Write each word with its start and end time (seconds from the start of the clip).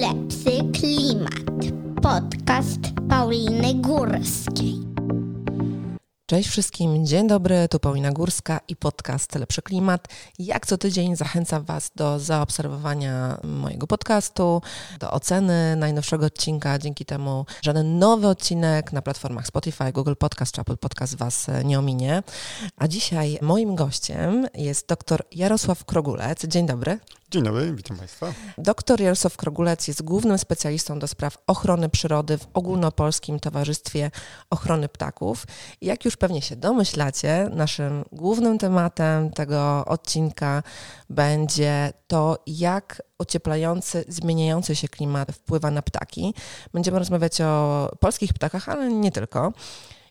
Lepszy 0.00 0.72
klimat. 0.72 1.72
Podcast 2.02 2.80
Pauliny 3.08 3.74
Górskiej. 3.74 4.83
Cześć 6.34 6.48
wszystkim, 6.48 7.06
dzień 7.06 7.26
dobry, 7.26 7.68
tu 7.68 7.78
Paulina 7.78 8.12
Górska 8.12 8.60
i 8.68 8.76
podcast 8.76 9.34
Lepszy 9.34 9.62
Klimat. 9.62 10.08
Jak 10.38 10.66
co 10.66 10.78
tydzień 10.78 11.16
zachęcam 11.16 11.64
Was 11.64 11.90
do 11.96 12.20
zaobserwowania 12.20 13.38
mojego 13.44 13.86
podcastu, 13.86 14.62
do 15.00 15.10
oceny 15.10 15.76
najnowszego 15.76 16.26
odcinka. 16.26 16.78
Dzięki 16.78 17.04
temu 17.04 17.46
żaden 17.62 17.98
nowy 17.98 18.28
odcinek 18.28 18.92
na 18.92 19.02
platformach 19.02 19.46
Spotify, 19.46 19.92
Google 19.92 20.14
Podcast 20.18 20.54
czy 20.54 20.60
Apple 20.60 20.76
Podcast 20.76 21.16
Was 21.16 21.46
nie 21.64 21.78
ominie. 21.78 22.22
A 22.76 22.88
dzisiaj 22.88 23.38
moim 23.42 23.74
gościem 23.74 24.46
jest 24.54 24.88
dr 24.88 25.22
Jarosław 25.32 25.84
Krogulec. 25.84 26.46
Dzień 26.46 26.66
dobry. 26.66 26.98
Dzień 27.30 27.42
dobry, 27.42 27.72
witam 27.72 27.96
Państwa. 27.96 28.32
Doktor 28.58 29.00
Jarosław 29.00 29.36
Krogulec 29.36 29.88
jest 29.88 30.02
głównym 30.02 30.38
specjalistą 30.38 30.98
do 30.98 31.08
spraw 31.08 31.38
ochrony 31.46 31.88
przyrody 31.88 32.38
w 32.38 32.46
Ogólnopolskim 32.54 33.40
Towarzystwie 33.40 34.10
Ochrony 34.50 34.88
Ptaków. 34.88 35.46
Jak 35.80 36.04
już 36.04 36.16
pewnie 36.24 36.42
się 36.42 36.56
domyślacie, 36.56 37.50
naszym 37.52 38.04
głównym 38.12 38.58
tematem 38.58 39.30
tego 39.30 39.84
odcinka 39.86 40.62
będzie 41.10 41.92
to, 42.06 42.38
jak 42.46 43.02
ocieplający, 43.18 44.04
zmieniający 44.08 44.76
się 44.76 44.88
klimat 44.88 45.32
wpływa 45.32 45.70
na 45.70 45.82
ptaki. 45.82 46.34
Będziemy 46.72 46.98
rozmawiać 46.98 47.40
o 47.40 47.90
polskich 48.00 48.34
ptakach, 48.34 48.68
ale 48.68 48.92
nie 48.92 49.12
tylko. 49.12 49.52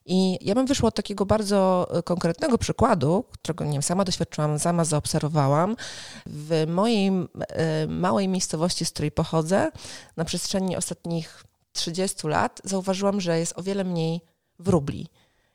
I 0.05 0.37
ja 0.41 0.55
bym 0.55 0.65
wyszła 0.65 0.87
od 0.87 0.95
takiego 0.95 1.25
bardzo 1.25 1.87
e, 1.97 2.03
konkretnego 2.03 2.57
przykładu, 2.57 3.25
którego 3.31 3.65
nie 3.65 3.71
wiem, 3.71 3.83
sama 3.83 4.03
doświadczyłam, 4.03 4.59
sama 4.59 4.85
zaobserwowałam. 4.85 5.75
W 6.25 6.65
mojej 6.67 7.11
małej 7.87 8.27
miejscowości, 8.27 8.85
z 8.85 8.91
której 8.91 9.11
pochodzę, 9.11 9.71
na 10.17 10.25
przestrzeni 10.25 10.77
ostatnich 10.77 11.43
30 11.71 12.27
lat 12.27 12.61
zauważyłam, 12.63 13.21
że 13.21 13.39
jest 13.39 13.59
o 13.59 13.63
wiele 13.63 13.83
mniej 13.83 14.21
wróbli. 14.59 15.07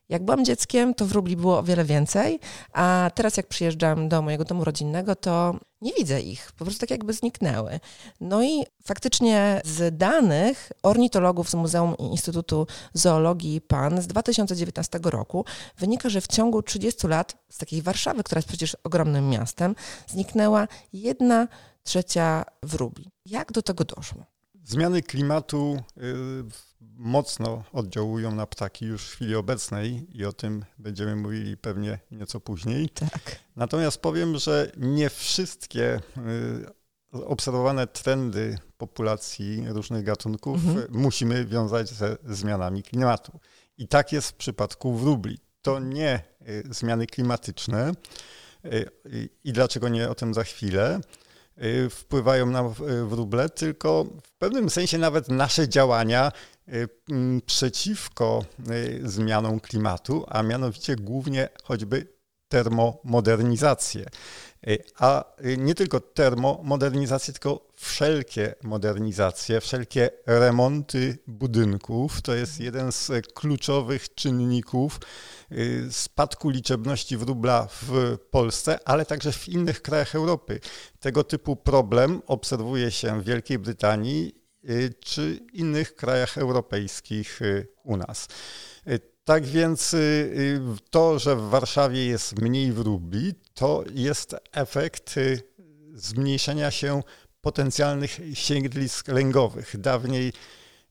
Jak 0.09 0.25
byłam 0.25 0.45
dzieckiem, 0.45 0.95
to 0.95 1.07
wróbli 1.07 1.37
było 1.37 1.59
o 1.59 1.63
wiele 1.63 1.85
więcej, 1.85 2.41
a 2.73 3.11
teraz 3.15 3.37
jak 3.37 3.47
przyjeżdżam 3.47 4.09
do 4.09 4.23
mojego 4.23 4.45
domu 4.45 4.65
rodzinnego, 4.65 5.17
to 5.17 5.55
nie 5.81 5.93
widzę 5.93 6.21
ich, 6.21 6.53
po 6.53 6.65
prostu 6.65 6.81
tak 6.81 6.91
jakby 6.91 7.13
zniknęły. 7.13 7.81
No 8.21 8.45
i 8.45 8.65
faktycznie 8.85 9.61
z 9.65 9.97
danych 9.97 10.73
ornitologów 10.83 11.51
z 11.51 11.55
Muzeum 11.55 11.95
i 11.99 12.03
Instytutu 12.05 12.67
Zoologii 12.93 13.61
PAN 13.61 14.03
z 14.03 14.07
2019 14.07 14.99
roku 15.03 15.45
wynika, 15.79 16.09
że 16.09 16.21
w 16.21 16.27
ciągu 16.27 16.63
30 16.63 17.07
lat 17.07 17.37
z 17.49 17.59
takiej 17.59 17.83
Warszawy, 17.83 18.23
która 18.25 18.39
jest 18.39 18.49
przecież 18.49 18.77
ogromnym 18.85 19.29
miastem, 19.29 19.75
zniknęła 20.07 20.69
jedna 20.93 21.49
trzecia 21.83 22.45
wróbli. 22.63 23.11
Jak 23.27 23.53
do 23.53 23.63
tego 23.63 23.85
doszło? 23.85 24.25
Zmiany 24.65 25.03
klimatu 25.03 25.83
y, 25.97 26.68
mocno 26.81 27.65
oddziałują 27.73 28.35
na 28.35 28.47
ptaki 28.47 28.85
już 28.85 29.09
w 29.09 29.13
chwili 29.13 29.35
obecnej 29.35 30.07
i 30.19 30.25
o 30.25 30.33
tym 30.33 30.65
będziemy 30.79 31.17
mówili 31.17 31.57
pewnie 31.57 31.99
nieco 32.11 32.41
później. 32.41 32.89
Tak. 32.89 33.39
Natomiast 33.57 33.99
powiem, 33.99 34.39
że 34.39 34.73
nie 34.77 35.11
wszystkie 35.11 36.01
y, 37.13 37.25
obserwowane 37.25 37.87
trendy 37.87 38.59
populacji 38.79 39.65
różnych 39.69 40.05
gatunków 40.05 40.57
mhm. 40.67 40.87
musimy 40.91 41.45
wiązać 41.45 41.89
ze 41.89 42.17
zmianami 42.25 42.83
klimatu. 42.83 43.41
I 43.79 43.89
tak 43.89 44.13
jest 44.13 44.29
w 44.29 44.35
przypadku 44.35 44.95
wróbli. 44.95 45.39
To 45.63 45.79
nie 45.79 46.23
y, 46.49 46.65
zmiany 46.71 47.07
klimatyczne. 47.07 47.93
I 49.45 49.53
dlaczego 49.53 49.89
nie 49.89 50.11
o 50.11 50.15
tym 50.15 50.35
za 50.35 50.45
chwilę? 50.45 51.01
Y, 51.63 51.91
wpływają 51.91 52.47
na 52.47 52.61
y, 52.61 53.05
wróble, 53.05 53.49
tylko 53.49 54.05
w 54.23 54.33
pewnym 54.33 54.71
sensie 54.71 54.99
nawet 54.99 55.29
nasze 55.29 55.69
działania 55.69 56.33
y, 56.33 56.58
przeciwko 57.47 58.45
zmianom 59.03 59.61
klimatu, 59.61 60.25
a 60.29 60.43
mianowicie 60.43 60.97
głównie 60.97 61.49
choćby 61.65 62.19
termomodernizację. 62.49 64.07
A 64.99 65.25
nie 65.59 65.75
tylko 65.75 66.01
termomodernizację, 66.01 67.35
tylko 67.35 67.69
wszelkie 67.77 68.55
modernizacje, 68.63 69.61
wszelkie 69.61 70.11
remonty 70.27 71.19
budynków. 71.27 72.23
To 72.23 72.35
jest 72.35 72.61
jeden 72.61 72.93
z 72.93 73.11
kluczowych 73.35 74.15
czynników 74.15 75.01
y, 75.53 75.87
spadku 75.91 76.49
liczebności 76.51 77.17
wróbla 77.17 77.69
w 77.71 78.17
Polsce, 78.31 78.79
ale 78.85 79.07
także 79.07 79.33
w 79.33 79.49
innych 79.49 79.83
krajach 79.83 80.15
Europy. 80.15 80.61
Tego 81.01 81.25
typu 81.25 81.57
problem 81.57 82.23
obserwuje 82.27 82.91
się 82.91 83.21
w 83.21 83.25
Wielkiej 83.25 83.59
Brytanii 83.59 84.35
y, 84.35 84.48
czy 85.01 85.41
innych 85.53 85.97
krajach 85.97 86.39
europejskich 86.39 87.43
y, 87.43 87.69
u 87.85 87.97
nas. 87.97 88.29
Tak 89.25 89.47
więc 89.47 89.97
to, 90.91 91.19
że 91.19 91.37
w 91.37 91.49
Warszawie 91.49 92.07
jest 92.07 92.39
mniej 92.39 92.73
wróbli, 92.73 93.35
to 93.55 93.85
jest 93.95 94.37
efekt 94.53 95.15
zmniejszenia 95.95 96.71
się 96.71 97.03
potencjalnych 97.41 98.21
siedlisk 98.35 99.09
lęgowych. 99.09 99.81
Dawniej 99.81 100.33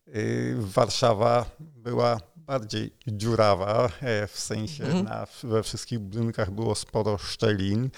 y, 0.08 0.56
Warszawa 0.58 1.46
była 1.60 2.20
bardziej 2.36 2.92
dziurawa, 3.08 3.90
e, 4.02 4.28
w 4.28 4.40
sensie 4.40 4.84
mhm. 4.84 5.06
na, 5.06 5.28
we 5.44 5.64
wszystkich 5.64 6.00
budynkach 6.00 6.52
było 6.52 6.76
sporo 6.76 7.18
szczelin. 7.18 7.90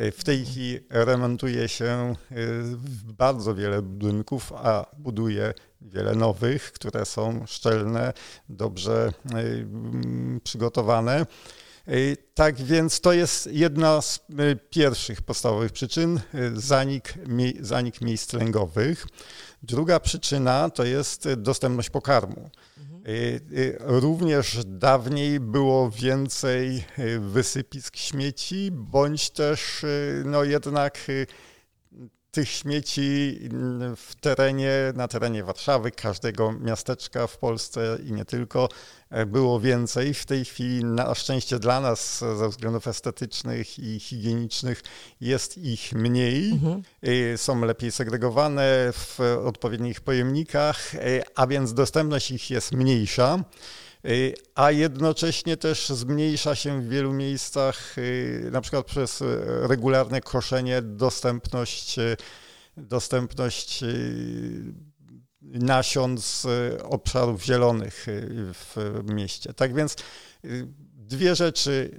E, 0.00 0.12
w 0.12 0.24
tej 0.24 0.44
chwili 0.44 0.80
remontuje 0.90 1.68
się 1.68 2.14
y, 2.32 2.36
bardzo 3.04 3.54
wiele 3.54 3.82
budynków, 3.82 4.52
a 4.52 4.86
buduje 4.98 5.54
wiele 5.80 6.14
nowych, 6.14 6.72
które 6.72 7.06
są 7.06 7.46
szczelne, 7.46 8.12
dobrze 8.48 9.12
y, 9.38 10.40
przygotowane. 10.44 11.26
Tak 12.34 12.56
więc 12.56 13.00
to 13.00 13.12
jest 13.12 13.46
jedna 13.52 14.02
z 14.02 14.20
pierwszych 14.70 15.22
podstawowych 15.22 15.72
przyczyn, 15.72 16.20
zanik, 16.54 17.14
zanik 17.60 18.00
miejsc 18.00 18.32
lęgowych. 18.32 19.06
Druga 19.62 20.00
przyczyna 20.00 20.70
to 20.70 20.84
jest 20.84 21.28
dostępność 21.34 21.90
pokarmu. 21.90 22.50
Mhm. 23.10 24.00
Również 24.00 24.58
dawniej 24.64 25.40
było 25.40 25.90
więcej 25.90 26.84
wysypisk 27.20 27.96
śmieci, 27.96 28.70
bądź 28.72 29.30
też 29.30 29.86
no 30.24 30.44
jednak 30.44 30.98
tych 32.30 32.48
śmieci 32.48 33.38
w 33.96 34.14
terenie, 34.20 34.72
na 34.94 35.08
terenie 35.08 35.44
Warszawy, 35.44 35.90
każdego 35.90 36.52
miasteczka 36.52 37.26
w 37.26 37.38
Polsce 37.38 37.98
i 38.06 38.12
nie 38.12 38.24
tylko, 38.24 38.68
e, 39.10 39.26
było 39.26 39.60
więcej. 39.60 40.14
W 40.14 40.26
tej 40.26 40.44
chwili, 40.44 40.84
na 40.84 41.14
szczęście 41.14 41.58
dla 41.58 41.80
nas, 41.80 42.18
ze 42.38 42.48
względów 42.48 42.88
estetycznych 42.88 43.78
i 43.78 44.00
higienicznych, 44.00 44.82
jest 45.20 45.58
ich 45.58 45.92
mniej. 45.92 46.50
Mhm. 46.50 46.82
E, 47.02 47.38
są 47.38 47.64
lepiej 47.64 47.92
segregowane 47.92 48.92
w 48.92 49.20
odpowiednich 49.44 50.00
pojemnikach, 50.00 50.94
e, 50.94 50.98
a 51.34 51.46
więc 51.46 51.74
dostępność 51.74 52.30
ich 52.30 52.50
jest 52.50 52.72
mniejsza. 52.72 53.44
Y, 54.08 54.34
a 54.54 54.70
jednocześnie 54.70 55.56
też 55.56 55.88
zmniejsza 55.88 56.54
się 56.54 56.82
w 56.82 56.88
wielu 56.88 57.12
miejscach, 57.12 57.98
y, 57.98 58.48
na 58.52 58.60
przykład 58.60 58.86
przez 58.86 59.22
regularne 59.46 60.20
koszenie, 60.20 60.82
dostępność, 60.82 61.98
y, 61.98 62.16
dostępność 62.76 63.84
nasion 65.42 66.18
z 66.18 66.46
obszarów 66.82 67.44
zielonych 67.44 68.06
w 68.54 69.00
mieście. 69.04 69.54
Tak 69.54 69.74
więc 69.74 69.96
dwie 70.94 71.34
rzeczy, 71.34 71.90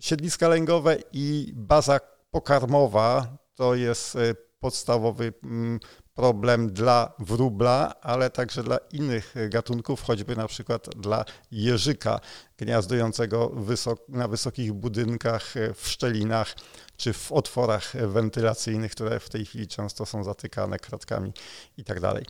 siedliska 0.00 0.48
lęgowe 0.48 0.96
i 1.12 1.52
baza 1.54 2.00
pokarmowa 2.30 3.38
to 3.54 3.74
jest 3.74 4.16
podstawowy 4.60 5.32
mm, 5.42 5.80
problem 6.16 6.72
dla 6.72 7.12
wróbla, 7.18 7.94
ale 8.00 8.30
także 8.30 8.62
dla 8.62 8.78
innych 8.92 9.34
gatunków, 9.48 10.02
choćby 10.02 10.36
na 10.36 10.46
przykład 10.48 10.88
dla 10.96 11.24
jeżyka 11.50 12.20
gniazdującego 12.58 13.48
wysok, 13.48 14.08
na 14.08 14.28
wysokich 14.28 14.72
budynkach, 14.72 15.54
w 15.74 15.88
szczelinach 15.88 16.54
czy 16.96 17.12
w 17.12 17.32
otworach 17.32 17.92
wentylacyjnych, 18.06 18.92
które 18.92 19.20
w 19.20 19.28
tej 19.28 19.44
chwili 19.44 19.68
często 19.68 20.06
są 20.06 20.24
zatykane 20.24 20.78
kratkami 20.78 21.32
i 21.76 21.84
tak 21.84 22.00
dalej. 22.00 22.24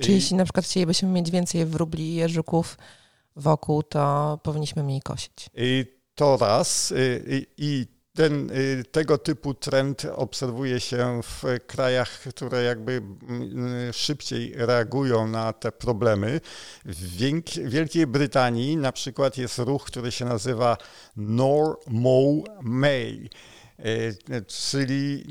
Czy 0.00 0.12
jeśli 0.12 0.36
na 0.36 0.44
przykład 0.44 0.66
chcielibyśmy 0.66 1.08
mieć 1.08 1.30
więcej 1.30 1.66
wróbli 1.66 2.04
i 2.04 2.14
jeżyków 2.14 2.78
wokół, 3.36 3.82
to 3.82 4.38
powinniśmy 4.42 4.82
mniej 4.82 5.02
kosić? 5.02 5.50
I 5.54 5.86
to 6.14 6.36
raz. 6.36 6.92
I, 7.26 7.46
i 7.56 8.01
ten, 8.14 8.50
y, 8.50 8.84
tego 8.92 9.18
typu 9.18 9.54
trend 9.54 10.06
obserwuje 10.14 10.80
się 10.80 11.20
w 11.22 11.42
krajach, 11.66 12.20
które 12.34 12.62
jakby 12.62 12.92
mm, 12.92 13.92
szybciej 13.92 14.52
reagują 14.56 15.28
na 15.28 15.52
te 15.52 15.72
problemy. 15.72 16.40
W 16.84 17.16
Wielkiej 17.64 18.06
Brytanii 18.06 18.76
na 18.76 18.92
przykład 18.92 19.38
jest 19.38 19.58
ruch, 19.58 19.84
który 19.84 20.12
się 20.12 20.24
nazywa 20.24 20.76
Nor 21.16 21.78
Mow 21.86 22.44
May. 22.62 23.30
czyli 24.46 25.24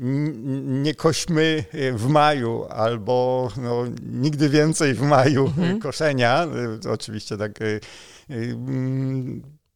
nie 0.64 0.94
kośmy 0.94 1.64
w 1.92 2.06
maju 2.06 2.64
albo 2.70 3.48
no, 3.56 3.84
nigdy 4.02 4.48
więcej 4.48 4.94
w 4.94 5.02
maju 5.02 5.46
mhm. 5.46 5.80
koszenia, 5.80 6.46
oczywiście 6.90 7.36
tak 7.36 7.58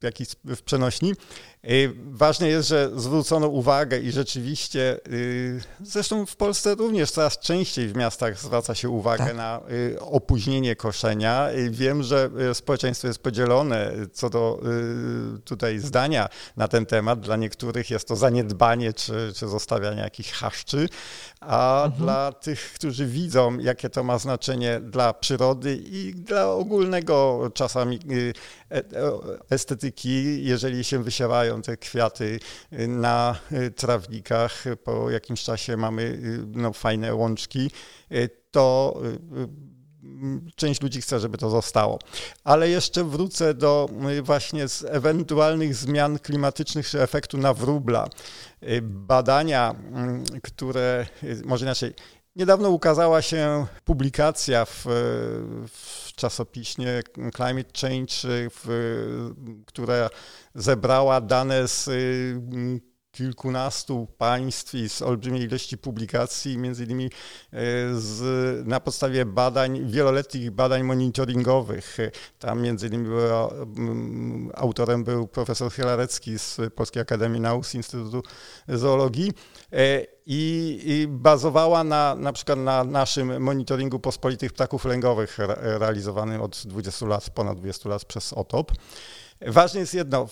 jakiś 0.03 0.29
w 0.45 0.63
przenośni. 0.63 1.15
Y, 1.65 1.93
ważne 2.11 2.49
jest, 2.49 2.69
że 2.69 2.91
zwrócono 2.97 3.49
uwagę 3.49 3.99
i 3.99 4.13
rzeczywiście, 4.13 5.01
y, 5.09 5.61
zresztą 5.81 6.27
w 6.27 6.37
Polsce 6.37 6.75
również 6.75 7.11
coraz 7.11 7.39
częściej 7.39 7.89
w 7.89 7.97
miastach 7.97 8.41
zwraca 8.41 8.75
się 8.75 8.89
uwagę 8.89 9.25
tak. 9.25 9.37
na 9.37 9.61
y, 9.71 10.01
opóźnienie 10.01 10.77
koszenia. 10.77 11.49
Wiem, 11.71 12.03
że 12.03 12.31
społeczeństwo 12.55 13.09
jest 13.09 13.19
podzielone 13.19 13.93
co 14.13 14.31
do 14.31 14.61
tutaj 15.45 15.79
zdania 15.79 16.29
na 16.57 16.69
ten 16.69 16.87
temat. 16.87 17.21
Dla 17.21 17.37
niektórych 17.37 17.91
jest 17.91 18.09
to 18.09 18.17
zaniedbanie 18.17 18.93
czy, 18.93 19.33
czy 19.35 19.49
zostawianie 19.49 20.01
jakichś 20.01 20.33
haszczy, 20.33 20.89
a 21.41 21.85
mhm. 21.85 22.03
dla 22.03 22.33
tych, 22.33 22.73
którzy 22.75 23.07
widzą, 23.07 23.59
jakie 23.59 23.91
to 23.91 24.05
ma 24.05 24.19
znaczenie 24.19 24.81
dla 24.81 25.15
przyrody 25.15 25.77
i 25.77 26.15
dla 26.15 26.51
ogólnego 26.51 27.51
czasami 27.55 27.99
e, 28.71 28.81
jeżeli 30.43 30.85
się 30.85 31.03
wysiewają 31.03 31.63
te 31.63 31.77
kwiaty 31.77 32.41
y, 32.73 32.89
na 32.89 33.39
y, 33.53 33.71
trawnikach, 33.71 34.65
po 34.85 35.11
jakimś 35.11 35.43
czasie 35.43 35.77
mamy 35.77 36.03
y, 36.03 36.45
no, 36.47 36.73
fajne 36.73 37.15
łączki, 37.15 37.71
to 38.51 39.01
część 40.57 40.83
ludzi 40.83 41.01
chce, 41.01 41.21
żeby 41.21 41.39
to 41.39 41.51
zostało. 41.51 41.99
Ale 42.45 42.69
jeszcze 42.69 43.05
wrócę 43.05 43.55
do 43.55 43.89
właśnie 44.23 44.69
z 44.69 44.85
ewentualnych 44.85 45.75
zmian 45.75 46.19
klimatycznych 46.19 46.89
czy 46.89 47.03
efektu 47.03 47.39
na 47.39 47.55
wróbla. 47.55 48.09
Badania, 48.83 49.75
mm, 49.93 50.25
które, 50.43 51.07
może 51.45 51.65
inaczej, 51.65 51.95
niedawno 52.37 52.71
ukazała 52.71 53.23
się 53.23 53.67
publikacja 53.85 54.65
w, 54.65 54.85
w 55.69 56.06
czasopiśmie 56.17 57.01
Climate 57.37 57.81
Change, 57.81 58.15
w, 58.51 59.33
która 59.67 60.11
zebrała 60.55 61.21
dane 61.21 61.69
z 61.69 61.89
y, 61.89 62.96
kilkunastu 63.17 64.07
państw 64.19 64.75
i 64.75 64.89
z 64.89 65.03
olbrzymiej 65.03 65.43
ilości 65.43 65.79
publikacji, 65.79 66.59
między 66.59 66.85
innymi 66.85 67.05
y, 67.07 67.11
z, 68.01 68.67
na 68.67 68.81
podstawie 68.81 69.25
badań, 69.25 69.91
wieloletnich 69.91 70.51
badań 70.51 70.83
monitoringowych. 70.83 71.97
Tam 72.39 72.63
między 72.63 72.87
innymi 72.87 73.05
była, 73.05 73.49
mm, 73.49 74.51
autorem 74.55 75.05
był 75.05 75.27
profesor 75.27 75.73
Hilarecki 75.73 76.39
z 76.39 76.61
Polskiej 76.75 77.03
Akademii 77.03 77.41
Nauk 77.41 77.67
z 77.67 77.75
Instytutu 77.75 78.23
Zoologii 78.69 79.33
e, 79.73 80.07
i, 80.27 80.81
i 80.85 81.09
bazowała 81.09 81.85
na, 81.85 82.15
na 82.15 82.33
przykład 82.33 82.59
na 82.59 82.85
naszym 82.85 83.43
monitoringu 83.43 83.99
pospolitych 83.99 84.53
ptaków 84.53 84.85
lęgowych 84.85 85.39
realizowanym 85.63 86.43
od 86.43 86.63
20 86.67 87.07
lat, 87.07 87.31
ponad 87.31 87.59
20 87.59 87.89
lat 87.89 88.05
przez 88.05 88.33
OTOP. 88.33 88.73
Ważne 89.41 89.81
jest 89.81 89.95
jedno, 89.95 90.29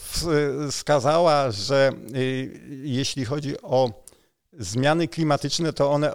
wskazała, 0.71 1.51
że 1.51 1.93
y, 2.17 2.61
jeśli 2.69 3.25
chodzi 3.25 3.63
o 3.63 4.05
zmiany 4.53 5.09
klimatyczne, 5.09 5.73
to 5.73 5.91
one 5.91 6.13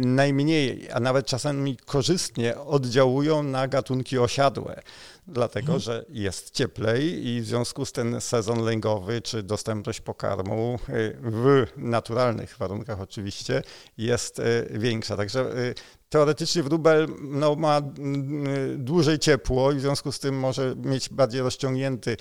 najmniej, 0.00 0.88
a 0.92 1.00
nawet 1.00 1.26
czasami 1.26 1.76
korzystnie 1.76 2.58
oddziałują 2.58 3.42
na 3.42 3.68
gatunki 3.68 4.18
osiadłe 4.18 4.82
dlatego 5.26 5.72
mhm. 5.72 5.80
że 5.80 6.04
jest 6.08 6.50
cieplej 6.50 7.26
i 7.26 7.40
w 7.40 7.46
związku 7.46 7.84
z 7.84 7.92
ten 7.92 8.20
sezon 8.20 8.64
lęgowy 8.64 9.22
czy 9.22 9.42
dostępność 9.42 10.00
pokarmu 10.00 10.78
y, 10.88 11.16
w 11.22 11.66
naturalnych 11.76 12.56
warunkach 12.58 13.00
oczywiście 13.00 13.62
jest 13.98 14.38
y, 14.38 14.66
większa. 14.70 15.16
Także 15.16 15.58
y, 15.58 15.74
teoretycznie 16.08 16.62
wróbel 16.62 17.08
no, 17.20 17.54
ma 17.54 17.82
dłużej 18.76 19.18
ciepło 19.18 19.72
i 19.72 19.76
w 19.76 19.80
związku 19.80 20.12
z 20.12 20.18
tym 20.18 20.38
może 20.38 20.74
mieć 20.76 21.08
bardziej 21.08 21.40
rozciągnięty 21.40 22.16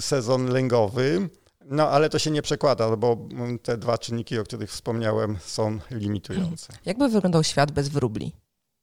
sezon 0.00 0.46
lęgowy. 0.46 1.28
No, 1.64 1.88
ale 1.88 2.10
to 2.10 2.18
się 2.18 2.30
nie 2.30 2.42
przekłada, 2.42 2.96
bo 2.96 3.28
te 3.62 3.76
dwa 3.76 3.98
czynniki, 3.98 4.38
o 4.38 4.44
których 4.44 4.70
wspomniałem, 4.70 5.38
są 5.44 5.78
limitujące. 5.90 6.72
Jakby 6.84 7.08
wyglądał 7.08 7.44
świat 7.44 7.72
bez 7.72 7.88
wróbli? 7.88 8.32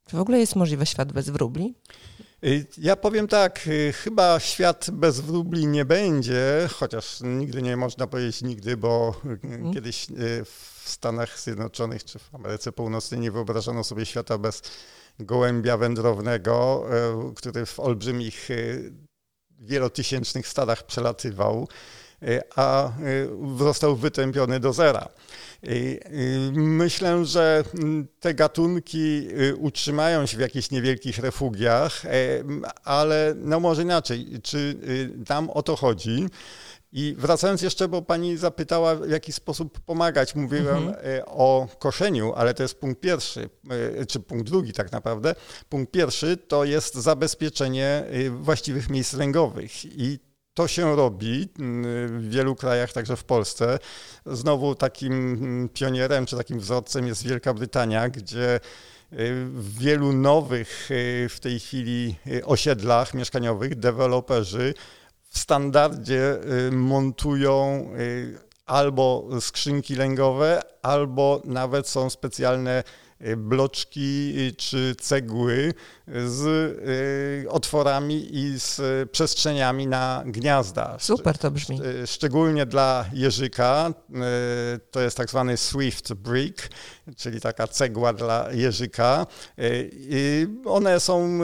Czy 0.08 0.18
w 0.18 0.20
ogóle 0.20 0.40
jest 0.40 0.56
możliwy 0.56 0.86
świat 0.86 1.14
bez 1.14 1.30
wróbli? 1.30 1.76
Y, 2.46 2.68
ja 2.78 2.96
powiem 2.96 3.28
tak, 3.28 3.68
y, 3.68 3.94
chyba 3.94 4.40
świat 4.40 4.90
bez 4.92 5.20
wróbli 5.20 5.68
nie 5.68 5.86
będzie, 5.86 6.70
chociaż 6.74 7.20
nigdy 7.22 7.62
nie 7.62 7.78
można 7.78 8.08
powiedzieć 8.08 8.42
nigdy, 8.42 8.78
bo 8.78 9.16
hmm. 9.24 9.74
kiedyś 9.74 10.08
w 10.46 10.90
Stanach 10.90 11.40
Zjednoczonych 11.40 12.04
czy 12.04 12.20
w 12.20 12.36
Ameryce 12.36 12.72
Północnej 12.72 13.20
nie 13.20 13.32
wyobrażano 13.32 13.84
sobie 13.84 14.06
świata 14.06 14.38
bez 14.38 14.62
gołębia 15.20 15.78
wędrownego, 15.78 16.86
który 17.36 17.66
w 17.66 17.80
olbrzymich, 17.80 18.50
wielotysięcznych 19.60 20.48
stadach 20.48 20.86
przelatywał, 20.86 21.68
a 22.56 22.92
został 23.58 23.96
wytępiony 23.96 24.60
do 24.60 24.74
zera. 24.74 25.10
Myślę, 26.54 27.26
że 27.26 27.64
te 28.20 28.34
gatunki 28.34 29.28
y, 29.42 29.56
utrzymają 29.56 30.26
się 30.26 30.38
w 30.38 30.40
jakichś 30.40 30.72
niewielkich 30.72 31.20
refugiach, 31.20 32.04
ale 32.84 33.34
no 33.38 33.60
może 33.60 33.82
inaczej, 33.82 34.28
czy 34.44 34.58
y, 34.58 35.10
nam 35.30 35.50
o 35.50 35.64
to 35.64 35.76
chodzi? 35.76 36.28
I 36.92 37.16
wracając 37.18 37.62
jeszcze, 37.62 37.88
bo 37.88 38.02
pani 38.02 38.38
zapytała, 38.38 38.96
w 38.96 39.10
jaki 39.10 39.34
sposób 39.34 39.80
pomagać. 39.80 40.36
Mówiłem 40.36 40.88
mhm. 40.88 41.24
O 41.26 41.68
koszeniu, 41.80 42.34
ale 42.34 42.54
to 42.54 42.64
jest 42.64 42.80
punkt 42.80 43.02
pierwszy, 43.02 43.50
czy 44.08 44.20
punkt 44.20 44.46
drugi 44.46 44.74
tak 44.74 44.92
naprawdę. 44.92 45.36
Punkt 45.70 45.92
pierwszy 45.92 46.38
to 46.38 46.66
jest 46.66 46.96
zabezpieczenie 46.96 48.04
y, 48.14 48.30
właściwych 48.30 48.90
miejsc 48.90 49.14
lęgowych. 49.14 49.86
I 49.86 50.20
to 50.54 50.68
się 50.68 50.96
robi 50.96 51.50
mm, 51.60 52.20
w 52.20 52.30
wielu 52.30 52.56
krajach, 52.56 52.94
także 52.94 53.16
w 53.16 53.24
Polsce. 53.24 53.80
Znowu 54.26 54.76
takim 54.76 55.14
mm, 55.14 55.70
pionierem 55.70 56.26
czy 56.26 56.38
takim 56.38 56.60
wzorcem 56.60 57.08
jest 57.08 57.24
Wielka 57.24 57.54
Brytania, 57.54 58.10
gdzie 58.10 58.56
y, 58.56 58.60
w 59.46 59.78
wielu 59.80 60.14
nowych 60.14 60.92
y, 60.92 61.30
w 61.30 61.40
tej 61.40 61.60
chwili 61.60 62.16
y, 62.28 62.46
osiedlach 62.46 63.14
mieszkaniowych 63.14 63.76
deweloperzy 63.76 64.74
w 65.30 65.40
standardzie 65.40 66.38
montują 66.72 67.90
albo 68.66 69.28
skrzynki 69.40 69.96
lęgowe, 69.96 70.62
albo 70.82 71.42
nawet 71.46 71.88
są 71.88 72.10
specjalne 72.10 72.84
bloczki 73.38 74.34
czy 74.58 74.96
cegły 75.00 75.74
z 76.26 76.46
y, 77.46 77.50
otworami 77.50 78.36
i 78.38 78.60
z 78.60 78.82
przestrzeniami 79.12 79.88
na 79.88 80.24
gniazda. 80.26 80.98
Super 81.00 81.38
to 81.38 81.52
brzmi. 81.52 81.80
Szczególnie 82.06 82.66
dla 82.66 83.06
jeżyka, 83.14 83.94
y, 84.10 84.80
to 84.92 85.02
jest 85.02 85.18
tak 85.18 85.30
zwany 85.30 85.58
Swift 85.58 86.14
Brick, 86.14 86.70
czyli 87.18 87.42
taka 87.42 87.68
cegła 87.68 88.14
dla 88.14 88.48
jeżyka. 88.52 89.28
Y, 89.60 90.50
one 90.66 91.00
są 91.00 91.40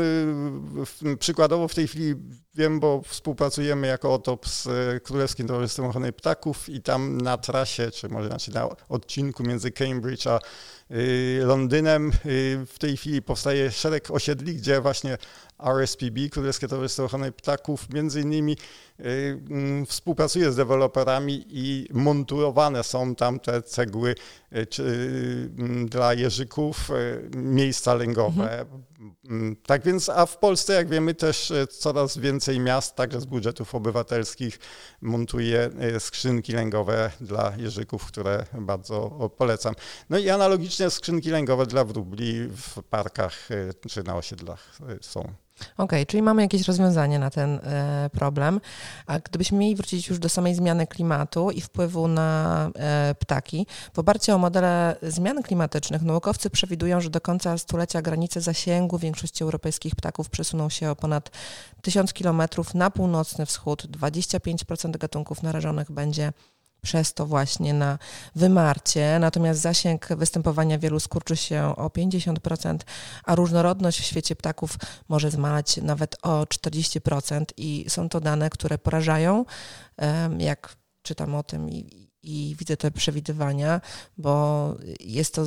przykładowo 1.19 1.67
w 1.67 1.75
tej 1.75 1.87
chwili 1.87 2.15
wiem, 2.55 2.79
bo 2.79 3.01
współpracujemy 3.01 3.87
jako 3.87 4.13
OTOP 4.13 4.47
z 4.47 4.67
Królewskim 5.03 5.47
Towarzystwem 5.47 5.85
Ochrony 5.85 6.11
Ptaków 6.11 6.69
i 6.69 6.81
tam 6.81 7.21
na 7.21 7.37
trasie, 7.37 7.91
czy 7.91 8.09
może 8.09 8.27
znaczy 8.27 8.53
na 8.53 8.69
odcinku 8.89 9.43
między 9.43 9.71
Cambridge 9.71 10.27
a 10.27 10.39
Londynem 11.41 12.11
w 12.65 12.75
tej 12.79 12.97
chwili 12.97 13.21
powstaje 13.21 13.71
szereg 13.71 14.11
osiedli, 14.11 14.55
gdzie 14.55 14.81
właśnie 14.81 15.17
RSPB, 15.59 16.29
Królewskie 16.31 16.67
Towarzystwo 16.67 17.03
Ochrony 17.03 17.31
Ptaków, 17.31 17.89
między 17.93 18.21
innymi 18.21 18.57
y, 18.99 19.41
mm, 19.49 19.85
współpracuje 19.85 20.51
z 20.51 20.55
deweloperami 20.55 21.45
i 21.49 21.87
montowane 21.93 22.83
są 22.83 23.15
tam 23.15 23.39
te 23.39 23.61
cegły 23.61 24.15
y, 24.55 24.67
y, 24.79 25.49
dla 25.85 26.13
jeżyków, 26.13 26.89
miejsca 27.35 27.93
lęgowe. 27.93 28.59
Mhm. 28.59 28.83
Mm, 29.29 29.55
tak 29.55 29.83
więc, 29.83 30.09
a 30.09 30.25
w 30.25 30.37
Polsce, 30.37 30.73
jak 30.73 30.89
wiemy, 30.89 31.13
też 31.13 31.53
coraz 31.69 32.17
więcej 32.17 32.59
miast, 32.59 32.95
także 32.95 33.21
z 33.21 33.25
budżetów 33.25 33.75
obywatelskich, 33.75 34.59
montuje 35.01 35.69
skrzynki 35.99 36.53
lęgowe 36.53 37.11
dla 37.21 37.53
jeżyków, 37.57 38.05
które 38.05 38.45
bardzo 38.53 39.29
polecam. 39.37 39.75
No 40.09 40.17
i 40.17 40.29
analogicznie 40.29 40.89
skrzynki 40.89 41.29
lęgowe 41.29 41.65
dla 41.65 41.83
wróbli 41.83 42.47
w 42.47 42.83
parkach 42.83 43.49
czy 43.89 44.03
na 44.03 44.15
osiedlach 44.15 44.77
są. 45.01 45.44
Okej, 45.55 45.73
okay, 45.77 46.05
czyli 46.05 46.23
mamy 46.23 46.41
jakieś 46.41 46.67
rozwiązanie 46.67 47.19
na 47.19 47.29
ten 47.29 47.59
e, 47.63 48.09
problem. 48.13 48.61
A 49.07 49.19
gdybyśmy 49.19 49.57
mieli 49.57 49.75
wrócić 49.75 50.07
już 50.07 50.19
do 50.19 50.29
samej 50.29 50.55
zmiany 50.55 50.87
klimatu 50.87 51.51
i 51.51 51.61
wpływu 51.61 52.07
na 52.07 52.69
e, 52.75 53.15
ptaki, 53.19 53.67
w 53.93 53.99
oparciu 53.99 54.35
o 54.35 54.37
modele 54.37 54.95
zmian 55.01 55.43
klimatycznych 55.43 56.01
naukowcy 56.01 56.49
przewidują, 56.49 57.01
że 57.01 57.09
do 57.09 57.21
końca 57.21 57.57
stulecia 57.57 58.01
granice 58.01 58.41
zasięgu 58.41 58.97
większości 58.97 59.43
europejskich 59.43 59.95
ptaków 59.95 60.29
przesuną 60.29 60.69
się 60.69 60.89
o 60.89 60.95
ponad 60.95 61.31
1000 61.81 62.13
kilometrów 62.13 62.73
na 62.73 62.89
północny 62.89 63.45
wschód. 63.45 63.87
25% 63.87 64.97
gatunków 64.97 65.43
narażonych 65.43 65.91
będzie 65.91 66.33
przez 66.85 67.13
to 67.13 67.25
właśnie 67.25 67.73
na 67.73 67.97
wymarcie, 68.35 69.17
natomiast 69.19 69.61
zasięg 69.61 70.07
występowania 70.07 70.79
wielu 70.79 70.99
skurczy 70.99 71.35
się 71.35 71.73
o 71.77 71.87
50%, 71.87 72.77
a 73.23 73.35
różnorodność 73.35 73.99
w 73.99 74.03
świecie 74.03 74.35
ptaków 74.35 74.77
może 75.09 75.31
zmalać 75.31 75.77
nawet 75.77 76.17
o 76.21 76.43
40% 76.43 77.45
i 77.57 77.85
są 77.87 78.09
to 78.09 78.21
dane, 78.21 78.49
które 78.49 78.77
porażają, 78.77 79.45
jak 80.37 80.75
czytam 81.01 81.35
o 81.35 81.43
tym 81.43 81.69
i, 81.69 82.09
i 82.23 82.55
widzę 82.59 82.77
te 82.77 82.91
przewidywania, 82.91 83.81
bo 84.17 84.75
jest 84.99 85.35
to 85.35 85.45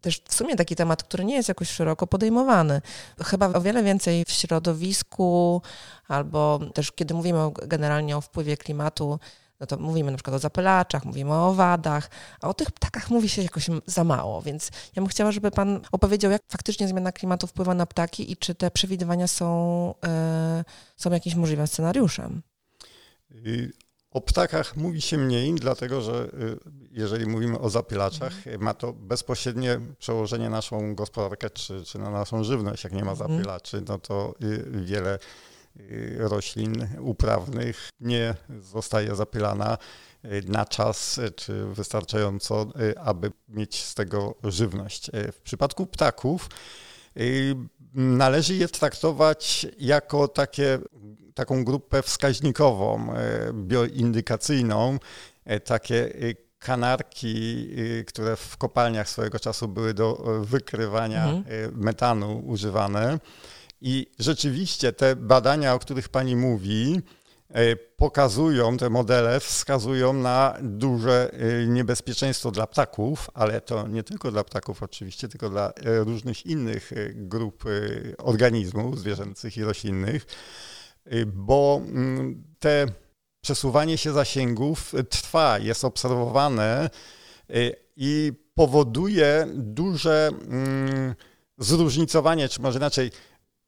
też 0.00 0.22
w 0.28 0.34
sumie 0.34 0.56
taki 0.56 0.76
temat, 0.76 1.02
który 1.02 1.24
nie 1.24 1.34
jest 1.34 1.48
jakoś 1.48 1.70
szeroko 1.70 2.06
podejmowany. 2.06 2.82
Chyba 3.24 3.52
o 3.52 3.60
wiele 3.60 3.82
więcej 3.82 4.24
w 4.24 4.30
środowisku, 4.30 5.62
albo 6.08 6.60
też 6.74 6.92
kiedy 6.92 7.14
mówimy 7.14 7.38
generalnie 7.66 8.16
o 8.16 8.20
wpływie 8.20 8.56
klimatu, 8.56 9.18
no 9.60 9.66
to 9.66 9.76
mówimy 9.76 10.10
na 10.10 10.16
przykład 10.16 10.36
o 10.36 10.38
zapylaczach, 10.38 11.04
mówimy 11.04 11.32
o 11.32 11.48
owadach, 11.48 12.10
a 12.40 12.48
o 12.48 12.54
tych 12.54 12.70
ptakach 12.70 13.10
mówi 13.10 13.28
się 13.28 13.42
jakoś 13.42 13.66
za 13.86 14.04
mało, 14.04 14.42
więc 14.42 14.70
ja 14.96 15.02
bym 15.02 15.06
chciała, 15.06 15.32
żeby 15.32 15.50
Pan 15.50 15.80
opowiedział, 15.92 16.30
jak 16.30 16.42
faktycznie 16.48 16.88
zmiana 16.88 17.12
klimatu 17.12 17.46
wpływa 17.46 17.74
na 17.74 17.86
ptaki 17.86 18.32
i 18.32 18.36
czy 18.36 18.54
te 18.54 18.70
przewidywania 18.70 19.26
są, 19.26 19.94
yy, 20.56 20.64
są 20.96 21.10
jakimś 21.10 21.34
możliwym 21.34 21.66
scenariuszem. 21.66 22.42
Y, 23.46 23.72
o 24.10 24.20
ptakach 24.20 24.76
mówi 24.76 25.00
się 25.00 25.18
mniej, 25.18 25.54
dlatego 25.54 26.00
że 26.00 26.24
y, 26.24 26.58
jeżeli 26.90 27.26
mówimy 27.26 27.58
o 27.58 27.70
zapylaczach, 27.70 28.36
mhm. 28.36 28.62
ma 28.62 28.74
to 28.74 28.92
bezpośrednie 28.92 29.80
przełożenie 29.98 30.44
na 30.44 30.56
naszą 30.56 30.94
gospodarkę 30.94 31.50
czy, 31.50 31.84
czy 31.84 31.98
na 31.98 32.10
naszą 32.10 32.44
żywność. 32.44 32.84
Jak 32.84 32.92
nie 32.92 33.04
ma 33.04 33.12
mhm. 33.12 33.30
zapylaczy, 33.30 33.82
no 33.88 33.98
to 33.98 34.34
y, 34.42 34.64
wiele 34.70 35.18
roślin 36.18 36.88
uprawnych 37.00 37.88
nie 38.00 38.34
zostaje 38.60 39.16
zapylana 39.16 39.78
na 40.48 40.64
czas 40.64 41.20
czy 41.36 41.64
wystarczająco, 41.66 42.66
aby 42.96 43.32
mieć 43.48 43.82
z 43.82 43.94
tego 43.94 44.34
żywność. 44.44 45.10
W 45.32 45.40
przypadku 45.40 45.86
ptaków 45.86 46.48
należy 47.94 48.54
je 48.54 48.68
traktować 48.68 49.66
jako 49.78 50.28
takie 50.28 50.78
taką 51.34 51.64
grupę 51.64 52.02
wskaźnikową, 52.02 53.14
bioindykacyjną, 53.52 54.98
takie 55.64 56.12
kanarki, 56.58 57.68
które 58.06 58.36
w 58.36 58.56
kopalniach 58.56 59.08
swojego 59.08 59.38
czasu 59.40 59.68
były 59.68 59.94
do 59.94 60.24
wykrywania 60.40 61.30
mhm. 61.30 61.78
metanu 61.78 62.42
używane. 62.46 63.18
I 63.80 64.06
rzeczywiście 64.18 64.92
te 64.92 65.16
badania, 65.16 65.74
o 65.74 65.78
których 65.78 66.08
pani 66.08 66.36
mówi, 66.36 67.00
pokazują, 67.96 68.76
te 68.76 68.90
modele 68.90 69.40
wskazują 69.40 70.12
na 70.12 70.54
duże 70.62 71.30
niebezpieczeństwo 71.66 72.50
dla 72.50 72.66
ptaków, 72.66 73.30
ale 73.34 73.60
to 73.60 73.88
nie 73.88 74.02
tylko 74.02 74.30
dla 74.30 74.44
ptaków 74.44 74.82
oczywiście, 74.82 75.28
tylko 75.28 75.50
dla 75.50 75.72
różnych 75.84 76.46
innych 76.46 76.90
grup 77.14 77.64
organizmów 78.18 78.98
zwierzęcych 78.98 79.56
i 79.56 79.64
roślinnych. 79.64 80.26
Bo 81.26 81.80
mm, 81.84 82.44
te 82.58 82.86
przesuwanie 83.40 83.98
się 83.98 84.12
zasięgów 84.12 84.92
trwa, 85.08 85.58
jest 85.58 85.84
obserwowane 85.84 86.90
i 87.96 88.32
powoduje 88.54 89.46
duże 89.54 90.30
mm, 90.48 91.14
zróżnicowanie, 91.58 92.48
czy 92.48 92.60
może 92.60 92.78
inaczej, 92.78 93.10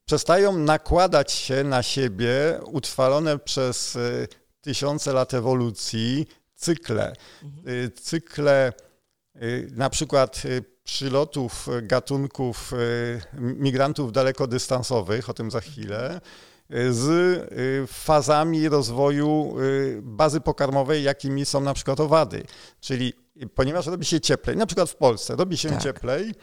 przestają 0.05 0.57
nakładać 0.57 1.31
się 1.31 1.63
na 1.63 1.83
siebie 1.83 2.59
utrwalone 2.65 3.39
przez 3.39 3.95
y, 3.95 4.27
tysiące 4.61 5.13
lat 5.13 5.33
ewolucji 5.33 6.27
cykle. 6.55 7.13
Mhm. 7.43 7.91
Cykle 8.01 8.73
na 9.71 9.89
przykład 9.89 10.43
przylotów 10.83 11.67
gatunków 11.81 12.71
migrantów 13.39 14.11
dalekodystansowych, 14.11 15.29
o 15.29 15.33
tym 15.33 15.51
za 15.51 15.61
chwilę, 15.61 16.21
z 16.89 17.07
y, 17.07 17.87
fazami 17.87 18.69
rozwoju 18.69 19.55
bazy 20.01 20.41
pokarmowej, 20.41 21.03
jakimi 21.03 21.45
są 21.45 21.61
na 21.61 21.73
przykład 21.73 21.99
owady. 21.99 22.43
Czyli 22.79 23.13
ponieważ 23.55 23.85
robi 23.85 24.05
się 24.05 24.21
cieplej, 24.21 24.57
na 24.57 24.65
przykład 24.65 24.89
w 24.89 24.95
Polsce 24.95 25.35
robi 25.35 25.57
się 25.57 25.69
tak. 25.69 25.83
cieplej, 25.83 26.33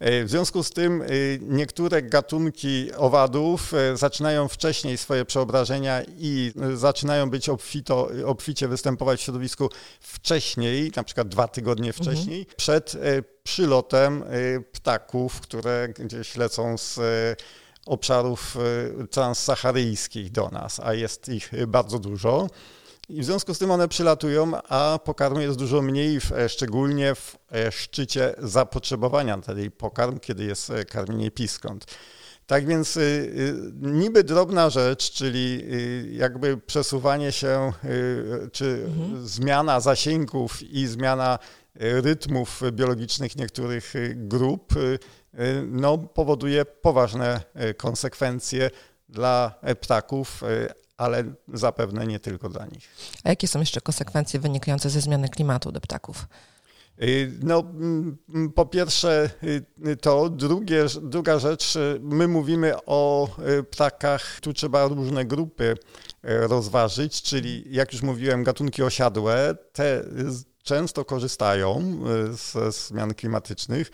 w 0.00 0.24
związku 0.26 0.62
z 0.62 0.70
tym 0.70 1.02
niektóre 1.40 2.02
gatunki 2.02 2.90
owadów 2.96 3.72
zaczynają 3.94 4.48
wcześniej 4.48 4.98
swoje 4.98 5.24
przeobrażenia 5.24 6.02
i 6.18 6.52
zaczynają 6.74 7.30
być 7.30 7.48
obfito, 7.48 8.08
obficie 8.26 8.68
występować 8.68 9.20
w 9.20 9.22
środowisku 9.22 9.70
wcześniej, 10.00 10.92
na 10.96 11.04
przykład 11.04 11.28
dwa 11.28 11.48
tygodnie 11.48 11.88
mhm. 11.88 12.04
wcześniej, 12.04 12.38
mhm. 12.38 12.56
przed 12.56 12.96
przylotem 13.42 14.24
ptaków, 14.72 15.40
które 15.40 15.88
gdzieś 15.88 16.36
lecą 16.36 16.78
z 16.78 17.00
obszarów 17.86 18.56
transsaharyjskich 19.10 20.32
do 20.32 20.48
nas, 20.48 20.80
a 20.80 20.94
jest 20.94 21.28
ich 21.28 21.50
bardzo 21.66 21.98
dużo. 21.98 22.48
I 23.08 23.20
w 23.20 23.24
związku 23.24 23.54
z 23.54 23.58
tym 23.58 23.70
one 23.70 23.88
przylatują, 23.88 24.52
a 24.68 24.98
pokarmu 25.04 25.40
jest 25.40 25.58
dużo 25.58 25.82
mniej, 25.82 26.18
szczególnie 26.48 27.14
w 27.14 27.38
e, 27.52 27.72
szczycie 27.72 28.34
zapotrzebowania 28.38 29.36
na 29.36 29.42
ten 29.42 29.70
pokarm, 29.70 30.18
kiedy 30.18 30.44
jest 30.44 30.70
e, 30.70 30.84
karmienie 30.84 31.30
piskąt. 31.30 31.86
Tak 32.46 32.66
więc 32.66 32.96
y, 32.96 33.00
y, 33.00 33.54
niby 33.76 34.24
drobna 34.24 34.70
rzecz, 34.70 35.10
czyli 35.10 35.62
jakby 36.16 36.56
przesuwanie 36.56 37.32
się, 37.32 37.72
czy 38.52 38.84
mhm. 38.86 39.26
zmiana 39.26 39.80
zasięgów 39.80 40.62
i 40.62 40.86
zmiana 40.86 41.38
rytmów 41.74 42.60
biologicznych 42.72 43.36
niektórych 43.36 43.94
grup 44.14 44.74
Y, 45.34 45.62
no, 45.66 45.98
powoduje 45.98 46.64
poważne 46.64 47.40
y, 47.70 47.74
konsekwencje 47.74 48.70
dla 49.08 49.54
e, 49.62 49.74
ptaków, 49.74 50.42
y, 50.42 50.68
ale 50.98 51.24
zapewne 51.54 52.06
nie 52.06 52.20
tylko 52.20 52.48
dla 52.48 52.66
nich. 52.66 52.88
A 53.24 53.28
jakie 53.28 53.48
są 53.48 53.60
jeszcze 53.60 53.80
konsekwencje 53.80 54.40
wynikające 54.40 54.90
ze 54.90 55.00
zmiany 55.00 55.28
klimatu 55.28 55.72
dla 55.72 55.80
ptaków? 55.80 56.26
No, 57.42 57.60
mm, 57.60 58.18
po 58.54 58.66
pierwsze 58.66 59.30
to, 60.00 60.30
drugie, 60.30 60.86
druga 61.02 61.38
rzecz, 61.38 61.74
my 62.00 62.28
mówimy 62.28 62.74
o 62.86 63.28
ptakach, 63.70 64.40
tu 64.40 64.52
trzeba 64.52 64.88
różne 64.88 65.24
grupy 65.24 65.76
rozważyć, 66.22 67.22
czyli 67.22 67.64
jak 67.70 67.92
już 67.92 68.02
mówiłem, 68.02 68.44
gatunki 68.44 68.82
osiadłe, 68.82 69.56
te 69.72 70.04
często 70.62 71.04
korzystają 71.04 71.98
ze 72.52 72.72
zmian 72.72 73.14
klimatycznych, 73.14 73.90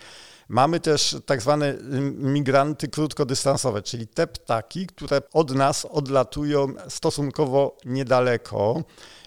Mamy 0.49 0.79
też 0.79 1.15
tak 1.25 1.41
zwane 1.41 1.73
y, 1.73 1.77
migranty 2.11 2.87
krótkodystansowe, 2.87 3.81
czyli 3.81 4.07
te 4.07 4.27
ptaki, 4.27 4.87
które 4.87 5.21
od 5.33 5.51
nas 5.51 5.85
odlatują 5.85 6.67
stosunkowo 6.89 7.77
niedaleko, 7.85 8.83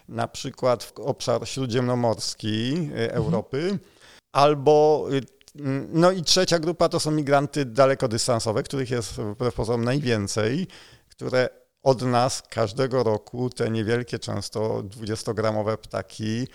na 0.09 0.29
przykład 0.29 0.85
w 0.85 0.93
obszar 1.01 1.49
śródziemnomorski 1.49 2.73
y, 2.73 2.81
mhm. 2.81 3.11
Europy, 3.11 3.59
mhm. 3.59 3.79
albo 4.33 5.07
y, 5.13 5.21
no 5.93 6.11
i 6.11 6.23
trzecia 6.23 6.59
grupa 6.59 6.89
to 6.89 7.01
są 7.01 7.11
migranty 7.11 7.65
dalekodystansowe, 7.65 8.63
których 8.63 8.91
jest 8.91 9.13
wbrew 9.13 9.55
pozorom 9.55 9.85
najwięcej, 9.85 10.67
które 11.09 11.49
od 11.83 12.03
nas 12.03 12.43
każdego 12.51 13.03
roku 13.03 13.51
te 13.51 13.71
niewielkie, 13.71 14.19
często 14.19 14.83
20-gramowe 14.83 15.77
ptaki 15.77 16.49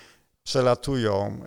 przelatują 0.43 1.41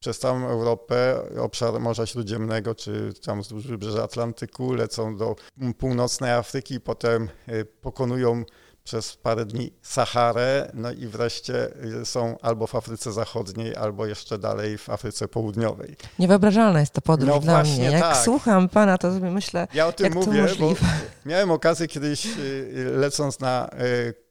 przez 0.00 0.18
całą 0.18 0.46
Europę, 0.46 1.20
obszar 1.40 1.80
Morza 1.80 2.06
Śródziemnego, 2.06 2.74
czy 2.74 3.12
tam 3.24 3.40
wzdłuż 3.40 3.66
wybrzeża 3.66 4.02
Atlantyku, 4.02 4.72
lecą 4.72 5.16
do 5.16 5.36
północnej 5.78 6.32
Afryki 6.32 6.80
potem 6.80 7.28
y, 7.48 7.64
pokonują 7.64 8.44
przez 8.84 9.16
parę 9.16 9.44
dni 9.44 9.72
Saharę, 9.82 10.70
no 10.74 10.92
i 10.92 11.06
wreszcie 11.06 11.84
y, 12.02 12.06
są 12.06 12.38
albo 12.42 12.66
w 12.66 12.74
Afryce 12.74 13.12
Zachodniej, 13.12 13.76
albo 13.76 14.06
jeszcze 14.06 14.38
dalej 14.38 14.78
w 14.78 14.90
Afryce 14.90 15.28
Południowej. 15.28 15.96
Niewyobrażalna 16.18 16.80
jest 16.80 16.92
to 16.92 17.00
podróż 17.00 17.30
no 17.30 17.40
dla 17.40 17.62
mnie. 17.62 17.90
Jak 17.90 18.02
tak. 18.02 18.16
słucham 18.16 18.68
pana, 18.68 18.98
to 18.98 19.12
sobie 19.12 19.30
myślę, 19.30 19.68
ja 19.74 19.86
o 19.86 19.92
tym 19.92 20.04
jak 20.04 20.14
mówię, 20.14 20.26
to 20.26 20.42
możliwe. 20.42 20.86
miałem 21.26 21.50
okazję 21.50 21.88
kiedyś 21.88 22.26
y, 22.26 22.92
lecąc 22.96 23.40
na 23.40 23.70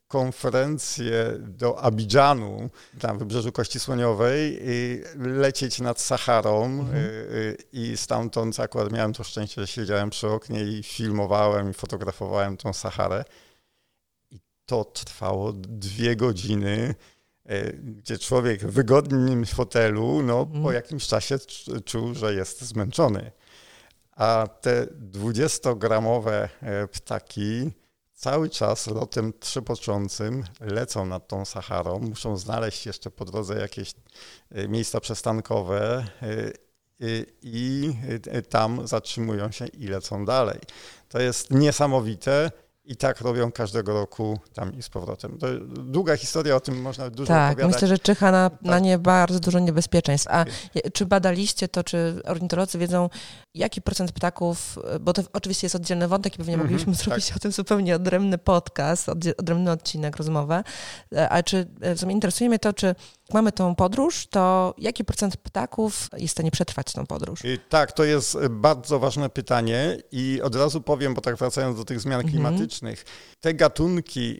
konferencję 0.09 1.35
do 1.39 1.81
Abidżanu, 1.81 2.69
tam 2.99 3.15
w 3.15 3.19
Wybrzeżu 3.19 3.51
Kości 3.51 3.79
Słoniowej, 3.79 4.59
i 4.61 5.03
lecieć 5.15 5.79
nad 5.79 6.01
Saharą 6.01 6.65
mhm. 6.65 6.97
Y, 6.97 6.99
y, 6.99 7.57
i 7.73 7.97
stamtąd 7.97 8.59
akurat 8.59 8.91
miałem 8.91 9.13
to 9.13 9.23
szczęście, 9.23 9.61
że 9.61 9.67
siedziałem 9.67 10.09
przy 10.09 10.27
oknie 10.27 10.63
i 10.63 10.83
filmowałem 10.83 11.71
i 11.71 11.73
fotografowałem 11.73 12.57
tą 12.57 12.73
Saharę. 12.73 13.25
I 14.31 14.39
to 14.65 14.85
trwało 14.85 15.53
dwie 15.53 16.15
godziny, 16.15 16.95
y, 17.51 17.79
gdzie 17.83 18.19
człowiek 18.19 18.61
w 18.61 18.71
wygodnym 18.71 19.45
fotelu, 19.45 20.23
no 20.23 20.41
mhm. 20.41 20.63
po 20.63 20.71
jakimś 20.71 21.07
czasie 21.07 21.37
czuł, 21.85 22.13
że 22.13 22.33
jest 22.33 22.61
zmęczony. 22.61 23.31
A 24.11 24.47
te 24.61 24.85
20-gramowe 24.85 26.47
ptaki 26.91 27.71
cały 28.19 28.49
czas 28.49 28.87
lotem 28.87 29.33
trzepoczącym 29.39 30.43
lecą 30.59 31.05
nad 31.05 31.27
tą 31.27 31.45
Saharą, 31.45 31.99
muszą 31.99 32.37
znaleźć 32.37 32.85
jeszcze 32.85 33.11
po 33.11 33.25
drodze 33.25 33.59
jakieś 33.59 33.93
miejsca 34.67 34.99
przystankowe 34.99 36.05
i 37.41 37.93
tam 38.49 38.87
zatrzymują 38.87 39.51
się 39.51 39.67
i 39.67 39.87
lecą 39.87 40.25
dalej. 40.25 40.59
To 41.09 41.19
jest 41.19 41.51
niesamowite. 41.51 42.51
I 42.85 42.95
tak 42.95 43.21
robią 43.21 43.51
każdego 43.51 43.93
roku 43.93 44.39
tam 44.53 44.77
i 44.77 44.83
z 44.83 44.89
powrotem. 44.89 45.37
To 45.37 45.47
długa 45.67 46.17
historia, 46.17 46.55
o 46.55 46.59
tym 46.59 46.81
można 46.81 47.09
dużo 47.09 47.27
tak, 47.27 47.51
opowiadać. 47.51 47.73
myślę, 47.73 47.87
że 47.87 47.99
czyha 47.99 48.31
na, 48.31 48.49
tak. 48.49 48.61
na 48.61 48.79
nie 48.79 48.97
bardzo 48.97 49.39
dużo 49.39 49.59
niebezpieczeństw. 49.59 50.27
A 50.27 50.45
czy 50.93 51.05
badaliście 51.05 51.67
to, 51.67 51.83
czy 51.83 52.21
ornitolodzy 52.25 52.77
wiedzą, 52.77 53.09
jaki 53.53 53.81
procent 53.81 54.11
ptaków, 54.11 54.79
bo 55.01 55.13
to 55.13 55.21
oczywiście 55.33 55.65
jest 55.65 55.75
oddzielny 55.75 56.07
wątek 56.07 56.35
i 56.35 56.37
pewnie 56.37 56.53
mm 56.53 56.67
-hmm, 56.67 56.69
moglibyśmy 56.69 56.93
tak. 56.93 57.05
zrobić 57.05 57.31
o 57.35 57.39
tym 57.39 57.51
zupełnie 57.51 57.95
odrębny 57.95 58.37
podcast, 58.37 59.09
odrębny 59.37 59.71
odcinek, 59.71 60.17
rozmowę, 60.17 60.63
e, 61.15 61.29
ale 61.29 61.43
czy 61.43 61.67
e, 61.81 61.95
w 61.95 61.99
sumie 61.99 62.13
interesuje 62.13 62.49
mnie 62.49 62.59
to, 62.59 62.73
czy 62.73 62.95
mamy 63.33 63.51
tą 63.51 63.75
podróż, 63.75 64.27
to 64.27 64.73
jaki 64.77 65.05
procent 65.05 65.37
ptaków 65.37 66.09
jest 66.17 66.31
w 66.31 66.31
stanie 66.31 66.51
przetrwać 66.51 66.93
tą 66.93 67.05
podróż? 67.05 67.39
Tak, 67.69 67.91
to 67.91 68.03
jest 68.03 68.37
bardzo 68.49 68.99
ważne 68.99 69.29
pytanie 69.29 69.97
i 70.11 70.41
od 70.43 70.55
razu 70.55 70.81
powiem, 70.81 71.13
bo 71.13 71.21
tak 71.21 71.35
wracając 71.35 71.77
do 71.77 71.85
tych 71.85 71.99
zmian 71.99 72.19
mhm. 72.21 72.33
klimatycznych, 72.33 73.05
te 73.39 73.53
gatunki, 73.53 74.39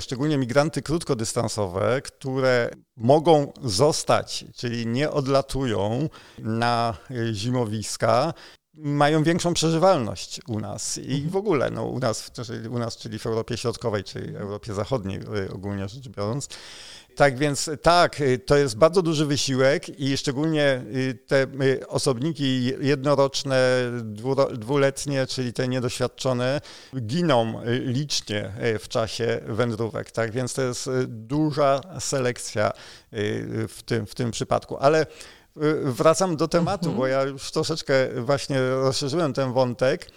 szczególnie 0.00 0.38
migranty 0.38 0.82
krótkodystansowe, 0.82 2.02
które 2.02 2.70
mogą 2.96 3.52
zostać, 3.62 4.44
czyli 4.56 4.86
nie 4.86 5.10
odlatują 5.10 6.08
na 6.38 6.96
zimowiska, 7.32 8.34
mają 8.74 9.22
większą 9.22 9.54
przeżywalność 9.54 10.40
u 10.48 10.60
nas 10.60 10.98
i 10.98 11.14
mhm. 11.14 11.30
w 11.30 11.36
ogóle 11.36 11.70
no, 11.70 11.84
u, 11.84 11.98
nas, 11.98 12.30
u 12.70 12.78
nas, 12.78 12.96
czyli 12.96 13.18
w 13.18 13.26
Europie 13.26 13.56
Środkowej, 13.56 14.04
czy 14.04 14.38
Europie 14.38 14.74
Zachodniej 14.74 15.20
y, 15.46 15.52
ogólnie 15.52 15.88
rzecz 15.88 16.08
biorąc. 16.08 16.48
Tak 17.16 17.38
więc 17.38 17.70
tak, 17.82 18.20
y, 18.20 18.38
to 18.38 18.56
jest 18.56 18.76
bardzo 18.76 19.02
duży 19.02 19.26
wysiłek 19.26 20.00
i 20.00 20.16
szczególnie 20.16 20.82
y, 20.94 21.18
te 21.26 21.46
y, 21.62 21.88
osobniki 21.88 22.72
jednoroczne, 22.80 23.60
dwuletnie, 24.52 25.26
czyli 25.26 25.52
te 25.52 25.68
niedoświadczone, 25.68 26.60
giną 27.00 27.60
licznie 27.66 28.52
w 28.78 28.88
czasie 28.88 29.40
wędrówek. 29.46 30.10
Tak 30.10 30.32
więc 30.32 30.54
to 30.54 30.62
jest 30.62 30.90
duża 31.06 31.80
selekcja 32.00 32.72
w 33.68 33.78
tym, 33.86 34.06
w 34.06 34.14
tym 34.14 34.30
przypadku. 34.30 34.76
Ale 34.76 35.06
wracam 35.84 36.36
do 36.36 36.48
tematu, 36.48 36.92
bo 36.92 37.06
ja 37.06 37.22
już 37.22 37.50
troszeczkę 37.50 38.22
właśnie 38.22 38.60
rozszerzyłem 38.60 39.32
ten 39.32 39.52
wątek. 39.52 40.10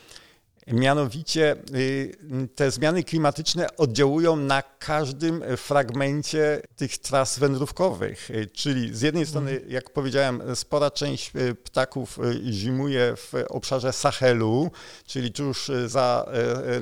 Mianowicie 0.67 1.55
y, 1.75 2.17
te 2.55 2.71
zmiany 2.71 3.03
klimatyczne 3.03 3.77
oddziałują 3.77 4.35
na 4.35 4.61
każdym 4.61 5.43
fragmencie 5.57 6.61
tych 6.75 6.97
tras 6.97 7.39
wędrówkowych. 7.39 8.31
Y, 8.31 8.47
czyli 8.53 8.95
z 8.95 9.01
jednej 9.01 9.25
strony, 9.25 9.51
mhm. 9.51 9.71
jak 9.71 9.89
powiedziałem, 9.89 10.55
spora 10.55 10.91
część 10.91 11.31
y, 11.35 11.55
ptaków 11.55 12.19
zimuje 12.51 13.15
w 13.15 13.33
obszarze 13.49 13.93
Sahelu, 13.93 14.71
czyli 15.05 15.31
tuż 15.31 15.71
za, 15.85 16.29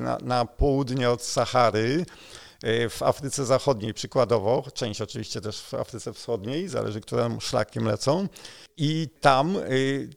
na, 0.00 0.18
na 0.22 0.44
południe 0.44 1.10
od 1.10 1.22
Sahary 1.22 2.06
w 2.90 3.02
Afryce 3.02 3.44
Zachodniej 3.44 3.94
przykładowo, 3.94 4.64
część 4.74 5.00
oczywiście 5.00 5.40
też 5.40 5.60
w 5.60 5.74
Afryce 5.74 6.12
Wschodniej, 6.12 6.68
zależy 6.68 7.00
którym 7.00 7.40
szlakiem 7.40 7.84
lecą 7.84 8.28
i 8.78 9.08
tam 9.20 9.56
y, 9.56 10.08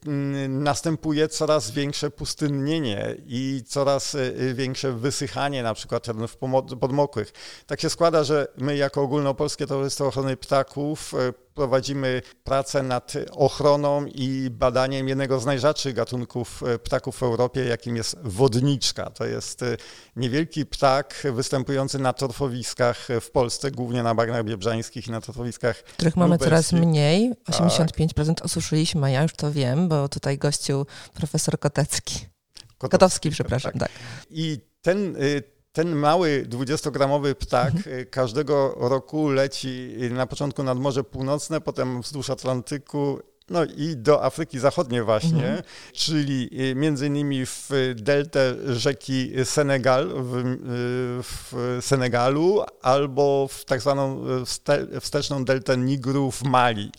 następuje 0.49 1.27
coraz 1.27 1.71
większe 1.71 2.11
pustynnienie 2.11 3.15
i 3.27 3.63
coraz 3.67 4.15
y, 4.15 4.53
większe 4.55 4.91
wysychanie 4.93 5.63
na 5.63 5.73
przykład 5.73 6.03
terenów 6.03 6.37
podmokłych. 6.79 7.33
Tak 7.67 7.81
się 7.81 7.89
składa, 7.89 8.23
że 8.23 8.47
my 8.57 8.77
jako 8.77 9.01
Ogólnopolskie 9.01 9.67
Towarzystwo 9.67 10.07
Ochrony 10.07 10.37
Ptaków 10.37 11.13
y, 11.13 11.49
prowadzimy 11.53 12.21
pracę 12.43 12.83
nad 12.83 13.13
ochroną 13.31 14.05
i 14.05 14.49
badaniem 14.49 15.07
jednego 15.07 15.39
z 15.39 15.45
najrzadszych 15.45 15.93
gatunków 15.93 16.63
ptaków 16.83 17.17
w 17.17 17.23
Europie, 17.23 17.65
jakim 17.65 17.95
jest 17.95 18.17
wodniczka. 18.23 19.09
To 19.09 19.25
jest 19.25 19.65
niewielki 20.15 20.65
ptak 20.65 21.23
występujący 21.33 21.99
na 21.99 22.13
torfowiskach 22.13 23.07
w 23.21 23.31
Polsce, 23.31 23.71
głównie 23.71 24.03
na 24.03 24.15
bagnach 24.15 24.43
biebrzańskich 24.43 25.07
i 25.07 25.11
na 25.11 25.21
torfowiskach 25.21 25.83
Których 25.83 26.15
mamy 26.15 26.37
coraz 26.37 26.71
mniej, 26.73 27.33
85% 27.49 28.33
tak 28.33 28.48
osuszyliśmy, 28.49 29.05
a 29.05 29.09
ja 29.09 29.23
już 29.23 29.33
to 29.33 29.51
wiem, 29.51 29.87
bo 29.87 30.09
tutaj 30.09 30.37
gościł 30.37 30.85
profesor 31.13 31.59
Kotecki. 31.59 32.15
Kotowski, 32.15 32.89
Kotowski 32.89 33.29
przepraszam, 33.31 33.71
tak. 33.71 33.79
tak. 33.79 33.91
I 34.29 34.59
ten, 34.81 35.15
y, 35.15 35.43
ten 35.71 35.95
mały 35.95 36.45
20-gramowy 36.49 37.35
ptak 37.35 37.75
mhm. 37.75 37.95
Y, 37.99 38.05
każdego 38.05 38.75
roku 38.79 39.29
leci 39.29 39.95
na 40.11 40.25
początku 40.27 40.63
nad 40.63 40.79
Morze 40.79 41.03
Północne, 41.03 41.61
potem 41.61 42.01
wzdłuż 42.01 42.29
Atlantyku 42.29 43.19
no 43.49 43.65
i 43.65 43.97
do 43.97 44.23
Afryki 44.23 44.59
Zachodniej 44.59 45.03
właśnie, 45.03 45.45
mhm. 45.45 45.63
czyli 45.93 46.49
y, 46.71 46.75
między 46.75 47.07
innymi 47.07 47.45
w 47.45 47.69
deltę 47.95 48.55
rzeki 48.75 49.31
Senegal, 49.43 50.09
w, 50.15 50.43
w, 51.23 51.77
Senegalu, 51.81 52.63
albo 52.81 53.47
w 53.47 53.65
tak 53.65 53.81
zwaną 53.81 54.25
wsteczną 55.01 55.45
deltę 55.45 55.77
Nigru 55.77 56.31
w 56.31 56.43
Mali. 56.43 56.91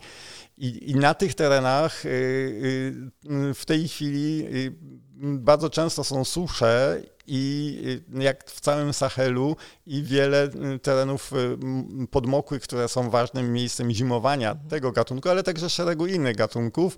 I, 0.60 0.90
I, 0.90 0.94
na 0.94 1.14
tych 1.14 1.34
terenach 1.34 2.06
y, 2.06 2.08
y, 2.08 3.54
w 3.54 3.64
tej 3.66 3.88
chwili 3.88 4.46
y, 4.54 4.72
bardzo 5.22 5.70
często 5.70 6.04
są 6.04 6.24
susze 6.24 7.02
i 7.26 8.00
jak 8.18 8.50
w 8.50 8.60
całym 8.60 8.92
Sahelu 8.92 9.56
i 9.86 10.02
wiele 10.02 10.48
terenów 10.82 11.32
podmokłych, 12.10 12.62
które 12.62 12.88
są 12.88 13.10
ważnym 13.10 13.52
miejscem 13.52 13.90
zimowania 13.90 14.54
tego 14.68 14.92
gatunku, 14.92 15.28
ale 15.28 15.42
także 15.42 15.70
szeregu 15.70 16.06
innych 16.06 16.36
gatunków 16.36 16.96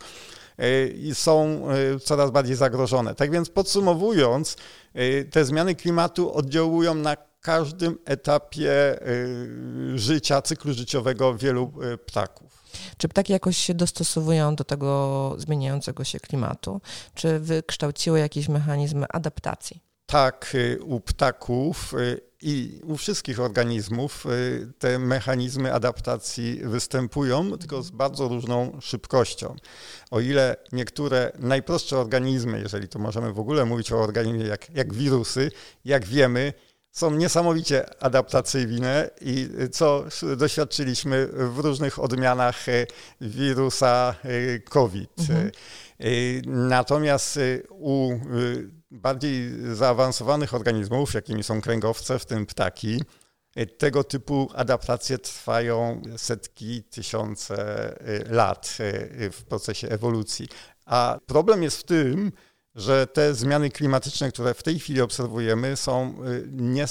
są 1.15 1.67
coraz 2.05 2.31
bardziej 2.31 2.57
zagrożone. 2.57 3.15
Tak 3.15 3.31
więc 3.31 3.51
podsumowując, 3.51 4.57
te 5.31 5.45
zmiany 5.45 5.75
klimatu 5.75 6.35
oddziałują 6.35 6.95
na 6.95 7.17
każdym 7.41 7.99
etapie 8.05 8.99
życia, 9.95 10.43
cyklu 10.43 10.73
życiowego 10.73 11.35
wielu 11.35 11.73
ptaków. 12.07 12.62
Czy 12.97 13.09
ptaki 13.09 13.33
jakoś 13.33 13.57
się 13.57 13.75
dostosowują 13.75 14.57
do 14.57 14.65
tego 14.65 15.35
zmieniającego 15.39 16.05
się 16.05 16.21
klimatu? 16.21 16.81
Czy 17.15 17.39
wykształciły 17.39 18.19
jakieś 18.19 18.49
mechanizmy 18.49 19.07
adaptacji? 19.09 19.81
Tak, 20.07 20.53
y, 20.55 20.79
u 20.85 21.01
ptaków 21.01 21.95
y, 21.95 22.21
i 22.43 22.81
u 22.85 22.97
wszystkich 22.97 23.41
organizmów 23.41 24.27
y, 24.27 24.73
te 24.79 24.99
mechanizmy 24.99 25.75
adaptacji 25.75 26.61
występują, 26.65 27.59
tylko 27.59 27.83
z 27.83 27.91
bardzo 27.91 28.29
różną 28.29 28.79
szybkością. 28.81 29.57
O 30.11 30.21
ile 30.21 30.57
niektóre 30.73 31.33
najprostsze 31.39 31.99
organizmy, 31.99 32.61
jeżeli 32.61 32.89
to 32.89 32.99
możemy 32.99 33.33
w 33.33 33.39
ogóle 33.39 33.65
mówić 33.65 33.93
o 33.93 34.01
organizmie 34.01 34.45
jak, 34.45 34.71
jak 34.75 34.95
wirusy, 34.95 35.51
jak 35.85 36.05
wiemy, 36.05 36.53
są 36.93 37.11
niesamowicie 37.11 38.03
adaptacyjne 38.03 39.11
i 39.21 39.49
co 39.73 40.05
doświadczyliśmy 40.37 41.27
w 41.33 41.59
różnych 41.59 41.99
odmianach 41.99 42.69
e, 42.69 42.87
wirusa 43.21 44.15
e, 44.25 44.59
COVID. 44.59 45.11
Mhm. 45.19 45.51
Natomiast 46.47 47.39
u 47.71 48.21
bardziej 48.91 49.53
zaawansowanych 49.73 50.55
organizmów, 50.55 51.15
jakimi 51.15 51.43
są 51.43 51.61
kręgowce, 51.61 52.19
w 52.19 52.27
tym 52.27 52.47
ptaki, 52.47 53.03
tego 53.79 54.05
typu 54.05 54.51
adaptacje 54.55 55.19
trwają 55.19 56.03
setki, 56.17 56.83
tysiące 56.83 57.57
lat 58.31 58.79
w 59.33 59.43
procesie 59.49 59.89
ewolucji. 59.89 60.49
A 60.87 61.19
problem 61.27 61.63
jest 61.63 61.77
w 61.77 61.85
tym, 61.85 62.33
że 62.75 63.07
te 63.07 63.35
zmiany 63.35 63.71
klimatyczne, 63.71 64.33
które 64.33 64.55
w 64.55 64.63
tej 64.63 64.79
chwili 64.79 65.01
obserwujemy, 65.01 65.77
są 65.77 66.15
y, 66.27 66.49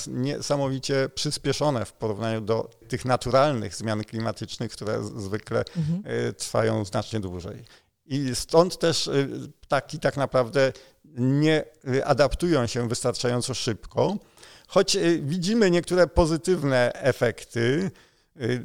niesamowicie 0.07 1.09
przyspieszone 1.15 1.85
w 1.85 1.93
porównaniu 1.93 2.41
do 2.41 2.69
tych 2.87 3.05
naturalnych 3.05 3.75
zmian 3.75 4.03
klimatycznych, 4.03 4.71
które 4.71 5.03
zwykle 5.03 5.63
mhm. 5.77 6.03
Y, 6.29 6.33
trwają 6.33 6.85
znacznie 6.85 7.19
dłużej. 7.19 7.63
I 8.05 8.35
stąd 8.35 8.79
też 8.79 9.07
y, 9.07 9.51
ptaki 9.61 9.99
tak 9.99 10.17
naprawdę 10.17 10.73
nie 11.15 11.65
adaptują 12.05 12.67
się 12.67 12.87
wystarczająco 12.87 13.53
szybko, 13.53 14.17
choć 14.67 14.97
widzimy 15.21 15.71
niektóre 15.71 16.07
pozytywne 16.07 16.93
efekty, 16.93 17.91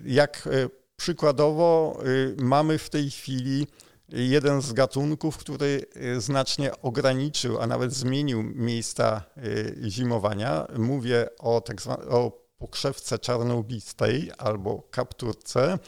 jak 0.04 0.48
przykładowo 0.96 2.00
mamy 2.36 2.78
w 2.78 2.90
tej 2.90 3.10
chwili 3.10 3.66
jeden 4.08 4.62
z 4.62 4.72
gatunków, 4.72 5.36
który 5.36 5.86
e, 5.94 6.20
znacznie 6.20 6.70
ograniczył, 6.82 7.60
a 7.60 7.66
nawet 7.66 7.92
zmienił 7.92 8.42
miejsca 8.42 9.22
e, 9.36 9.90
zimowania. 9.90 10.66
Mówię 10.78 11.28
o, 11.38 11.60
tak 11.60 11.82
zwanej, 11.82 12.08
o 12.08 12.46
pokrzewce 12.58 13.18
czarnołbistej 13.18 14.30
albo 14.38 14.82
kapturce. 14.90 15.78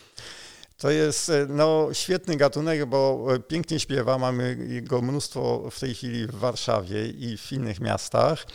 To 0.77 0.91
jest 0.91 1.31
e, 1.31 1.47
no, 1.49 1.89
świetny 1.93 2.37
gatunek, 2.37 2.87
bo 2.87 3.27
pięknie 3.49 3.81
śpiewa. 3.81 4.19
Mamy 4.19 4.67
jego 4.69 5.03
mnóstwo 5.03 5.71
w 5.71 5.81
tej 5.81 5.95
chwili 5.95 6.27
w 6.27 6.35
Warszawie 6.35 7.07
i 7.07 7.37
w 7.37 7.53
innych 7.53 7.81
miastach. 7.81 8.47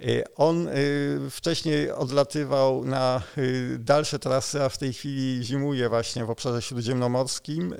Y, 0.00 0.24
on 0.36 0.68
y, 0.68 1.30
wcześniej 1.30 1.90
odlatywał 1.90 2.84
na 2.84 3.22
y, 3.38 3.76
dalsze 3.78 4.18
trasy, 4.18 4.62
a 4.62 4.68
w 4.68 4.78
tej 4.78 4.92
chwili 4.92 5.44
zimuje 5.44 5.88
właśnie 5.88 6.24
w 6.24 6.30
obszarze 6.30 6.62
śródziemnomorskim. 6.62 7.74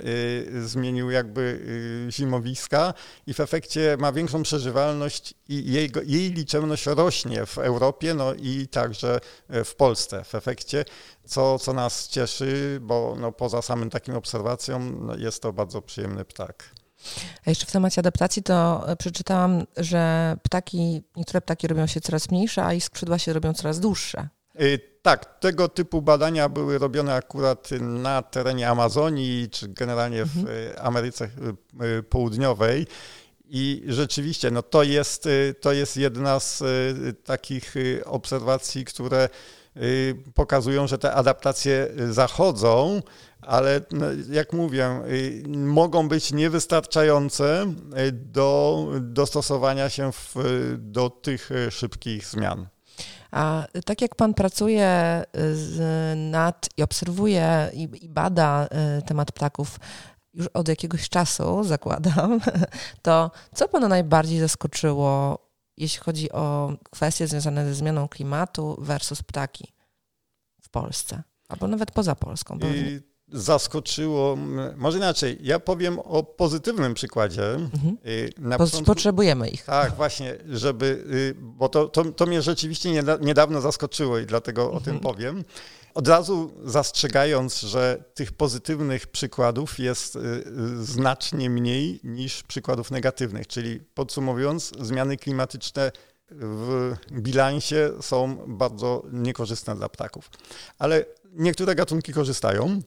Zmienił 0.64 1.11
jakby 1.11 1.66
zimowiska 2.11 2.94
i 3.27 3.35
w 3.35 3.40
efekcie 3.40 3.96
ma 3.98 4.12
większą 4.12 4.42
przeżywalność 4.42 5.35
i 5.48 5.72
jej, 5.72 5.92
jej 6.07 6.31
liczebność 6.33 6.87
rośnie 6.87 7.46
w 7.46 7.59
Europie, 7.59 8.14
no 8.14 8.35
i 8.35 8.68
także 8.68 9.20
w 9.64 9.74
Polsce 9.74 10.24
w 10.24 10.35
efekcie, 10.35 10.85
co, 11.27 11.59
co 11.59 11.72
nas 11.72 12.09
cieszy, 12.09 12.79
bo 12.83 13.16
no, 13.20 13.33
poza 13.33 13.62
samym 13.62 13.90
takim 13.90 14.16
obserwacją 14.16 14.79
no, 14.81 15.16
jest 15.16 15.42
to 15.42 15.53
bardzo 15.53 15.83
przyjemny 15.83 16.24
ptak. 16.24 16.84
A 17.47 17.51
jeszcze 17.51 17.67
w 17.67 17.73
temacie 17.73 17.99
adaptacji 17.99 18.43
to 18.43 18.85
e, 18.88 18.97
przeczytałam, 18.97 19.64
że 19.77 20.37
ptaki, 20.43 21.03
niektóre 21.17 21.40
ptaki 21.40 21.69
robią 21.69 21.87
się 21.87 22.01
coraz 22.01 22.31
mniejsze, 22.31 22.64
a 22.64 22.75
ich 22.75 22.85
skrzydła 22.85 23.19
się 23.19 23.33
robią 23.33 23.55
coraz 23.55 23.81
dłuższe. 23.81 24.29
Y, 24.61 24.81
tak, 25.03 25.38
tego 25.40 25.69
typu 25.69 26.03
badania 26.03 26.49
były 26.49 26.79
robione 26.79 27.14
akurat 27.14 27.71
na 27.81 28.23
terenie 28.23 28.69
Amazonii, 28.69 29.49
czy 29.51 29.69
generalnie 29.69 30.25
w 30.25 30.37
mhm. 30.37 30.57
Y, 30.57 30.81
Ameryce 30.81 31.29
y, 31.99 32.03
Południowej. 32.03 32.87
I 33.47 33.83
rzeczywiście, 33.87 34.51
no 34.51 34.62
to, 34.62 34.83
jest, 34.83 35.29
to 35.61 35.73
jest 35.73 35.97
jedna 35.97 36.40
z 36.40 36.62
takich 37.25 37.75
obserwacji, 38.05 38.85
które 38.85 39.29
pokazują, 40.34 40.87
że 40.87 40.98
te 40.98 41.12
adaptacje 41.12 41.88
zachodzą, 42.10 43.02
ale 43.46 43.80
no, 43.90 44.06
jak 44.30 44.52
mówię, 44.52 45.00
y, 45.08 45.42
mogą 45.48 46.08
być 46.08 46.32
niewystarczające 46.32 47.74
y, 48.08 48.12
do 48.12 48.87
dostosowania 49.00 49.90
się 49.90 50.12
w, 50.12 50.34
do 50.78 51.10
tych 51.10 51.50
y, 51.50 51.70
szybkich 51.70 52.26
zmian. 52.26 52.66
A 53.30 53.66
tak 53.84 54.02
jak 54.02 54.14
Pan 54.14 54.34
pracuje 54.34 55.22
nad 56.16 56.68
i 56.76 56.82
obserwuje 56.82 57.70
i, 57.72 57.88
i 58.04 58.08
bada 58.08 58.68
temat 59.06 59.32
ptaków 59.32 59.78
już 60.34 60.46
od 60.46 60.68
jakiegoś 60.68 61.08
czasu, 61.08 61.64
zakładam, 61.64 62.40
to 63.02 63.30
co 63.54 63.68
Pana 63.68 63.88
najbardziej 63.88 64.40
zaskoczyło, 64.40 65.43
jeśli 65.76 66.00
chodzi 66.00 66.32
o 66.32 66.72
kwestie 66.90 67.26
związane 67.26 67.64
ze 67.64 67.74
zmianą 67.74 68.08
klimatu 68.08 68.76
versus 68.78 69.22
ptaki 69.22 69.72
w 70.62 70.68
Polsce? 70.68 71.22
Albo 71.48 71.68
nawet 71.68 71.90
poza 71.90 72.14
Polską. 72.14 72.58
I 72.74 73.00
zaskoczyło, 73.28 74.37
może 74.76 74.98
inaczej, 74.98 75.38
ja 75.42 75.58
powiem 75.58 75.98
o 75.98 76.22
pozytywnym 76.22 76.94
przykładzie. 76.94 77.54
Mhm. 77.54 77.96
Y, 78.06 78.32
początku, 78.58 78.84
Potrzebujemy 78.84 79.48
ich. 79.48 79.64
Tak, 79.64 79.94
właśnie, 79.96 80.37
żeby, 80.48 81.04
y, 81.12 81.34
bo 81.40 81.68
to, 81.68 81.88
to, 81.88 82.04
to 82.04 82.26
mnie 82.26 82.42
rzeczywiście 82.42 83.02
niedawno 83.20 83.60
zaskoczyło 83.60 84.18
i 84.18 84.26
dlatego 84.26 84.62
mhm. 84.62 84.78
o 84.78 84.84
tym 84.84 84.96
mhm. 84.96 85.14
powiem. 85.14 85.44
Od 85.94 86.09
razu 86.09 86.52
zastrzegając, 86.64 87.61
że 87.61 88.04
tych 88.14 88.33
pozytywnych 88.33 89.07
przykładów 89.07 89.78
jest 89.78 90.16
y, 90.16 90.20
znacznie 90.85 91.50
mniej 91.50 92.00
niż 92.04 92.42
przykładów 92.42 92.90
negatywnych, 92.90 93.46
czyli 93.46 93.80
podsumowując, 93.94 94.72
zmiany 94.80 95.16
klimatyczne 95.16 95.92
w 96.30 96.94
bilansie 97.12 97.90
są 98.00 98.37
bardzo 98.46 99.02
niekorzystne 99.12 99.76
dla 99.76 99.88
ptaków. 99.88 100.30
Ale 100.78 101.04
niektóre 101.33 101.74
gatunki 101.74 102.12
korzystają. 102.12 102.80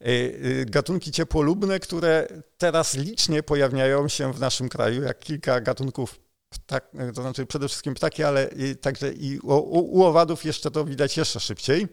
Y, 0.00 0.06
y, 0.06 0.66
gatunki 0.68 1.12
ciepłolubne, 1.12 1.80
które 1.80 2.28
teraz 2.58 2.94
licznie 2.94 3.42
pojawiają 3.42 4.08
się 4.08 4.32
w 4.32 4.40
naszym 4.40 4.68
kraju, 4.68 5.02
jak 5.02 5.18
kilka 5.18 5.60
gatunków 5.60 6.20
ptak, 6.50 6.90
to 7.14 7.22
znaczy 7.22 7.46
przede 7.46 7.68
wszystkim 7.68 7.94
ptaki, 7.94 8.24
ale 8.24 8.50
także 8.80 9.12
i 9.12 9.38
u, 9.38 9.52
u 9.98 10.04
owadów 10.04 10.44
jeszcze 10.44 10.70
to 10.70 10.84
widać 10.84 11.16
jeszcze 11.16 11.40
szybciej. 11.40 11.86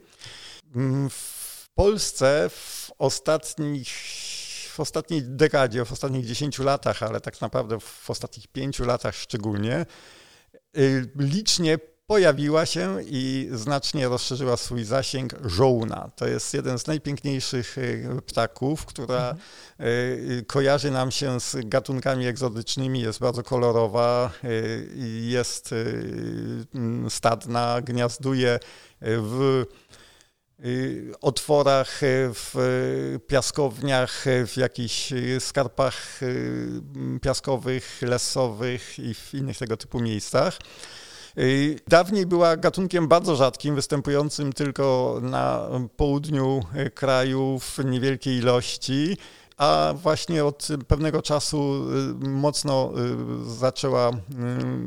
Mm, 0.75 1.09
w 1.09 1.69
Polsce 1.75 2.49
w 2.49 2.91
ostatnich 2.99 3.89
w 4.75 4.79
ostatniej 4.79 5.23
dekadzie, 5.23 5.85
w 5.85 5.91
ostatnich 5.91 6.25
10 6.25 6.59
latach, 6.59 7.03
ale 7.03 7.21
tak 7.21 7.41
naprawdę 7.41 7.79
w 7.79 8.09
ostatnich 8.09 8.47
5 8.47 8.79
latach 8.79 9.15
szczególnie, 9.15 9.85
y, 10.77 11.09
licznie 11.15 11.77
pojawiła 12.07 12.65
się 12.65 12.97
i 13.05 13.49
znacznie 13.51 14.07
rozszerzyła 14.07 14.57
swój 14.57 14.83
zasięg 14.83 15.35
żołna. 15.45 16.09
To 16.15 16.27
jest 16.27 16.53
jeden 16.53 16.79
z 16.79 16.87
najpiękniejszych 16.87 17.77
e, 17.77 18.21
ptaków, 18.21 18.85
która 18.85 19.29
mhm. 19.29 19.39
E, 19.79 20.41
kojarzy 20.43 20.91
nam 20.91 21.11
się 21.11 21.39
z 21.39 21.55
gatunkami 21.65 22.27
egzotycznymi, 22.27 23.01
jest 23.01 23.19
bardzo 23.19 23.43
kolorowa, 23.43 24.31
jest 25.21 25.75
stadna, 27.09 27.81
gniazduje 27.81 28.59
w 29.01 29.63
otworach, 31.21 32.01
w 32.33 32.55
piaskowniach, 33.27 34.25
w 34.47 34.57
jakichś 34.57 35.13
skarpach 35.39 36.19
piaskowych, 37.21 38.01
lesowych 38.01 38.99
i 38.99 39.13
w 39.13 39.33
innych 39.33 39.57
tego 39.57 39.77
typu 39.77 39.99
miejscach. 39.99 40.59
Y, 41.37 41.79
dawniej 41.87 42.25
była 42.25 42.57
gatunkiem 42.57 43.07
bardzo 43.07 43.35
rzadkim, 43.35 43.75
występującym 43.75 44.53
tylko 44.53 45.17
na 45.21 45.69
południu 45.97 46.63
kraju 46.93 47.59
w 47.59 47.85
niewielkiej 47.85 48.37
ilości 48.37 49.17
a 49.57 49.93
właśnie 50.01 50.45
od 50.45 50.67
pewnego 50.87 51.21
czasu 51.21 51.85
y, 52.23 52.27
mocno 52.27 52.91
y, 53.47 53.55
zaczęła 53.55 54.11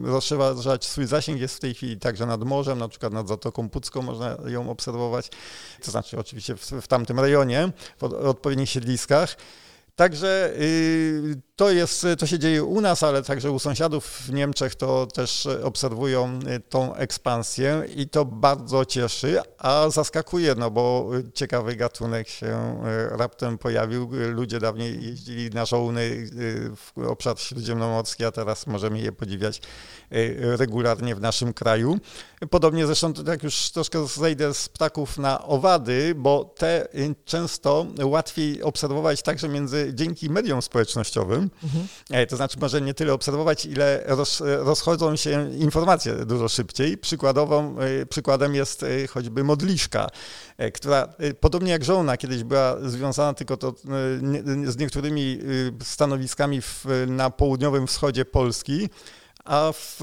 rozszerzać 0.02 0.84
swój 0.84 1.06
zasięg. 1.06 1.40
Jest 1.40 1.56
w 1.56 1.60
tej 1.60 1.74
chwili 1.74 1.98
także 1.98 2.26
nad 2.26 2.44
morzem, 2.44 2.78
na 2.78 2.88
przykład 2.88 3.12
nad 3.12 3.28
Zatoką 3.28 3.68
Pucką 3.70 4.02
można 4.02 4.36
ją 4.46 4.70
obserwować, 4.70 5.30
to 5.84 5.90
znaczy 5.90 6.18
oczywiście 6.18 6.56
w, 6.56 6.60
w 6.60 6.88
tamtym 6.88 7.20
rejonie, 7.20 7.72
w 7.98 8.04
odpowiednich 8.04 8.70
siedliskach. 8.70 9.36
Także 9.96 10.52
y, 10.56 11.40
to, 11.58 11.70
jest, 11.70 12.06
to 12.18 12.26
się 12.26 12.38
dzieje 12.38 12.64
u 12.64 12.80
nas, 12.80 13.02
ale 13.02 13.22
także 13.22 13.50
u 13.50 13.58
sąsiadów 13.58 14.04
w 14.04 14.32
Niemczech 14.32 14.74
to 14.74 15.06
też 15.06 15.48
obserwują 15.62 16.38
y, 16.56 16.60
tą 16.60 16.94
ekspansję 16.94 17.82
i 17.96 18.08
to 18.08 18.24
bardzo 18.24 18.84
cieszy, 18.84 19.40
a 19.58 19.90
zaskakuje, 19.90 20.54
no 20.54 20.70
bo 20.70 21.10
ciekawy 21.34 21.76
gatunek 21.76 22.28
się 22.28 22.82
y, 23.12 23.16
raptem 23.16 23.58
pojawił. 23.58 24.10
Ludzie 24.30 24.58
dawniej 24.60 25.04
jeździli 25.04 25.50
na 25.50 25.64
żołny 25.64 26.30
w 26.76 26.98
obszar 26.98 27.38
śródziemnomorski, 27.38 28.24
a 28.24 28.32
teraz 28.32 28.66
możemy 28.66 29.00
je 29.00 29.12
podziwiać 29.12 29.60
regularnie 30.40 31.14
w 31.14 31.20
naszym 31.20 31.52
kraju. 31.52 31.98
Podobnie 32.50 32.86
zresztą, 32.86 33.12
jak 33.26 33.42
już 33.42 33.70
troszkę 33.70 34.06
zejdę 34.06 34.54
z 34.54 34.68
ptaków 34.68 35.18
na 35.18 35.44
owady, 35.44 36.14
bo 36.14 36.44
te 36.44 36.88
często 37.24 37.86
łatwiej 38.02 38.62
obserwować 38.62 39.22
także 39.22 39.48
między, 39.48 39.90
dzięki 39.94 40.30
mediom 40.30 40.62
społecznościowym. 40.62 41.47
Mhm. 41.64 41.86
To 42.28 42.36
znaczy 42.36 42.58
może 42.60 42.80
nie 42.80 42.94
tyle 42.94 43.12
obserwować, 43.12 43.66
ile 43.66 44.02
roz, 44.06 44.42
rozchodzą 44.46 45.16
się 45.16 45.52
informacje 45.52 46.14
dużo 46.14 46.48
szybciej. 46.48 46.98
Przykładową, 46.98 47.76
e, 47.78 48.06
przykładem 48.06 48.54
jest 48.54 48.82
e, 48.82 49.06
choćby 49.06 49.44
modliszka, 49.44 50.06
która 50.74 51.08
podobnie 51.40 51.70
jak 51.72 51.84
żołna 51.84 52.16
kiedyś 52.16 52.44
była 52.44 52.76
związana 52.82 53.34
tylko 53.34 53.56
to, 53.56 53.74
z 54.66 54.76
niektórymi 54.78 55.38
stanowiskami 55.82 56.62
w, 56.62 56.84
na 57.06 57.30
południowym 57.30 57.86
wschodzie 57.86 58.24
Polski, 58.24 58.88
a 59.48 59.72
w, 59.72 60.00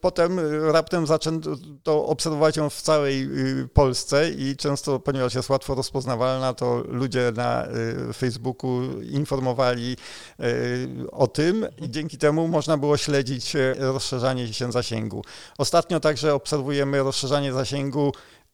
potem 0.00 0.40
raptem 0.72 1.06
zaczęto 1.06 1.50
to 1.82 2.06
obserwować 2.06 2.56
ją 2.56 2.70
w 2.70 2.82
całej 2.82 3.22
y, 3.22 3.68
Polsce 3.68 4.30
i 4.30 4.56
często, 4.56 5.00
ponieważ 5.00 5.34
jest 5.34 5.50
łatwo 5.50 5.74
rozpoznawalna, 5.74 6.54
to 6.54 6.82
ludzie 6.88 7.32
na 7.36 7.66
y, 8.10 8.12
Facebooku 8.12 8.82
informowali 9.02 9.96
y, 10.40 11.10
o 11.10 11.26
tym 11.26 11.66
i 11.78 11.90
dzięki 11.90 12.18
temu 12.18 12.48
można 12.48 12.76
było 12.76 12.96
śledzić 12.96 13.52
rozszerzanie 13.78 14.54
się 14.54 14.72
zasięgu. 14.72 15.24
Ostatnio 15.58 16.00
także 16.00 16.34
obserwujemy 16.34 17.02
rozszerzanie 17.02 17.52
zasięgu 17.52 18.12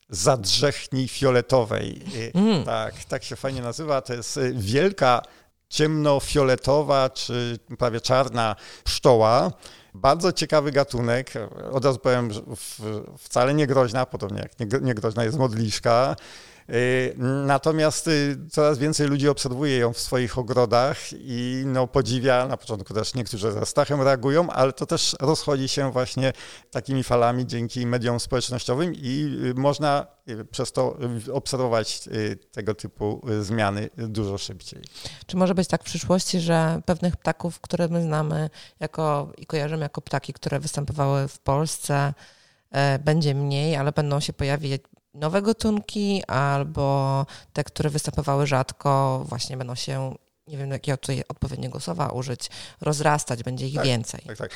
zadrzechni 0.09 1.09
fioletowej. 1.09 2.03
Mm. 2.35 2.65
Tak, 2.65 3.05
tak 3.05 3.25
się 3.25 3.37
fajnie 3.37 3.63
nazywa. 3.63 4.01
To 4.01 4.15
jest 4.15 4.41
wielka 4.53 5.23
ciemnofioletowa 5.69 7.11
czy 7.11 7.59
prawie 7.79 8.01
czarna 8.01 8.57
pszczoła, 8.85 9.53
bardzo 9.99 10.33
ciekawy 10.33 10.73
gatunek. 10.73 11.33
Od 11.73 11.85
razu 11.85 11.99
powiem, 11.99 12.31
wcale 13.19 13.55
nie 13.55 13.67
groźna, 13.67 14.07
podobnie 14.07 14.49
jak 14.59 14.83
nie 14.83 14.95
groźna 14.95 15.25
jest 15.25 15.39
modliszka. 15.39 16.17
Y, 16.75 17.15
natomiast 17.47 18.09
y, 18.09 18.37
coraz 18.51 18.79
więcej 18.79 19.09
ludzi 19.09 19.29
obserwuje 19.29 19.79
ją 19.79 19.93
w 19.93 19.99
swoich 19.99 20.39
ogrodach 20.39 20.99
i 21.13 21.63
no, 21.67 21.87
podziwia, 21.87 22.47
na 22.47 22.57
początku 22.57 22.95
też 22.95 23.15
niektórzy 23.15 23.53
ze 23.53 23.67
strachem 23.67 24.03
reagują, 24.03 24.51
ale 24.51 24.73
to 24.73 24.87
też 24.87 25.17
rozchodzi 25.21 25.69
się 25.69 25.93
właśnie 25.93 26.33
takimi 26.71 27.03
falami 27.03 27.47
dzięki 27.47 27.87
mediom 27.87 28.21
społecznościowym 28.21 28.95
i 28.95 29.39
y, 29.45 29.55
można 29.55 30.07
przez 30.51 30.73
to 30.73 30.99
obserwować 31.33 32.09
tego 32.53 32.75
typu 32.75 33.27
zmiany 33.41 33.91
dużo 33.97 34.39
szybciej. 34.39 34.83
Czy 35.27 35.37
może 35.37 35.55
być 35.55 35.69
tak 35.69 35.83
w 35.83 35.85
przyszłości, 35.85 36.41
że 36.41 36.81
pewnych 36.87 37.17
ptaków, 37.17 37.61
które 37.61 37.89
my 37.89 38.03
znamy 38.03 38.51
jako 38.81 39.33
i 39.39 39.47
kojarzymy 39.47 39.83
jako 39.83 40.01
ptaki, 40.01 40.33
które 40.33 40.61
występowały 40.61 41.29
w 41.29 41.39
Polsce, 41.39 42.15
będzie 43.05 43.35
mniej, 43.35 43.77
ale 43.77 43.93
będą 43.93 44.21
się 44.21 44.33
pojawiać 44.33 44.81
nowe 45.19 45.43
gatunki 45.43 46.23
albo 46.27 47.27
te, 47.53 47.65
które 47.65 47.91
występowały 47.91 48.47
rzadko, 48.47 49.25
właśnie 49.29 49.57
będą 49.57 49.75
się 49.75 50.15
nie 50.49 50.59
wiem, 50.59 50.71
jakiego 50.71 50.99
tutaj 50.99 51.23
odpowiedniego 51.29 51.81
słowa 51.81 52.09
użyć, 52.09 52.51
rozrastać, 52.81 53.43
będzie 53.43 53.69
ich 53.69 53.75
tak, 53.75 53.85
więcej. 53.85 54.21
Tak, 54.27 54.39
tak. 54.39 54.51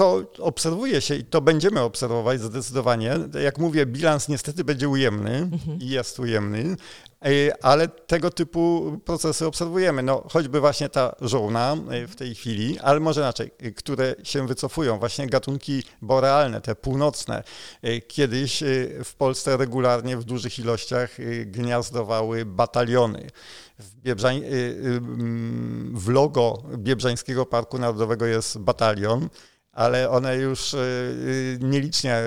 To 0.00 0.22
obserwuje 0.38 1.00
się 1.00 1.14
i 1.14 1.24
to 1.24 1.40
będziemy 1.40 1.80
obserwować 1.80 2.40
zdecydowanie. 2.40 3.18
Jak 3.42 3.58
mówię, 3.58 3.86
bilans 3.86 4.28
niestety 4.28 4.64
będzie 4.64 4.88
ujemny 4.88 5.36
mhm. 5.36 5.78
i 5.80 5.88
jest 5.88 6.18
ujemny, 6.18 6.76
y, 7.26 7.52
ale 7.62 7.88
tego 7.88 8.30
typu 8.30 8.92
procesy 9.04 9.46
obserwujemy. 9.46 10.02
No, 10.02 10.24
choćby 10.30 10.60
właśnie 10.60 10.88
ta 10.88 11.14
żołna 11.20 11.76
y, 11.92 12.06
w 12.06 12.16
tej 12.16 12.34
chwili, 12.34 12.78
ale 12.78 13.00
może 13.00 13.20
inaczej, 13.20 13.50
które 13.76 14.14
się 14.22 14.46
wycofują, 14.46 14.98
właśnie 14.98 15.26
gatunki 15.26 15.82
borealne, 16.02 16.60
te 16.60 16.74
północne. 16.74 17.42
Kiedyś 18.08 18.62
w 19.04 19.14
Polsce 19.18 19.56
regularnie 19.56 20.16
w 20.16 20.24
dużych 20.24 20.58
ilościach 20.58 21.16
gniazdowały 21.46 22.44
bataliony 22.44 23.26
w, 23.78 23.94
Biebrzań, 23.94 24.42
w 25.94 26.08
logo 26.08 26.62
Biebrzańskiego 26.76 27.46
Parku 27.46 27.78
Narodowego 27.78 28.26
jest 28.26 28.58
batalion, 28.58 29.28
ale 29.80 30.10
one 30.10 30.36
już 30.36 30.74
y, 30.74 31.58
nielicznie 31.60 32.22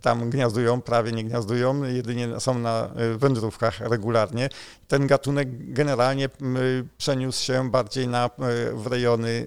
tam 0.00 0.30
gniazdują, 0.30 0.80
prawie 0.82 1.12
nie 1.12 1.24
gniazdują, 1.24 1.84
jedynie 1.84 2.40
są 2.40 2.58
na 2.58 2.90
wędrówkach 3.16 3.80
regularnie. 3.80 4.48
Ten 4.88 5.06
gatunek 5.06 5.72
generalnie 5.72 6.28
przeniósł 6.98 7.44
się 7.44 7.70
bardziej 7.70 8.08
na, 8.08 8.30
w 8.74 8.86
rejony 8.86 9.46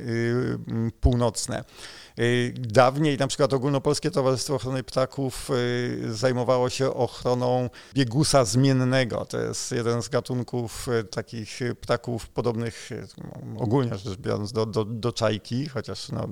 północne. 1.02 1.64
Y, 2.20 2.54
dawniej 2.58 3.18
na 3.18 3.28
przykład 3.28 3.54
Ogólnopolskie 3.54 4.12
Towarzystwo 4.12 4.56
Ochrony 4.56 4.84
Ptaków 4.84 5.50
y, 5.50 6.14
zajmowało 6.14 6.70
się 6.70 6.94
ochroną 6.94 7.70
biegusa 7.94 8.46
zmiennego. 8.46 9.26
To 9.26 9.40
jest 9.40 9.72
jeden 9.72 10.02
z 10.02 10.10
gatunków 10.10 10.88
y, 10.88 11.04
takich 11.04 11.60
ptaków 11.82 12.30
podobnych 12.30 12.90
ogólnie 13.58 13.98
rzecz 13.98 14.18
biorąc 14.18 14.52
do, 14.52 14.66
do, 14.66 14.86
do 14.86 15.12
czajki, 15.12 15.70
chociaż 15.70 16.10
no, 16.10 16.28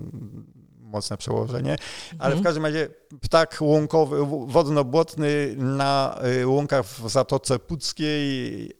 mocne 0.95 1.17
przełożenie, 1.17 1.77
ale 2.19 2.35
w 2.35 2.37
mhm. 2.37 2.43
każdym 2.43 2.65
razie 2.65 2.87
ptak 3.21 3.57
łąkowy, 3.61 4.17
wodno-błotny 4.47 5.55
na 5.57 6.19
łąkach 6.45 6.85
w 6.85 7.09
Zatoce 7.09 7.59
Puckiej 7.59 8.71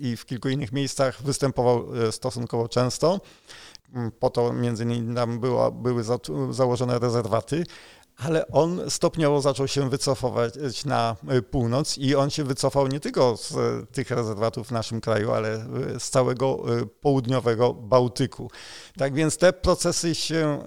i 0.00 0.16
w 0.16 0.26
kilku 0.26 0.48
innych 0.48 0.72
miejscach 0.72 1.22
występował 1.22 1.86
stosunkowo 2.10 2.68
często. 2.68 3.20
Mm, 3.94 4.10
po 4.10 4.30
to 4.30 4.52
między 4.52 4.84
innymi 4.84 5.14
tam 5.14 5.40
było, 5.40 5.72
były 5.72 6.04
za, 6.04 6.18
założone 6.50 6.98
rezerwaty, 6.98 7.64
ale 8.16 8.46
on 8.48 8.90
stopniowo 8.90 9.40
zaczął 9.40 9.68
się 9.68 9.90
wycofywać 9.90 10.84
na 10.84 11.16
y, 11.32 11.42
północ 11.42 11.98
i 11.98 12.14
on 12.14 12.30
się 12.30 12.44
wycofał 12.44 12.86
nie 12.86 13.00
tylko 13.00 13.36
z 13.36 13.52
y, 13.52 13.56
tych 13.92 14.10
rezerwatów 14.10 14.68
w 14.68 14.70
naszym 14.70 15.00
kraju, 15.00 15.32
ale 15.32 15.66
z 15.98 16.10
całego 16.10 16.64
południowego 17.00 17.74
Bałtyku. 17.74 18.50
Tak 18.96 19.14
więc 19.14 19.36
te 19.36 19.52
procesy 19.52 20.14
się 20.14 20.64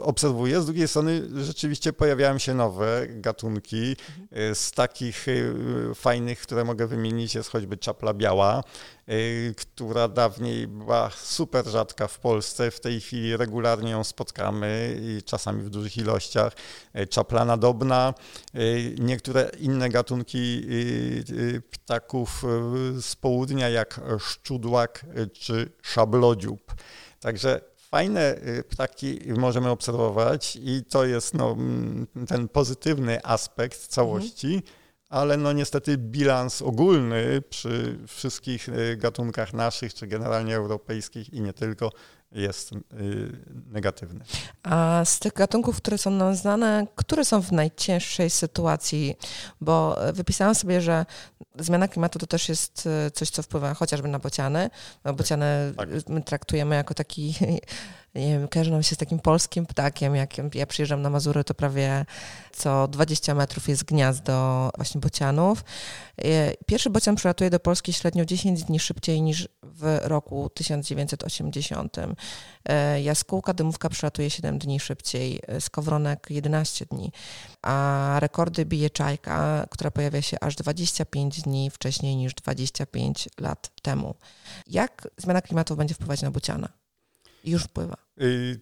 obserwuje. 0.00 0.60
Z 0.60 0.64
drugiej 0.64 0.88
strony 0.88 1.44
rzeczywiście 1.44 1.92
pojawiają 1.92 2.38
się 2.38 2.54
nowe 2.54 3.06
gatunki. 3.08 3.96
Z 4.54 4.70
takich 4.70 5.26
fajnych, 5.94 6.40
które 6.40 6.64
mogę 6.64 6.86
wymienić, 6.86 7.34
jest 7.34 7.50
choćby 7.50 7.76
czapla 7.76 8.14
biała, 8.14 8.62
która 9.56 10.08
dawniej 10.08 10.68
była 10.68 11.10
super 11.10 11.66
rzadka 11.66 12.08
w 12.08 12.18
Polsce. 12.18 12.70
W 12.70 12.80
tej 12.80 13.00
chwili 13.00 13.36
regularnie 13.36 13.90
ją 13.90 14.04
spotkamy 14.04 15.00
czasami 15.24 15.62
w 15.62 15.70
dużych 15.70 15.96
ilościach. 15.96 16.52
Y, 16.96 17.06
czaplana 17.06 17.56
dobna, 17.56 18.14
y, 18.54 18.94
niektóre 18.98 19.50
inne 19.58 19.88
gatunki 19.88 20.62
ptaków 21.70 22.42
z 23.00 23.16
południa, 23.16 23.68
jak 23.68 24.00
szczudłak 24.18 25.06
czy 25.32 25.72
szablodziób. 25.82 26.74
Także 27.20 27.60
fajne 27.76 28.36
ptaki 28.68 29.20
możemy 29.36 29.70
obserwować 29.70 30.58
i 30.62 30.84
to 30.84 31.04
jest 31.04 31.34
no, 31.34 31.56
ten 32.28 32.48
pozytywny 32.48 33.24
aspekt 33.24 33.86
całości. 33.86 34.54
Mhm 34.54 34.77
ale 35.08 35.36
no 35.36 35.52
niestety 35.52 35.98
bilans 35.98 36.62
ogólny 36.62 37.42
przy 37.50 37.98
wszystkich 38.06 38.68
y, 38.68 38.96
gatunkach 38.96 39.52
naszych, 39.52 39.94
czy 39.94 40.06
generalnie 40.06 40.56
europejskich 40.56 41.34
i 41.34 41.40
nie 41.40 41.52
tylko, 41.52 41.90
jest 42.32 42.72
y, 42.72 42.78
negatywny. 43.66 44.24
A 44.62 45.02
z 45.04 45.18
tych 45.18 45.32
gatunków, 45.32 45.76
które 45.76 45.98
są 45.98 46.10
nam 46.10 46.34
znane, 46.34 46.86
które 46.94 47.24
są 47.24 47.42
w 47.42 47.52
najcięższej 47.52 48.30
sytuacji? 48.30 49.16
Bo 49.60 49.98
wypisałam 50.12 50.54
sobie, 50.54 50.80
że 50.80 51.06
zmiana 51.58 51.88
klimatu 51.88 52.18
to 52.18 52.26
też 52.26 52.48
jest 52.48 52.88
y, 53.06 53.10
coś, 53.10 53.30
co 53.30 53.42
wpływa 53.42 53.74
chociażby 53.74 54.08
na 54.08 54.18
bociany. 54.18 54.70
Bociany 55.14 55.46
tak. 55.76 55.88
my 56.08 56.22
traktujemy 56.22 56.74
jako 56.74 56.94
taki 56.94 57.34
nie 58.14 58.48
wiem, 58.50 58.82
się 58.82 58.94
z 58.94 58.98
takim 58.98 59.18
polskim 59.18 59.66
ptakiem. 59.66 60.14
Jak 60.14 60.54
ja 60.54 60.66
przyjeżdżam 60.66 61.02
na 61.02 61.10
Mazury, 61.10 61.44
to 61.44 61.54
prawie 61.54 62.06
co 62.52 62.88
20 62.88 63.34
metrów 63.34 63.68
jest 63.68 63.84
gniazdo 63.84 64.70
właśnie 64.76 65.00
bocianów. 65.00 65.64
E, 66.24 66.54
pierwszy 66.66 66.90
bocian 66.90 67.16
przylatuje 67.16 67.50
do 67.50 67.60
Polski 67.60 67.92
średnio 67.92 68.24
10 68.24 68.64
dni 68.64 68.80
szybciej 68.80 69.22
niż 69.22 69.48
w 69.62 69.98
roku 70.02 70.50
1980. 70.54 71.96
E, 72.68 73.02
jaskółka 73.02 73.54
dymówka 73.54 73.88
przylatuje 73.88 74.30
7 74.30 74.58
dni 74.58 74.80
szybciej, 74.80 75.40
e, 75.46 75.60
skowronek 75.60 76.26
11 76.30 76.86
dni, 76.86 77.12
a 77.62 78.16
rekordy 78.20 78.64
bije 78.64 78.90
czajka, 78.90 79.66
która 79.70 79.90
pojawia 79.90 80.22
się 80.22 80.36
aż 80.40 80.56
25 80.56 81.42
dni 81.42 81.70
wcześniej 81.70 82.16
niż 82.16 82.34
25 82.34 83.28
lat 83.40 83.70
temu. 83.82 84.14
Jak 84.66 85.08
zmiana 85.16 85.42
klimatu 85.42 85.76
będzie 85.76 85.94
wpływać 85.94 86.22
na 86.22 86.30
bociana? 86.30 86.77
Już 87.44 87.62
wpływa. 87.62 87.96
Y, 88.22 88.60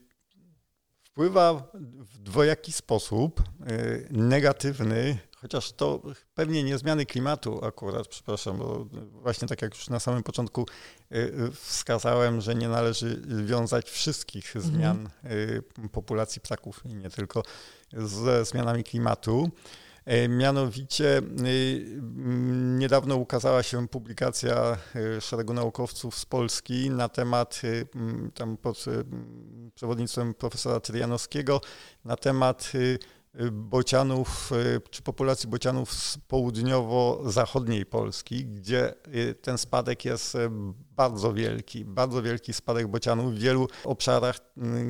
wpływa 1.03 1.71
w 1.81 2.19
dwojaki 2.19 2.73
sposób. 2.73 3.43
Y, 3.71 4.09
negatywny, 4.11 5.19
chociaż 5.37 5.73
to 5.73 6.03
pewnie 6.35 6.65
nie 6.65 6.79
zmiany 6.79 7.07
klimatu 7.07 7.65
akurat, 7.65 8.09
przepraszam, 8.09 8.59
bo 8.59 8.87
właśnie 9.13 9.49
tak 9.49 9.63
jak 9.63 9.75
już 9.75 9.89
na 9.89 10.01
samym 10.01 10.23
początku 10.23 10.67
y, 11.13 11.51
wskazałem, 11.53 12.41
że 12.41 12.55
nie 12.55 12.69
należy 12.69 13.23
wiązać 13.45 13.91
wszystkich 13.91 14.57
mhm. 14.57 14.75
zmian 14.75 15.09
populacji 15.93 16.41
ptaków 16.41 16.81
i 16.85 16.95
nie 16.95 17.11
tylko 17.11 17.43
ze 17.93 18.45
zmianami 18.45 18.85
klimatu. 18.85 19.51
E, 20.07 20.29
mianowicie 20.29 21.19
y, 21.19 22.01
niedawno 22.79 23.17
ukazała 23.17 23.63
się 23.63 23.89
publikacja 23.89 24.77
y, 25.17 25.21
szeregu 25.21 25.53
naukowców 25.53 26.19
z 26.19 26.27
Polski 26.27 26.91
na 26.91 27.09
temat, 27.09 27.63
tam 28.35 28.57
pod 28.57 28.85
przewodnictwem 29.75 30.35
profesora 30.35 30.81
Trianowskiego, 30.81 31.61
na 32.05 32.17
temat 32.17 32.73
bocianów, 33.53 34.51
czy 34.91 35.03
populacji 35.03 35.49
bocianów 35.49 35.93
z 35.93 36.19
południowo-zachodniej 36.19 37.87
Polski, 37.87 38.47
gdzie 38.47 38.95
ten 39.43 39.59
spadek 39.59 40.05
jest 40.05 40.37
bardzo 40.97 41.33
wielki, 41.33 41.85
bardzo 41.85 42.23
wielki 42.23 42.53
spadek 42.53 42.87
bocianów 42.87 43.35
w 43.35 43.39
wielu 43.39 43.69
obszarach, 43.85 44.37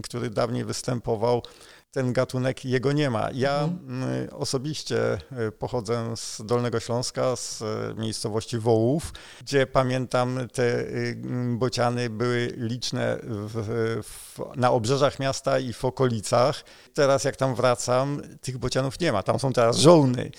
który 0.03 0.31
dawniej 0.31 0.65
występował 0.65 1.43
ten 1.91 2.13
gatunek, 2.13 2.65
jego 2.65 2.93
nie 2.93 3.11
ma. 3.11 3.31
Ja 3.35 3.65
mhm. 3.65 4.29
osobiście 4.33 5.19
y, 5.49 5.53
pochodzę 5.53 6.17
z 6.17 6.43
Dolnego 6.45 6.81
Śląska, 6.81 7.37
z 7.37 7.63
y, 7.63 7.65
miejscowości 7.97 8.59
Wołów, 8.59 9.13
gdzie 9.41 9.67
pamiętam 9.67 10.39
te 10.53 10.81
y, 10.81 11.17
bociany 11.57 12.11
były 12.11 12.53
liczne 12.57 13.19
w, 13.23 14.03
w, 14.03 14.39
na 14.57 14.71
obrzeżach 14.71 15.19
miasta 15.19 15.59
i 15.59 15.73
w 15.73 15.85
okolicach. 15.85 16.65
Teraz 16.95 17.25
jak 17.25 17.37
tam 17.37 17.55
wracam, 17.55 18.23
tych 18.41 18.59
bocianów 18.59 19.01
nie 19.01 19.13
ma. 19.13 19.23
Tam 19.23 19.39
są 19.39 19.53
teraz 19.53 19.77
żołny 19.77 20.31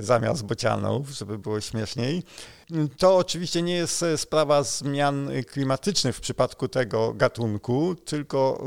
zamiast 0.00 0.44
bocianów, 0.44 1.08
żeby 1.08 1.38
było 1.38 1.60
śmieszniej. 1.60 2.22
To 2.98 3.16
oczywiście 3.16 3.62
nie 3.62 3.74
jest 3.74 4.04
sprawa 4.16 4.62
zmian 4.62 5.30
klimatycznych 5.46 6.16
w 6.16 6.20
przypadku 6.20 6.68
tego 6.68 7.12
gatunku, 7.14 7.94
tylko 7.94 8.64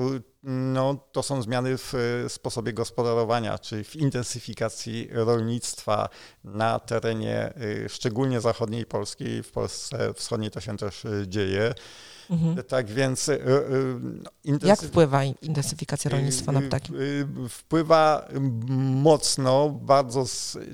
no, 0.48 0.96
to 1.12 1.24
są 1.24 1.42
zmiany 1.42 1.78
w 1.78 1.94
e, 1.96 2.30
sposobie 2.30 2.74
gospodarowania, 2.74 3.60
czy 3.60 3.84
w 3.84 3.96
intensyfikacji 3.96 5.10
rolnictwa 5.12 6.10
na 6.44 6.80
terenie 6.80 7.54
e, 7.86 7.90
szczególnie 7.90 8.42
zachodniej 8.42 8.86
Polski. 8.86 9.44
W 9.44 9.52
Polsce 9.52 10.14
wschodniej 10.14 10.52
to 10.52 10.62
się 10.62 10.78
też 10.78 11.06
e, 11.06 11.28
dzieje. 11.28 11.74
Mhm. 12.30 12.64
Tak 12.64 12.88
więc. 12.88 13.30
Intensyf... 14.44 14.68
Jak 14.68 14.82
wpływa 14.82 15.24
intensyfikacja 15.24 16.12
rolnictwa 16.12 16.52
na 16.52 16.62
ptaki? 16.62 16.94
Wpływa 17.50 18.28
mocno, 18.96 19.70
bardzo, 19.70 20.26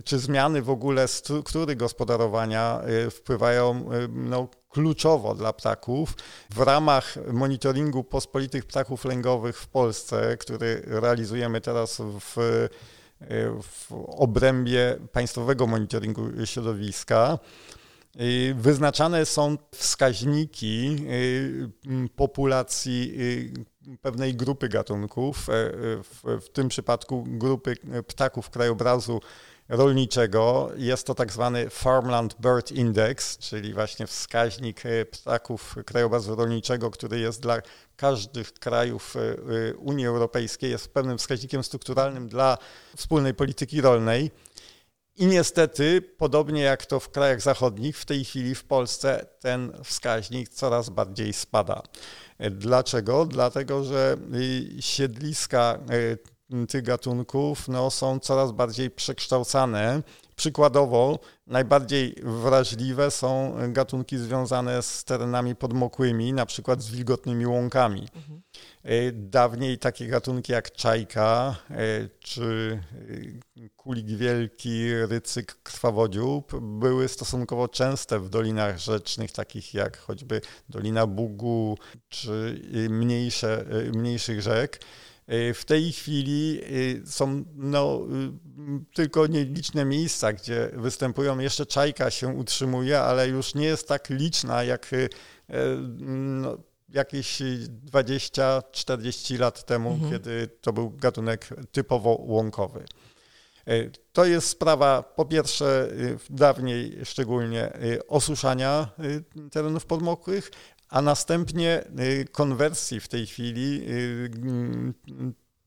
czy 0.03 0.19
zmiany 0.19 0.61
w 0.61 0.69
ogóle 0.69 1.07
struktury 1.07 1.75
gospodarowania 1.75 2.81
wpływają 3.11 3.89
no, 4.09 4.47
kluczowo 4.69 5.35
dla 5.35 5.53
ptaków. 5.53 6.13
W 6.49 6.59
ramach 6.59 7.15
monitoringu 7.33 8.03
pospolitych 8.03 8.65
ptaków 8.65 9.05
lęgowych 9.05 9.57
w 9.59 9.67
Polsce, 9.67 10.37
który 10.37 10.81
realizujemy 10.85 11.61
teraz 11.61 12.01
w 12.19 12.67
w 13.61 13.91
obrębie 14.07 14.97
państwowego 15.11 15.67
monitoringu 15.67 16.45
środowiska. 16.45 17.39
Wyznaczane 18.55 19.25
są 19.25 19.57
wskaźniki 19.71 21.05
populacji 22.15 23.17
pewnej 24.01 24.35
grupy 24.35 24.69
gatunków, 24.69 25.47
w, 26.23 26.49
tym 26.53 26.67
przypadku 26.69 27.23
grupy 27.27 27.75
ptaków 28.07 28.49
krajobrazu 28.49 29.21
rolniczego. 29.69 30.71
Jest 30.77 31.07
to 31.07 31.15
tak 31.15 31.31
zwany 31.31 31.69
Farmland 31.69 32.35
Bird 32.41 32.71
Index, 32.71 33.37
czyli 33.37 33.73
właśnie 33.73 34.07
wskaźnik 34.07 34.85
e, 34.85 35.05
ptaków 35.05 35.75
krajobrazu 35.85 36.35
rolniczego, 36.35 36.91
który 36.91 37.19
jest 37.19 37.41
dla 37.41 37.61
każdych 37.95 38.53
krajów 38.53 39.15
e, 39.15 39.19
e, 39.19 39.75
Unii 39.75 40.05
Europejskiej, 40.05 40.71
jest 40.71 40.93
pewnym 40.93 41.17
wskaźnikiem 41.17 41.63
strukturalnym 41.63 42.27
dla 42.27 42.57
wspólnej 42.95 43.33
polityki 43.33 43.81
rolnej. 43.81 44.31
I 45.15 45.25
niestety, 45.25 46.01
podobnie 46.01 46.61
jak 46.61 46.85
to 46.85 46.99
w 46.99 47.09
krajach 47.09 47.41
zachodnich, 47.41 47.97
w 47.97 48.05
tej 48.05 48.25
chwili 48.25 48.55
w 48.55 48.63
Polsce 48.63 49.25
ten 49.39 49.73
wskaźnik 49.83 50.49
coraz 50.49 50.89
bardziej 50.89 51.33
spada. 51.33 51.81
Dlaczego? 52.39 53.25
Dlatego, 53.25 53.83
że 53.83 54.17
siedliska 54.79 55.79
tych 56.69 56.83
gatunków 56.83 57.67
no, 57.67 57.91
są 57.91 58.19
coraz 58.19 58.51
bardziej 58.51 58.91
przekształcane. 58.91 60.03
Przykładowo 60.35 61.19
najbardziej 61.47 62.15
wrażliwe 62.23 63.11
są 63.11 63.55
gatunki 63.69 64.17
związane 64.17 64.81
z 64.81 65.03
terenami 65.03 65.55
podmokłymi, 65.55 66.33
na 66.33 66.45
przykład 66.45 66.81
z 66.81 66.91
wilgotnymi 66.91 67.45
łąkami. 67.45 68.07
Mhm. 68.15 68.41
Dawniej 69.13 69.77
takie 69.77 70.07
gatunki 70.07 70.51
jak 70.51 70.71
czajka 70.71 71.55
e, 71.69 71.75
czy 72.19 72.79
e, 73.57 73.69
kulik 73.69 74.07
wielki, 74.07 74.95
rycyk, 74.95 75.55
krwawodziób 75.63 76.59
były 76.61 77.07
stosunkowo 77.07 77.67
częste 77.67 78.19
w 78.19 78.29
dolinach 78.29 78.77
rzecznych, 78.79 79.31
takich 79.31 79.73
jak 79.73 79.97
choćby 79.97 80.41
Dolina 80.69 81.07
Bugu 81.07 81.77
czy 82.09 82.61
mniejsze, 82.89 83.65
mniejszych 83.93 84.41
rzek. 84.41 84.79
Y, 85.31 85.53
w 85.53 85.65
tej 85.65 85.91
chwili 85.91 86.61
y, 86.63 87.01
są 87.05 87.43
no, 87.55 88.01
y, 88.01 88.95
tylko 88.95 89.27
nieliczne 89.27 89.85
miejsca, 89.85 90.33
gdzie 90.33 90.69
występują. 90.73 91.39
Jeszcze 91.39 91.65
czajka 91.65 92.11
się 92.11 92.27
utrzymuje, 92.27 92.99
ale 92.99 93.27
już 93.27 93.55
nie 93.55 93.65
jest 93.65 93.87
tak 93.87 94.09
liczna 94.09 94.63
jak 94.63 94.91
no, 95.99 96.57
jakieś 96.89 97.41
20-40 97.91 99.39
lat 99.39 99.65
temu, 99.65 99.91
mhm. 99.91 100.11
kiedy 100.11 100.47
to 100.61 100.73
był 100.73 100.89
gatunek 100.89 101.49
typowo 101.71 102.17
łąkowy. 102.19 102.85
To 104.13 104.25
jest 104.25 104.47
sprawa 104.47 105.03
po 105.03 105.25
pierwsze 105.25 105.89
dawniej 106.29 106.97
szczególnie 107.03 107.73
osuszania 108.07 108.89
terenów 109.51 109.85
podmokłych, 109.85 110.51
a 110.93 111.01
następnie 111.01 111.83
y, 111.99 112.27
konwersji 112.31 112.99
w 112.99 113.07
tej 113.07 113.25
chwili 113.27 113.81
y, 113.89 114.31
mm, 114.35 114.93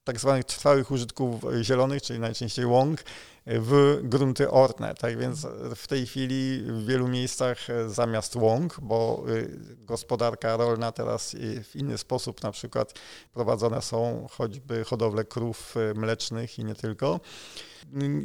tak 0.04 0.20
zwanych 0.20 0.44
trwałych 0.44 0.90
użytków 0.90 1.42
zielonych, 1.62 2.02
czyli 2.02 2.20
najczęściej 2.20 2.66
łąk, 2.66 3.02
w 3.46 4.00
grunty 4.02 4.50
orne. 4.50 4.94
Tak 4.94 5.18
więc 5.18 5.46
w 5.76 5.86
tej 5.86 6.06
chwili 6.06 6.62
w 6.62 6.86
wielu 6.86 7.08
miejscach 7.08 7.58
zamiast 7.86 8.36
łąk, 8.36 8.80
bo 8.82 9.24
y, 9.28 9.76
gospodarka 9.78 10.56
rolna 10.56 10.92
teraz 10.92 11.36
w 11.64 11.76
inny 11.76 11.98
sposób 11.98 12.42
na 12.42 12.52
przykład 12.52 12.94
prowadzone 13.32 13.82
są 13.82 14.26
choćby 14.30 14.84
hodowle 14.84 15.24
krów 15.24 15.74
mlecznych 15.94 16.58
i 16.58 16.64
nie 16.64 16.74
tylko, 16.74 17.20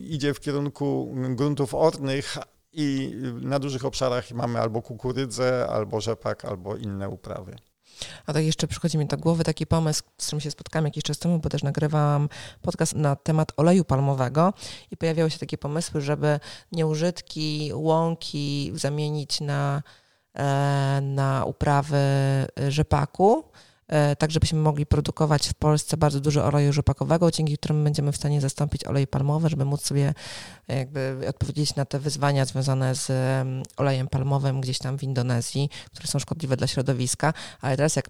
idzie 0.03 0.33
w 0.33 0.39
kierunku 0.39 1.15
gruntów 1.29 1.73
ornych, 1.73 2.37
i 2.73 3.15
na 3.41 3.59
dużych 3.59 3.85
obszarach 3.85 4.31
mamy 4.31 4.59
albo 4.59 4.81
kukurydzę, 4.81 5.67
albo 5.69 6.01
rzepak, 6.01 6.45
albo 6.45 6.75
inne 6.75 7.09
uprawy. 7.09 7.55
A 8.25 8.33
tak 8.33 8.43
jeszcze 8.43 8.67
przychodzi 8.67 8.97
mi 8.97 9.05
do 9.05 9.17
głowy 9.17 9.43
taki 9.43 9.67
pomysł, 9.67 10.03
z 10.17 10.25
którym 10.25 10.41
się 10.41 10.51
spotkałam 10.51 10.85
jakiś 10.85 11.03
czas 11.03 11.19
temu, 11.19 11.39
bo 11.39 11.49
też 11.49 11.63
nagrywałam 11.63 12.29
podcast 12.61 12.95
na 12.95 13.15
temat 13.15 13.51
oleju 13.57 13.85
palmowego 13.85 14.53
i 14.91 14.97
pojawiały 14.97 15.31
się 15.31 15.39
takie 15.39 15.57
pomysły, 15.57 16.01
żeby 16.01 16.39
nieużytki, 16.71 17.71
łąki 17.73 18.71
zamienić 18.75 19.41
na, 19.41 19.83
e, 20.33 20.99
na 21.01 21.45
uprawy 21.45 21.97
rzepaku 22.69 23.43
tak 24.17 24.31
żebyśmy 24.31 24.59
mogli 24.59 24.85
produkować 24.85 25.47
w 25.47 25.53
Polsce 25.53 25.97
bardzo 25.97 26.19
dużo 26.19 26.45
oleju 26.45 26.73
rzepakowego, 26.73 27.31
dzięki 27.31 27.57
którym 27.57 27.83
będziemy 27.83 28.11
w 28.11 28.17
stanie 28.17 28.41
zastąpić 28.41 28.85
olej 28.85 29.07
palmowy, 29.07 29.49
żeby 29.49 29.65
móc 29.65 29.81
sobie 29.81 30.13
e, 30.67 30.77
jakby 30.77 31.25
odpowiedzieć 31.29 31.75
na 31.75 31.85
te 31.85 31.99
wyzwania 31.99 32.45
związane 32.45 32.95
z 32.95 33.11
olejem 33.77 34.07
palmowym 34.07 34.61
gdzieś 34.61 34.79
tam 34.79 34.97
w 34.97 35.03
Indonezji, 35.03 35.69
które 35.91 36.07
są 36.07 36.19
szkodliwe 36.19 36.57
dla 36.57 36.67
środowiska. 36.67 37.33
Ale 37.61 37.77
teraz 37.77 37.95
jak 37.95 38.09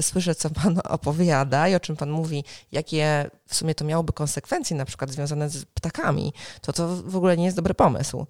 słyszę, 0.00 0.34
co 0.34 0.50
Pan 0.50 0.80
opowiada 0.98 1.68
i 1.68 1.74
o 1.74 1.80
czym 1.80 1.96
Pan 1.96 2.10
mówi, 2.10 2.44
jakie 2.72 3.30
w 3.46 3.54
sumie 3.54 3.74
to 3.74 3.84
miałoby 3.84 4.12
konsekwencje, 4.12 4.76
na 4.76 4.84
przykład 4.84 5.10
związane 5.10 5.50
z 5.50 5.64
ptakami, 5.64 6.32
to 6.60 6.72
to 6.72 6.96
w 6.96 7.16
ogóle 7.16 7.36
nie 7.36 7.44
jest 7.44 7.56
dobry 7.56 7.74
pomysł. 7.74 8.26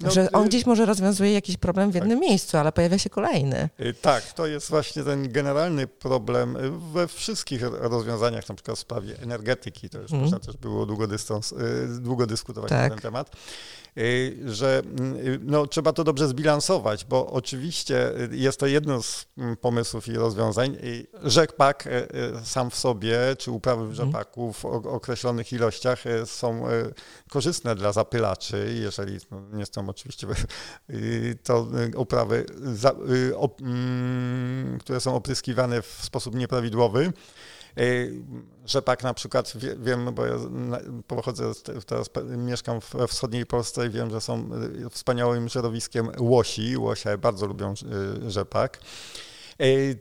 No, 0.00 0.10
że 0.10 0.32
on 0.32 0.44
y, 0.44 0.48
gdzieś 0.48 0.66
może 0.66 0.86
rozwiązuje 0.86 1.32
jakiś 1.32 1.56
problem 1.56 1.90
w 1.90 1.94
jednym 1.94 2.18
tak. 2.18 2.28
miejscu, 2.28 2.58
ale 2.58 2.72
pojawia 2.72 2.98
się 2.98 3.10
kolejny. 3.10 3.68
Y, 3.80 3.94
tak, 3.94 4.32
to 4.32 4.46
jest 4.46 4.70
właśnie 4.70 5.02
ten 5.02 5.32
generalny 5.32 5.86
problem 5.86 6.56
we 6.92 7.08
wszystkich 7.08 7.62
rozwiązaniach, 7.62 8.48
na 8.48 8.54
przykład 8.54 8.76
w 8.76 8.80
sprawie 8.80 9.18
energetyki, 9.22 9.90
to 9.90 9.98
już 9.98 10.10
hmm. 10.10 10.24
można 10.24 10.46
też 10.46 10.56
było 10.56 10.86
długo, 10.86 11.06
dystans, 11.06 11.52
y, 11.52 11.56
długo 12.00 12.26
dyskutować 12.26 12.70
tak. 12.70 12.82
na 12.82 12.88
ten 12.88 12.98
temat. 12.98 13.30
Y, 13.98 14.36
że 14.44 14.82
y, 15.24 15.40
no, 15.42 15.66
trzeba 15.66 15.92
to 15.92 16.04
dobrze 16.04 16.28
zbilansować, 16.28 17.04
bo 17.04 17.26
oczywiście 17.26 18.12
jest 18.30 18.60
to 18.60 18.66
jedno 18.66 19.02
z 19.02 19.26
mm, 19.38 19.56
pomysłów 19.56 20.08
i 20.08 20.12
rozwiązań. 20.12 20.76
Rzekpak 21.24 21.86
y, 21.86 22.08
sam 22.44 22.70
w 22.70 22.76
sobie, 22.76 23.18
czy 23.38 23.50
uprawy 23.50 23.86
w 23.86 23.90
mhm. 23.90 24.06
rzepaku 24.06 24.52
w 24.52 24.64
określonych 24.64 25.52
ilościach 25.52 26.04
są 26.24 26.64
korzystne 27.30 27.74
dla 27.74 27.92
zapylaczy, 27.92 28.76
jeżeli 28.80 29.18
no, 29.30 29.42
nie 29.52 29.66
są 29.66 29.88
oczywiście 29.88 30.26
to 31.44 31.66
uprawy, 31.96 32.46
mm, 33.60 34.78
które 34.78 35.00
są 35.00 35.14
opryskiwane 35.14 35.82
w 35.82 35.98
sposób 36.02 36.34
nieprawidłowy. 36.34 37.12
Rzepak 38.66 39.02
na 39.02 39.14
przykład, 39.14 39.52
wiem, 39.78 40.14
bo 40.14 40.26
ja 40.26 40.34
pochodzę, 41.06 41.52
teraz 41.86 42.10
mieszkam 42.36 42.80
we 42.94 43.08
wschodniej 43.08 43.46
Polsce 43.46 43.86
i 43.86 43.90
wiem, 43.90 44.10
że 44.10 44.20
są 44.20 44.50
y, 44.86 44.90
wspaniałym 44.90 45.48
środowiskiem 45.48 46.08
łosi. 46.18 46.76
Łosie 46.76 47.18
bardzo 47.18 47.46
lubią 47.46 47.74
y, 48.26 48.30
rzepak. 48.30 48.78
Y, 49.60 50.00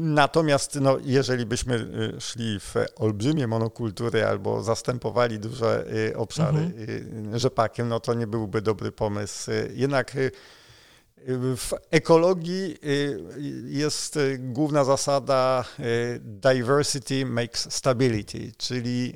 natomiast 0.00 0.74
no, 0.80 0.98
jeżeli 1.04 1.46
byśmy 1.46 1.88
szli 2.18 2.60
w 2.60 2.74
olbrzymie 2.96 3.46
monokultury 3.46 4.26
albo 4.26 4.62
zastępowali 4.62 5.38
duże 5.38 5.86
obszary 6.16 6.58
mhm. 6.58 7.38
rzepakiem, 7.38 7.88
no 7.88 8.00
to 8.00 8.14
nie 8.14 8.26
byłby 8.26 8.62
dobry 8.62 8.92
pomysł. 8.92 9.50
Jednak 9.74 10.16
w 11.56 11.72
ekologii 11.90 12.76
y, 12.84 13.20
jest 13.66 14.16
y, 14.16 14.38
główna 14.38 14.84
zasada 14.84 15.64
y, 15.80 16.20
diversity 16.24 17.26
makes 17.26 17.74
stability, 17.74 18.52
czyli 18.58 19.12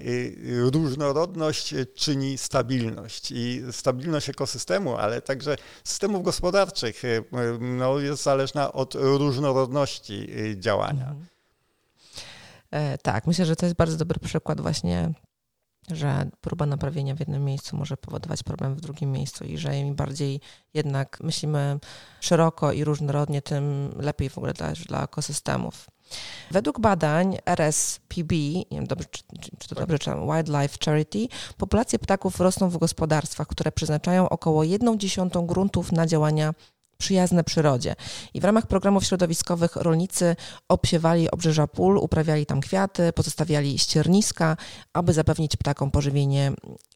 różnorodność 0.72 1.74
czyni 1.94 2.38
stabilność. 2.38 3.30
I 3.30 3.62
stabilność 3.70 4.28
ekosystemu, 4.28 4.96
ale 4.96 5.22
także 5.22 5.56
systemów 5.84 6.22
gospodarczych 6.22 7.02
no, 7.60 7.98
jest 7.98 8.22
zależna 8.22 8.72
od 8.72 8.94
różnorodności 8.94 10.28
działania. 10.56 11.02
Mhm. 11.02 11.26
E, 12.70 12.98
tak, 12.98 13.26
myślę, 13.26 13.46
że 13.46 13.56
to 13.56 13.66
jest 13.66 13.76
bardzo 13.76 13.96
dobry 13.96 14.20
przykład 14.20 14.60
właśnie 14.60 15.12
że 15.90 16.30
próba 16.40 16.66
naprawienia 16.66 17.14
w 17.14 17.20
jednym 17.20 17.44
miejscu 17.44 17.76
może 17.76 17.96
powodować 17.96 18.42
problem 18.42 18.74
w 18.74 18.80
drugim 18.80 19.12
miejscu 19.12 19.44
i 19.44 19.58
że 19.58 19.78
im 19.78 19.94
bardziej 19.94 20.40
jednak 20.74 21.18
myślimy 21.22 21.78
szeroko 22.20 22.72
i 22.72 22.84
różnorodnie, 22.84 23.42
tym 23.42 23.94
lepiej 23.96 24.28
w 24.28 24.38
ogóle 24.38 24.52
dla, 24.52 24.72
dla 24.72 25.04
ekosystemów. 25.04 25.86
Według 26.50 26.80
badań 26.80 27.36
RSPB, 27.46 28.34
nie 28.34 28.64
wiem 28.70 28.86
dobrze, 28.86 29.04
czy, 29.10 29.22
czy 29.58 29.68
to 29.68 29.74
dobrze 29.74 29.98
czytam, 29.98 30.26
Wildlife 30.26 30.78
Charity, 30.84 31.28
populacje 31.56 31.98
ptaków 31.98 32.40
rosną 32.40 32.70
w 32.70 32.78
gospodarstwach, 32.78 33.46
które 33.46 33.72
przeznaczają 33.72 34.28
około 34.28 34.64
1 34.64 34.98
dziesiątą 34.98 35.46
gruntów 35.46 35.92
na 35.92 36.06
działania 36.06 36.54
przyjazne 37.02 37.44
przyrodzie. 37.44 37.94
I 38.34 38.40
w 38.40 38.44
ramach 38.44 38.66
programów 38.66 39.04
środowiskowych 39.04 39.76
rolnicy 39.76 40.36
obsiewali 40.68 41.30
obrzeża 41.30 41.66
pól, 41.66 41.98
uprawiali 41.98 42.46
tam 42.46 42.60
kwiaty, 42.60 43.12
pozostawiali 43.12 43.78
ścierniska, 43.78 44.56
aby 44.92 45.12
zapewnić 45.12 45.56
ptakom 45.56 45.90
pożywienie 45.90 46.52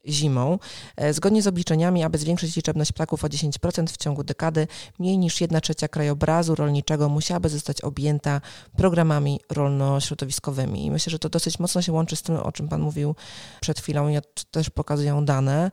zimą. 0.07 0.59
E, 0.95 1.13
zgodnie 1.13 1.41
z 1.41 1.47
obliczeniami, 1.47 2.03
aby 2.03 2.17
zwiększyć 2.17 2.55
liczebność 2.55 2.91
ptaków 2.91 3.23
o 3.23 3.27
10% 3.27 3.87
w 3.87 3.97
ciągu 3.97 4.23
dekady, 4.23 4.67
mniej 4.99 5.17
niż 5.17 5.41
1 5.41 5.61
trzecia 5.61 5.87
krajobrazu 5.87 6.55
rolniczego 6.55 7.09
musiałaby 7.09 7.49
zostać 7.49 7.81
objęta 7.81 8.41
programami 8.77 9.39
rolno-środowiskowymi. 9.49 10.85
I 10.85 10.91
myślę, 10.91 11.11
że 11.11 11.19
to 11.19 11.29
dosyć 11.29 11.59
mocno 11.59 11.81
się 11.81 11.91
łączy 11.91 12.15
z 12.15 12.21
tym, 12.21 12.35
o 12.35 12.51
czym 12.51 12.69
Pan 12.69 12.81
mówił 12.81 13.15
przed 13.61 13.79
chwilą, 13.79 14.09
i 14.09 14.17
też 14.51 14.69
pokazują 14.69 15.25
dane, 15.25 15.71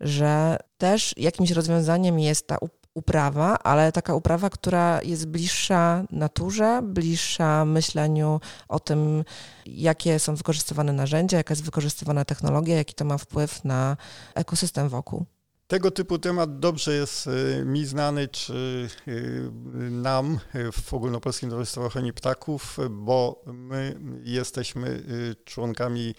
że 0.00 0.56
też 0.78 1.14
jakimś 1.16 1.50
rozwiązaniem 1.50 2.18
jest 2.18 2.46
ta 2.46 2.56
uprawa, 2.96 3.58
ale 3.58 3.92
taka 3.92 4.14
uprawa, 4.14 4.50
która 4.50 5.02
jest 5.02 5.26
bliższa 5.26 6.04
naturze, 6.10 6.80
bliższa 6.82 7.64
myśleniu 7.64 8.40
o 8.68 8.80
tym, 8.80 9.24
jakie 9.66 10.18
są 10.18 10.34
wykorzystywane 10.34 10.92
narzędzia, 10.92 11.36
jaka 11.36 11.52
jest 11.52 11.64
wykorzystywana 11.64 12.24
technologia, 12.24 12.76
jaki 12.76 12.94
to 12.94 13.04
ma 13.04 13.18
wpływ 13.18 13.64
na 13.64 13.96
ekosystem 14.34 14.88
wokół. 14.88 15.26
Tego 15.66 15.90
typu 15.90 16.18
temat 16.18 16.58
dobrze 16.58 16.92
jest 16.92 17.26
y, 17.26 17.64
mi 17.64 17.86
znany, 17.86 18.28
czy 18.28 18.88
y, 19.08 19.50
nam 19.90 20.38
w 20.72 20.94
Ogólnopolskim 20.94 21.50
Towarzystwie 21.50 21.80
Ochrony 21.80 22.12
Ptaków, 22.12 22.78
bo 22.90 23.42
my 23.46 24.00
jesteśmy 24.22 24.88
y, 24.88 25.36
członkami 25.44 26.14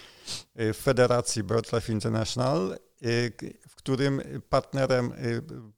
Federacji 0.73 1.43
BirdLife 1.43 1.93
International 1.93 2.77
w 3.69 3.75
którym 3.75 4.21
partnerem 4.49 5.13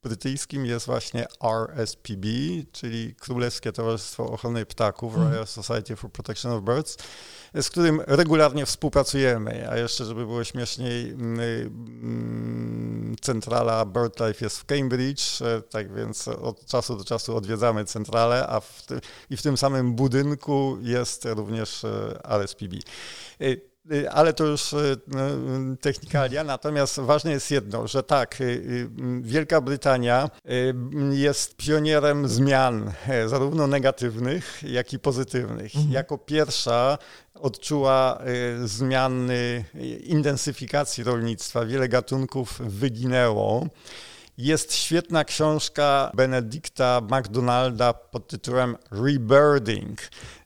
brytyjskim 0.02 0.66
jest 0.66 0.86
właśnie 0.86 1.26
RSPB, 1.40 2.26
czyli 2.72 3.14
Królewskie 3.14 3.72
Towarzystwo 3.72 4.30
Ochrony 4.30 4.66
Ptaków, 4.66 5.14
mhm. 5.14 5.32
Royal 5.32 5.46
Society 5.46 5.96
for 5.96 6.12
Protection 6.12 6.52
of 6.52 6.64
Birds, 6.64 6.96
z 7.54 7.70
którym 7.70 8.00
regularnie 8.06 8.66
współpracujemy. 8.66 9.70
A 9.70 9.76
jeszcze, 9.76 10.04
żeby 10.04 10.26
było 10.26 10.44
śmieszniej, 10.44 11.16
centrala 13.20 13.84
BirdLife 13.84 14.44
jest 14.44 14.58
w 14.58 14.64
Cambridge, 14.64 15.42
e, 15.42 15.62
tak 15.62 15.94
więc 15.94 16.28
od 16.28 16.66
czasu 16.66 16.96
do 16.96 17.04
czasu 17.04 17.36
odwiedzamy 17.36 17.84
centralę, 17.84 18.46
a 18.46 18.60
w 18.60 18.82
ty, 18.86 19.00
i 19.30 19.36
w 19.36 19.42
tym 19.42 19.56
samym 19.56 19.94
budynku 19.94 20.78
jest 20.82 21.24
również 21.24 21.84
e, 21.84 22.20
RSPB. 22.24 22.74
Y, 23.92 24.10
ale 24.10 24.32
to 24.32 24.44
już 24.44 24.72
y, 24.72 24.96
no, 25.06 25.20
technikalia. 25.80 26.44
Natomiast 26.44 27.00
ważne 27.00 27.30
jest 27.30 27.50
jedno, 27.50 27.86
że 27.88 28.02
tak, 28.02 28.40
y, 28.40 28.88
Wielka 29.20 29.60
Brytania 29.60 30.30
jest 31.10 31.56
pionierem 31.56 32.28
zmian, 32.28 32.92
e, 33.08 33.28
zarówno 33.28 33.66
negatywnych, 33.66 34.62
jak 34.66 34.92
i 34.92 34.98
pozytywnych. 34.98 35.76
Mhm. 35.76 35.92
Jako 35.92 36.18
pierwsza 36.18 36.98
odczuła 37.34 38.22
zmiany 38.64 39.64
intensyfikacji 40.04 41.04
rolnictwa. 41.04 41.66
Wiele 41.66 41.88
gatunków 41.88 42.58
wyginęło. 42.58 43.66
Jest 44.38 44.74
świetna 44.74 45.24
książka 45.24 46.10
Benedicta 46.14 47.00
McDonalda 47.00 47.92
pod 47.92 48.28
tytułem 48.28 48.76
Rebirding, 48.90 49.98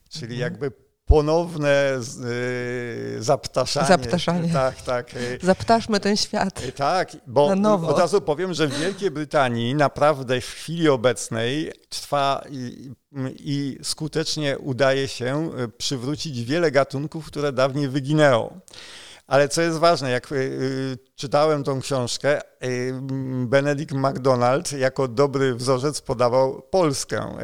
czyli 0.09 0.35
mhm. 0.35 0.41
jakby 0.41 0.84
ponowne 1.05 1.99
y, 3.17 3.23
zaptaszanie. 3.23 3.87
Zaptaszanie. 3.87 4.53
Tak, 4.53 4.81
tak. 4.81 5.15
Y, 5.15 5.39
Zaptaszmy 5.43 5.99
ten 5.99 6.17
świat. 6.17 6.63
Y, 6.65 6.71
tak, 6.71 7.17
bo 7.27 7.45
od 7.87 7.99
razu 7.99 8.21
powiem, 8.21 8.53
że 8.53 8.67
w 8.67 8.79
Wielkiej 8.79 9.11
Brytanii 9.11 9.75
naprawdę 9.75 10.41
w 10.41 10.45
chwili 10.45 10.89
obecnej 10.89 11.71
trwa 11.89 12.43
i, 12.49 12.91
i 13.39 13.77
skutecznie 13.83 14.57
udaje 14.57 15.07
się 15.07 15.51
przywrócić 15.77 16.43
wiele 16.43 16.71
gatunków, 16.71 17.25
które 17.25 17.51
dawniej 17.51 17.89
wyginęło. 17.89 18.53
Ale 19.27 19.49
co 19.49 19.61
jest 19.61 19.77
ważne, 19.77 20.11
jak 20.11 20.31
y, 20.31 20.35
y, 20.35 20.97
czytałem 21.15 21.63
tą 21.63 21.81
książkę, 21.81 22.41
y, 22.63 22.93
Benedict 23.45 23.91
MacDonald 23.91 24.71
jako 24.71 25.07
dobry 25.07 25.55
wzorzec 25.55 26.01
podawał 26.01 26.61
Polskę, 26.61 27.37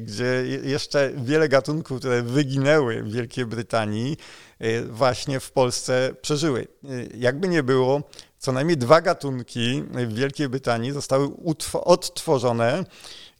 gdzie 0.00 0.44
jeszcze 0.62 1.12
wiele 1.16 1.48
gatunków, 1.48 1.98
które 1.98 2.22
wyginęły 2.22 3.02
w 3.02 3.12
Wielkiej 3.12 3.46
Brytanii, 3.46 4.16
właśnie 4.88 5.40
w 5.40 5.52
Polsce 5.52 6.14
przeżyły. 6.20 6.68
Jakby 7.14 7.48
nie 7.48 7.62
było, 7.62 8.02
co 8.38 8.52
najmniej 8.52 8.76
dwa 8.76 9.00
gatunki 9.00 9.84
w 9.90 10.14
Wielkiej 10.14 10.48
Brytanii 10.48 10.92
zostały 10.92 11.28
odtworzone, 11.84 12.84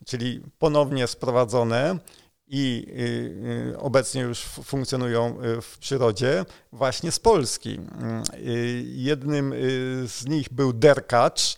czyli 0.07 0.43
ponownie 0.59 1.07
sprowadzone 1.07 1.99
i 2.51 2.87
y, 2.89 3.73
y, 3.73 3.79
obecnie 3.79 4.23
już 4.23 4.41
funkcjonują 4.41 5.43
y, 5.43 5.63
w 5.63 5.79
przyrodzie, 5.79 6.45
właśnie 6.73 7.13
z 7.13 7.19
Polski. 7.19 7.81
Jednym 8.85 9.55
z 10.07 10.27
nich 10.27 10.47
był 10.53 10.73
derkacz, 10.73 11.57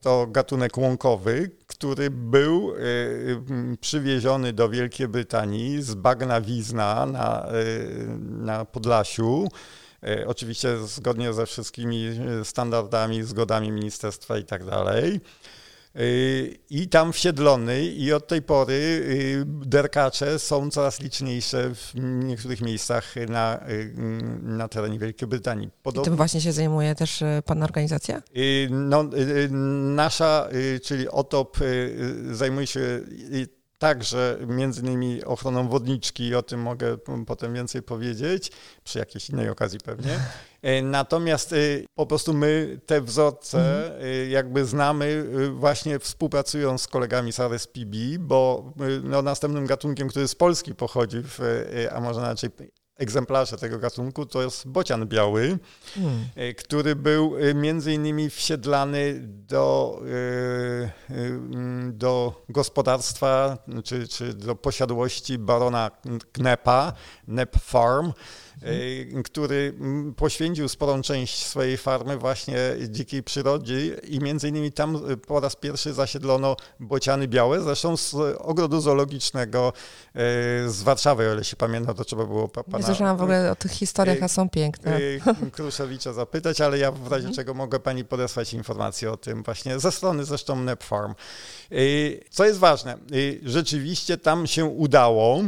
to 0.00 0.26
gatunek 0.26 0.78
łąkowy, 0.78 1.50
który 1.66 2.10
był 2.10 2.72
przywieziony 3.80 4.52
do 4.52 4.68
Wielkiej 4.68 5.08
Brytanii 5.08 5.82
z 5.82 5.94
bagna 5.94 6.40
Wizna 6.40 7.06
na, 7.06 7.46
na 8.18 8.64
Podlasiu. 8.64 9.48
Oczywiście 10.26 10.78
zgodnie 10.86 11.32
ze 11.32 11.46
wszystkimi 11.46 12.10
standardami, 12.44 13.22
zgodami 13.22 13.72
ministerstwa 13.72 14.38
i 14.38 14.44
tak 14.44 14.64
dalej. 14.64 15.20
Y, 15.96 16.58
i 16.70 16.88
tam 16.88 17.12
wsiedlony 17.12 17.86
i 17.86 18.12
od 18.12 18.26
tej 18.26 18.42
pory 18.42 18.74
y, 18.74 19.44
derkacze 19.46 20.38
są 20.38 20.70
coraz 20.70 21.00
liczniejsze 21.00 21.74
w 21.74 21.92
niektórych 22.24 22.60
miejscach 22.60 23.14
na, 23.28 23.60
y, 23.68 23.94
na 24.42 24.68
terenie 24.68 24.98
Wielkiej 24.98 25.28
Brytanii. 25.28 25.70
I 26.00 26.04
tym 26.04 26.16
właśnie 26.16 26.40
się 26.40 26.52
zajmuje 26.52 26.94
też 26.94 27.24
Pana 27.44 27.64
organizacja? 27.64 28.22
No, 28.70 29.04
nasza, 29.94 30.48
czyli 30.82 31.08
OTOP 31.08 31.58
zajmuje 32.32 32.66
się 32.66 33.00
także 33.78 34.38
między 34.46 34.80
innymi 34.80 35.24
ochroną 35.24 35.68
wodniczki, 35.68 36.34
o 36.34 36.42
tym 36.42 36.60
mogę 36.60 36.98
potem 37.26 37.54
więcej 37.54 37.82
powiedzieć, 37.82 38.52
przy 38.84 38.98
jakiejś 38.98 39.30
innej 39.30 39.48
okazji 39.48 39.78
pewnie. 39.84 40.20
E, 40.62 40.82
natomiast 40.82 41.52
e, 41.52 41.56
po 41.94 42.06
prostu 42.06 42.34
my 42.34 42.80
te 42.86 43.00
wzorce 43.00 43.58
mhm. 43.58 44.02
E, 44.02 44.26
jakby 44.26 44.64
znamy 44.64 45.24
właśnie 45.52 45.98
współpracując 45.98 46.82
z 46.82 46.88
kolegami 46.88 47.32
z 47.32 47.40
RSPB, 47.40 47.96
bo 48.18 48.72
no, 49.02 49.22
następnym 49.22 49.66
gatunkiem, 49.66 50.08
który 50.08 50.28
z 50.28 50.34
Polski 50.34 50.74
pochodzi, 50.74 51.22
w, 51.22 51.40
a 51.92 52.00
może 52.00 52.20
inaczej 52.20 52.50
egzemplarze 52.98 53.56
tego 53.56 53.78
gatunku 53.78 54.26
to 54.26 54.42
jest 54.42 54.68
bocian 54.68 55.06
biały, 55.06 55.58
hmm. 55.94 56.24
który 56.56 56.96
był 56.96 57.36
e, 57.38 57.54
między 57.54 57.92
innymi 57.92 58.30
wsiedlany 58.30 59.14
do, 59.22 60.00
e, 61.10 61.92
do 61.92 62.44
gospodarstwa 62.48 63.58
czy, 63.84 64.08
czy 64.08 64.34
do 64.34 64.54
posiadłości 64.54 65.38
barona 65.38 65.90
Knepa, 66.32 66.92
Nep 67.28 67.56
Farm. 67.58 68.12
Który 69.24 69.74
mm, 69.80 70.14
poświęcił 70.14 70.68
sporą 70.68 71.02
część 71.02 71.46
swojej 71.46 71.76
farmy 71.76 72.16
właśnie 72.16 72.56
dzikiej 72.88 73.22
przyrodzie 73.22 73.86
i 73.88 74.20
między 74.20 74.48
innymi 74.48 74.72
tam 74.72 75.10
y, 75.10 75.16
po 75.16 75.40
raz 75.40 75.56
pierwszy 75.56 75.92
zasiedlono 75.92 76.56
bociany 76.80 77.28
białe, 77.28 77.60
zresztą 77.60 77.96
z 77.96 78.14
ogrodu 78.38 78.80
zoologicznego 78.80 79.72
y, 79.72 80.20
z 80.70 80.82
Warszawy, 80.82 81.30
o 81.30 81.34
ile 81.34 81.44
się 81.44 81.56
pamiętam, 81.56 81.94
to 81.94 82.04
trzeba 82.04 82.24
było 82.24 82.48
pana... 82.48 82.78
Nie 82.78 82.84
słyszałam 82.84 83.16
w 83.16 83.22
ogóle 83.22 83.50
o 83.50 83.56
tych 83.56 83.72
historiach, 83.72 84.22
a 84.22 84.28
są 84.28 84.48
piękne. 84.48 84.98
Kruszewicza 85.52 86.12
zapytać, 86.12 86.60
ale 86.60 86.78
ja 86.78 86.92
w 86.92 87.12
razie 87.12 87.28
mhm. 87.28 87.34
czego 87.34 87.54
mogę 87.54 87.80
pani 87.80 88.04
podesłać 88.04 88.54
informacje 88.54 89.12
o 89.12 89.16
tym 89.16 89.42
właśnie 89.42 89.78
ze 89.78 89.92
strony 89.92 90.24
zresztą 90.24 90.56
NEP 90.56 90.84
Farm. 90.84 91.14
Co 92.30 92.44
jest 92.44 92.58
ważne, 92.58 92.98
rzeczywiście 93.42 94.16
tam 94.16 94.46
się 94.46 94.64
udało, 94.64 95.40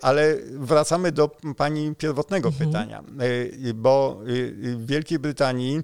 ale 0.00 0.36
wracamy 0.50 1.12
do 1.12 1.30
pani 1.56 1.94
pierwotnego 1.94 2.39
mhm. 2.48 2.70
pytania, 2.70 3.02
e, 3.68 3.74
bo 3.74 4.20
e, 4.22 4.26
w 4.76 4.86
Wielkiej 4.86 5.18
Brytanii 5.18 5.82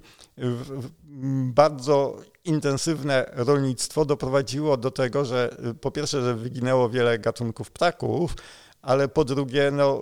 bardzo 1.43 2.17
intensywne 2.45 3.31
rolnictwo 3.33 4.05
doprowadziło 4.05 4.77
do 4.77 4.91
tego, 4.91 5.25
że 5.25 5.57
po 5.81 5.91
pierwsze, 5.91 6.21
że 6.21 6.35
wyginęło 6.35 6.89
wiele 6.89 7.19
gatunków 7.19 7.71
ptaków, 7.71 8.35
ale 8.81 9.07
po 9.07 9.25
drugie, 9.25 9.71
no, 9.71 10.01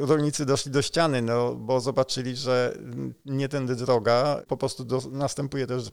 rolnicy 0.00 0.46
doszli 0.46 0.72
do 0.72 0.82
ściany, 0.82 1.22
no, 1.22 1.54
bo 1.54 1.80
zobaczyli, 1.80 2.36
że 2.36 2.78
nie 3.24 3.48
tędy 3.48 3.76
droga, 3.76 4.42
po 4.48 4.56
prostu 4.56 4.84
do, 4.84 5.02
następuje 5.10 5.66
też 5.66 5.90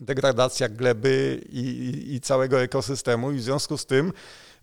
degradacja 0.00 0.68
gleby 0.68 1.44
i, 1.48 1.58
i, 1.58 2.14
i 2.14 2.20
całego 2.20 2.60
ekosystemu 2.62 3.32
i 3.32 3.36
w 3.36 3.42
związku 3.42 3.78
z 3.78 3.86
tym, 3.86 4.12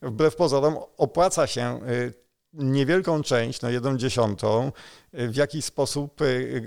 wbrew 0.02 0.36
pozorom, 0.36 0.78
opłaca 0.98 1.48
się 1.48 1.80
niewielką 2.56 3.24
część, 3.24 3.62
no 3.62 3.70
jedną 3.70 3.98
dziesiątą, 3.98 4.72
w 5.14 5.36
jakiś 5.36 5.66
sposób 5.66 6.20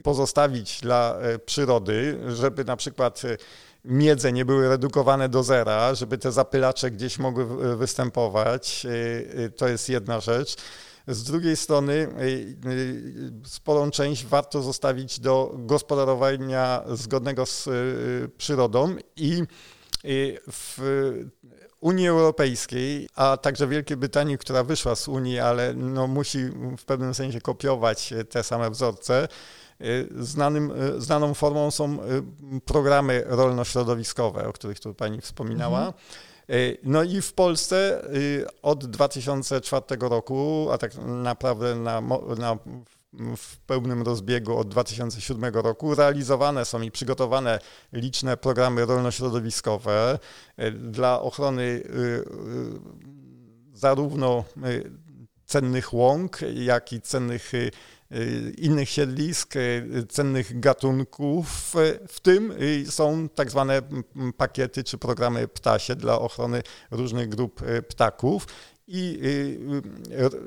pozostawić 0.03 0.81
dla 0.81 1.19
przyrody, 1.47 2.19
żeby 2.29 2.65
na 2.65 2.77
przykład 2.77 3.23
miedze 3.85 4.33
nie 4.33 4.45
były 4.45 4.69
redukowane 4.69 5.29
do 5.29 5.43
zera, 5.43 5.95
żeby 5.95 6.19
te 6.19 6.33
zapylacze 6.33 6.91
gdzieś 6.91 7.19
mogły 7.19 7.77
występować. 7.77 8.87
To 9.57 9.69
jest 9.69 9.89
jedna 9.89 10.21
rzecz. 10.21 10.57
Z 11.09 11.23
drugiej 11.25 11.57
strony 11.57 12.09
sporą 13.45 13.91
część 13.91 14.27
warto 14.27 14.63
zostawić 14.63 15.21
do 15.21 15.55
gospodarowania 15.59 16.83
zgodnego 16.91 17.47
z 17.47 17.69
przyrodą 18.37 18.97
i 19.17 19.43
w 20.53 20.81
Unii 21.81 22.09
Europejskiej, 22.09 23.09
a 23.15 23.37
także 23.37 23.67
Wielkiej 23.67 23.97
Brytanii, 23.97 24.39
która 24.39 24.65
wyszła 24.65 24.97
z 24.97 25.09
Unii, 25.09 25.39
ale 25.39 25.75
no 25.75 26.07
musi 26.07 26.39
w 26.79 26.85
pewnym 26.85 27.15
sensie 27.15 27.41
kopiować 27.41 28.15
te 28.31 28.43
same 28.43 28.71
wzorce, 28.71 29.29
Znanym, 30.21 30.73
znaną 30.99 31.35
formą 31.35 31.71
są 31.71 31.99
programy 32.65 33.25
rolno-środowiskowe, 33.27 34.49
o 34.49 34.53
których 34.53 34.81
tu 34.81 34.95
pani 34.95 35.21
wspominała. 35.21 35.79
Mhm. 35.79 35.95
No 36.83 37.03
i 37.03 37.23
w 37.23 37.33
Polsce 37.33 38.05
y, 38.15 38.47
od 38.63 38.87
2004 38.87 39.85
roku, 40.01 40.69
a 40.73 40.79
tak 40.79 40.93
naprawdę 41.07 41.75
na, 41.75 42.01
na 42.39 42.59
w 43.13 43.57
pełnym 43.57 44.03
rozbiegu 44.03 44.59
od 44.59 44.69
2007 44.69 45.55
roku. 45.55 45.95
Realizowane 45.95 46.65
są 46.65 46.83
i 46.83 46.91
przygotowane 46.91 47.59
liczne 47.93 48.37
programy 48.37 48.87
rolno-środowiskowe 48.87 50.19
e, 50.57 50.71
dla 50.71 51.21
ochrony 51.21 51.63
y, 51.63 51.81
y, 51.81 52.25
zarówno 53.73 54.45
cennych 55.47 55.95
łąk, 55.95 56.39
jak 56.55 56.93
i 56.93 57.01
cennych 57.01 57.53
innych 58.59 58.89
siedlisk, 58.89 59.55
cennych 60.09 60.61
gatunków. 60.61 61.75
W 62.09 62.21
tym 62.21 62.53
są 62.89 63.29
tak 63.29 63.51
zwane 63.51 63.83
pakiety 64.37 64.85
czy 64.85 64.99
programy 64.99 65.49
ptasie 65.49 65.97
dla 65.97 66.19
ochrony 66.19 66.63
różnych 66.91 67.29
grup 67.29 67.63
ptaków. 67.89 68.47
I 68.87 69.21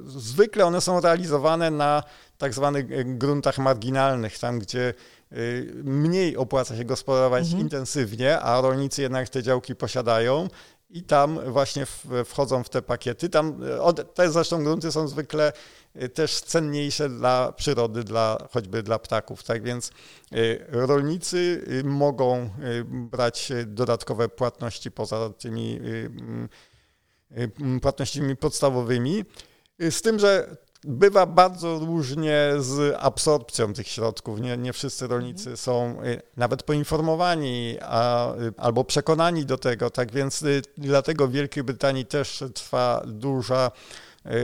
zwykle 0.06 0.66
one 0.66 0.82
są 0.82 1.02
realizowane 1.02 1.72
na 1.72 2.04
tak 2.42 2.54
zwanych 2.54 3.18
gruntach 3.18 3.58
marginalnych, 3.58 4.40
tam 4.40 4.60
gdzie 4.60 4.94
mniej 5.84 6.38
opłaca 6.38 6.78
się 6.78 6.86
gospodarować 6.86 7.44
mhm. 7.44 7.62
intensywnie, 7.62 8.40
a 8.40 8.62
rolnicy 8.62 9.02
jednak 9.02 9.30
te 9.30 9.44
działki 9.44 9.76
posiadają 9.76 10.48
i 10.90 11.04
tam 11.04 11.52
właśnie 11.52 11.86
wchodzą 12.26 12.64
w 12.64 12.70
te 12.70 12.82
pakiety. 12.82 13.30
Tam, 13.30 13.62
te 14.14 14.32
zresztą 14.32 14.64
grunty 14.64 14.92
są 14.92 15.08
zwykle 15.08 15.54
Y, 15.96 16.10
też 16.10 16.42
cenniejsze 16.42 17.10
dla 17.10 17.52
przyrody, 17.52 18.04
dla, 18.04 18.48
choćby 18.52 18.84
dla 18.84 19.00
ptaków. 19.00 19.44
Tak 19.44 19.64
więc 19.64 19.92
y, 20.34 20.66
rolnicy 20.70 21.66
y, 21.68 21.84
mogą 21.84 22.50
brać 22.86 23.52
dodatkowe 23.66 24.30
płatności 24.30 24.92
poza 24.92 25.30
tymi 25.30 25.80
mm, 25.80 26.50
płatnościami 27.82 28.36
podstawowymi. 28.36 29.26
Z 29.90 30.02
tym, 30.02 30.20
że 30.20 30.58
bywa 30.84 31.26
bardzo 31.26 31.80
różnie 31.80 32.52
z 32.60 32.96
absorpcją 33.00 33.74
tych 33.74 33.88
środków. 33.88 34.42
Nie, 34.42 34.58
nie 34.58 34.74
wszyscy 34.74 35.08
rolnicy 35.08 35.58
są 35.58 35.98
nawet 36.38 36.64
poinformowani 36.64 37.78
a, 37.82 38.34
albo 38.58 38.84
przekonani 38.84 39.46
do 39.46 39.58
tego. 39.58 39.90
Tak 39.90 40.12
więc 40.12 40.44
dlatego 40.78 41.28
w 41.28 41.32
Wielkiej 41.32 41.64
Brytanii 41.64 42.06
też 42.06 42.44
trwa 42.54 43.04
duża 43.06 43.72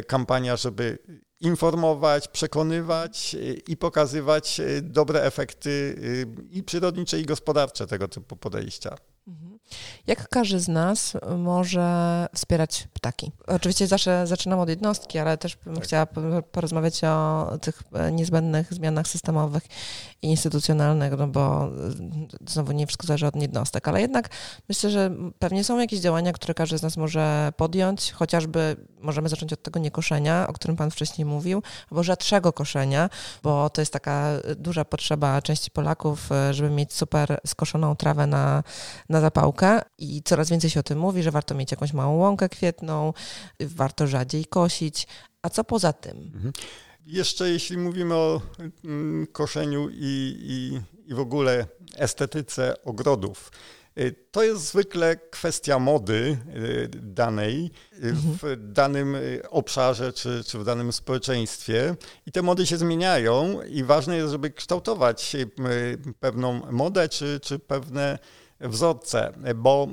kampania, 0.07 0.55
żeby 0.55 0.97
informować, 1.41 2.27
przekonywać 2.27 3.35
y, 3.35 3.61
i 3.67 3.77
pokazywać 3.77 4.59
y, 4.59 4.81
dobre 4.81 5.21
efekty 5.21 5.69
y, 5.69 6.27
i 6.51 6.63
przyrodnicze, 6.63 7.19
i 7.19 7.25
gospodarcze 7.25 7.87
tego 7.87 8.07
typu 8.07 8.35
podejścia. 8.35 8.97
Mhm. 9.27 9.59
Jak 10.07 10.29
każdy 10.29 10.59
z 10.59 10.67
nas 10.67 11.13
może 11.37 12.27
wspierać 12.35 12.87
ptaki? 12.93 13.31
Oczywiście 13.47 13.87
zawsze 13.87 14.27
zaczynam 14.27 14.59
od 14.59 14.69
jednostki, 14.69 15.19
ale 15.19 15.37
też 15.37 15.55
bym 15.55 15.75
tak. 15.75 15.83
chciała 15.83 16.07
porozmawiać 16.51 17.03
o 17.03 17.57
tych 17.61 17.83
e, 17.93 18.11
niezbędnych 18.11 18.73
zmianach 18.73 19.07
systemowych 19.07 19.63
instytucjonalnych, 20.21 21.13
no 21.17 21.27
bo 21.27 21.65
e, 21.65 21.69
znowu 22.47 22.71
nie 22.71 22.87
wszystko 22.87 23.07
zależy 23.07 23.27
od 23.27 23.35
jednostek, 23.35 23.87
ale 23.87 24.01
jednak 24.01 24.29
myślę, 24.69 24.89
że 24.89 25.11
pewnie 25.39 25.63
są 25.63 25.79
jakieś 25.79 25.99
działania, 25.99 26.33
które 26.33 26.53
każdy 26.53 26.77
z 26.77 26.81
nas 26.81 26.97
może 26.97 27.53
podjąć, 27.57 28.11
chociażby 28.11 28.75
możemy 29.01 29.29
zacząć 29.29 29.53
od 29.53 29.63
tego 29.63 29.79
niekoszenia, 29.79 30.47
o 30.47 30.53
którym 30.53 30.77
Pan 30.77 30.91
wcześniej 30.91 31.25
mówił, 31.25 31.63
albo 31.91 32.03
rzadszego 32.03 32.53
koszenia, 32.53 33.09
bo 33.43 33.69
to 33.69 33.81
jest 33.81 33.93
taka 33.93 34.31
duża 34.55 34.85
potrzeba 34.85 35.41
części 35.41 35.71
Polaków, 35.71 36.31
e, 36.31 36.53
żeby 36.53 36.69
mieć 36.69 36.93
super 36.93 37.39
skoszoną 37.45 37.95
trawę 37.95 38.27
na, 38.27 38.63
na 39.09 39.21
zapałkę 39.21 39.81
i 39.97 40.23
coraz 40.23 40.49
więcej 40.49 40.69
się 40.69 40.79
o 40.79 40.83
tym 40.83 40.99
mówi, 40.99 41.23
że 41.23 41.31
warto 41.31 41.55
mieć 41.55 41.71
jakąś 41.71 41.93
małą 41.93 42.15
łąkę 42.15 42.49
kwietną, 42.49 43.13
warto 43.59 44.07
rzadziej 44.07 44.45
kosić. 44.45 45.07
A 45.41 45.49
co 45.49 45.63
poza 45.63 45.93
tym? 45.93 46.31
Mhm. 46.35 46.53
Jeszcze 47.07 47.49
jeśli 47.49 47.77
mówimy 47.77 48.15
o 48.15 48.41
mm, 48.85 49.27
koszeniu 49.27 49.89
i, 49.89 50.35
i, 50.39 50.81
i 51.11 51.13
w 51.13 51.19
ogóle 51.19 51.67
estetyce 51.95 52.83
ogrodów, 52.83 53.51
y, 53.97 54.15
to 54.31 54.43
jest 54.43 54.61
zwykle 54.61 55.15
kwestia 55.15 55.79
mody 55.79 56.37
y, 56.55 56.89
danej 56.93 57.71
y, 57.93 58.13
w 58.13 58.43
mhm. 58.43 58.73
danym 58.73 59.17
obszarze 59.49 60.13
czy, 60.13 60.43
czy 60.47 60.59
w 60.59 60.63
danym 60.63 60.93
społeczeństwie 60.93 61.95
i 62.25 62.31
te 62.31 62.41
mody 62.41 62.65
się 62.65 62.77
zmieniają 62.77 63.61
i 63.61 63.83
ważne 63.83 64.17
jest, 64.17 64.31
żeby 64.31 64.51
kształtować 64.51 65.35
pewną 66.19 66.71
modę 66.71 67.09
czy, 67.09 67.39
czy 67.43 67.59
pewne 67.59 68.19
wzorce, 68.59 69.33
bo 69.55 69.87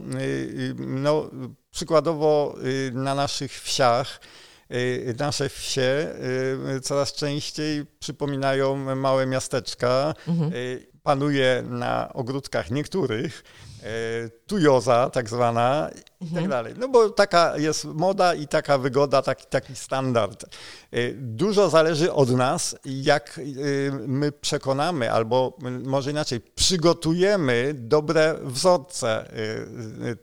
no, 0.76 1.30
przykładowo 1.70 2.56
na 2.92 3.14
naszych 3.14 3.62
wsiach 3.62 4.20
nasze 5.18 5.48
wsie 5.48 6.08
y, 6.76 6.80
coraz 6.80 7.12
częściej 7.12 7.86
przypominają 7.98 8.76
małe 8.96 9.26
miasteczka. 9.26 10.14
Mhm. 10.28 10.52
Panuje 11.04 11.64
na 11.68 12.12
ogródkach 12.12 12.70
niektórych 12.70 13.42
tujoza 14.46 15.10
tak 15.10 15.28
zwana 15.28 15.90
i 15.94 16.00
tak 16.00 16.22
mhm. 16.22 16.42
tak 16.42 16.48
dalej. 16.50 16.74
No 16.78 16.88
bo 16.88 17.10
taka 17.10 17.58
jest 17.58 17.84
moda 17.84 18.34
i 18.34 18.48
taka 18.48 18.78
wygoda, 18.78 19.22
taki, 19.22 19.46
taki 19.46 19.76
standard. 19.76 20.44
Dużo 21.14 21.70
zależy 21.70 22.12
od 22.12 22.30
nas, 22.30 22.76
jak 22.84 23.40
my 24.06 24.32
przekonamy, 24.32 25.12
albo 25.12 25.56
może 25.84 26.10
inaczej, 26.10 26.40
przygotujemy 26.40 27.74
dobre 27.74 28.34
wzorce 28.42 29.28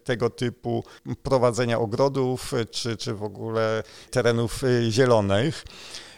tego 0.03 0.29
typu 0.29 0.83
prowadzenia 1.23 1.79
ogrodów, 1.79 2.53
czy, 2.71 2.97
czy 2.97 3.13
w 3.13 3.23
ogóle 3.23 3.83
terenów 4.11 4.61
zielonych. 4.89 5.63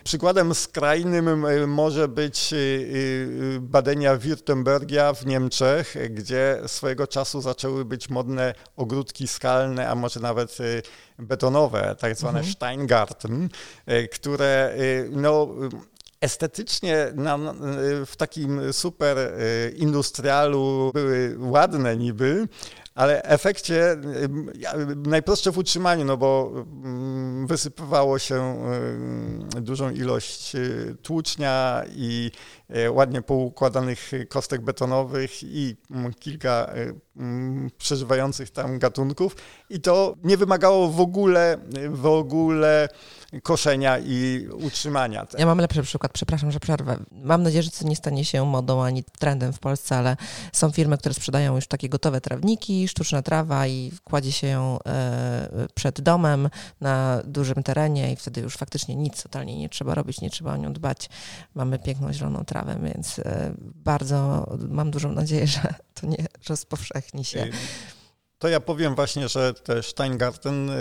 Przykładem 0.03 0.55
skrajnym 0.55 1.45
może 1.67 2.07
być 2.07 2.53
badania 3.59 4.17
Württembergia 4.17 5.15
w 5.15 5.25
Niemczech, 5.25 5.95
gdzie 6.09 6.61
swojego 6.67 7.07
czasu 7.07 7.41
zaczęły 7.41 7.85
być 7.85 8.09
modne 8.09 8.53
ogródki 8.75 9.27
skalne, 9.27 9.89
a 9.89 9.95
może 9.95 10.19
nawet 10.19 10.57
betonowe, 11.19 11.95
tak 11.99 12.15
zwane 12.15 12.39
mhm. 12.39 12.55
Steingarten, 12.55 13.49
które 14.11 14.75
no, 15.11 15.47
estetycznie 16.23 17.07
na, 17.15 17.37
w 18.05 18.15
takim 18.17 18.73
super 18.73 19.17
industrialu 19.75 20.91
były 20.93 21.35
ładne 21.39 21.97
niby, 21.97 22.47
ale 22.95 23.23
efekcie 23.23 23.97
najprostsze 25.05 25.51
w 25.51 25.57
utrzymaniu, 25.57 26.05
no 26.05 26.17
bo 26.17 26.51
mm, 26.55 27.47
wysypywało 27.47 28.19
się 28.19 28.63
dużą 29.61 29.89
ilość 29.89 30.53
tłucznia 31.01 31.83
i 31.95 32.31
e, 32.69 32.91
ładnie 32.91 33.21
poukładanych 33.21 34.11
kostek 34.29 34.61
betonowych 34.61 35.43
i 35.43 35.75
mm, 35.91 36.13
kilka 36.13 36.51
e, 36.51 36.93
mm, 37.17 37.69
przeżywających 37.77 38.49
tam 38.49 38.79
gatunków. 38.79 39.35
I 39.69 39.81
to 39.81 40.15
nie 40.23 40.37
wymagało 40.37 40.89
w 40.89 40.99
ogóle, 40.99 41.57
w 41.89 42.05
ogóle 42.05 42.89
koszenia 43.41 43.99
i 43.99 44.47
utrzymania. 44.53 45.27
Ja 45.37 45.45
mam 45.45 45.57
lepszy 45.57 45.83
przykład, 45.83 46.11
przepraszam, 46.11 46.51
że 46.51 46.59
przerwę. 46.59 46.97
Mam 47.11 47.43
nadzieję, 47.43 47.63
że 47.63 47.71
to 47.71 47.87
nie 47.87 47.95
stanie 47.95 48.25
się 48.25 48.45
modą 48.45 48.83
ani 48.83 49.03
trendem 49.03 49.53
w 49.53 49.59
Polsce, 49.59 49.97
ale 49.97 50.17
są 50.53 50.71
firmy, 50.71 50.97
które 50.97 51.13
sprzedają 51.13 51.55
już 51.55 51.67
takie 51.67 51.89
gotowe 51.89 52.21
trawniki, 52.21 52.87
sztuczna 52.87 53.21
trawa 53.21 53.67
i 53.67 53.91
kładzie 54.03 54.31
się 54.31 54.47
ją 54.47 54.79
e, 54.85 55.67
przed 55.73 56.01
domem 56.01 56.49
na 56.81 57.21
dużym 57.25 57.63
terenie 57.63 58.13
i 58.13 58.15
wtedy 58.15 58.41
już 58.41 58.57
faktycznie 58.57 58.95
nic 58.95 59.23
totalnie 59.23 59.57
nie 59.57 59.69
trzeba 59.69 59.95
robić, 59.95 60.21
nie 60.21 60.29
trzeba 60.29 60.53
o 60.53 60.57
nią 60.57 60.73
dbać. 60.73 61.09
Mamy 61.55 61.79
piękną 61.79 62.13
zieloną 62.13 62.45
trawę, 62.45 62.79
więc 62.83 63.19
e, 63.19 63.53
bardzo 63.59 64.47
mam 64.69 64.91
dużą 64.91 65.11
nadzieję, 65.11 65.47
że 65.55 65.73
to 65.93 66.07
nie 66.07 66.27
rozpowszechni 66.49 67.25
się. 67.25 67.47
To 68.43 68.49
ja 68.49 68.59
powiem 68.59 68.95
właśnie, 68.95 69.27
że 69.27 69.53
te 69.53 69.83
Steingarten 69.83 70.69
y, 70.69 70.73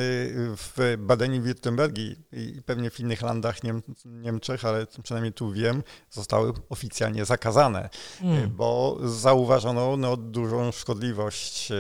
w 0.57 0.97
Badeni-Württembergii 0.99 2.15
i 2.33 2.63
pewnie 2.67 2.91
w 2.91 3.01
innych 3.01 3.23
landach 3.23 3.63
Niem 3.63 3.83
Niemczech, 4.05 4.65
ale 4.65 4.87
przynajmniej 5.03 5.33
tu 5.33 5.53
wiem, 5.53 5.83
zostały 6.11 6.53
oficjalnie 6.69 7.25
zakazane, 7.25 7.89
mm. 8.23 8.51
bo 8.51 8.99
zauważono 9.05 9.97
no, 9.97 10.17
dużą 10.17 10.73
szkodliwość 10.73 11.71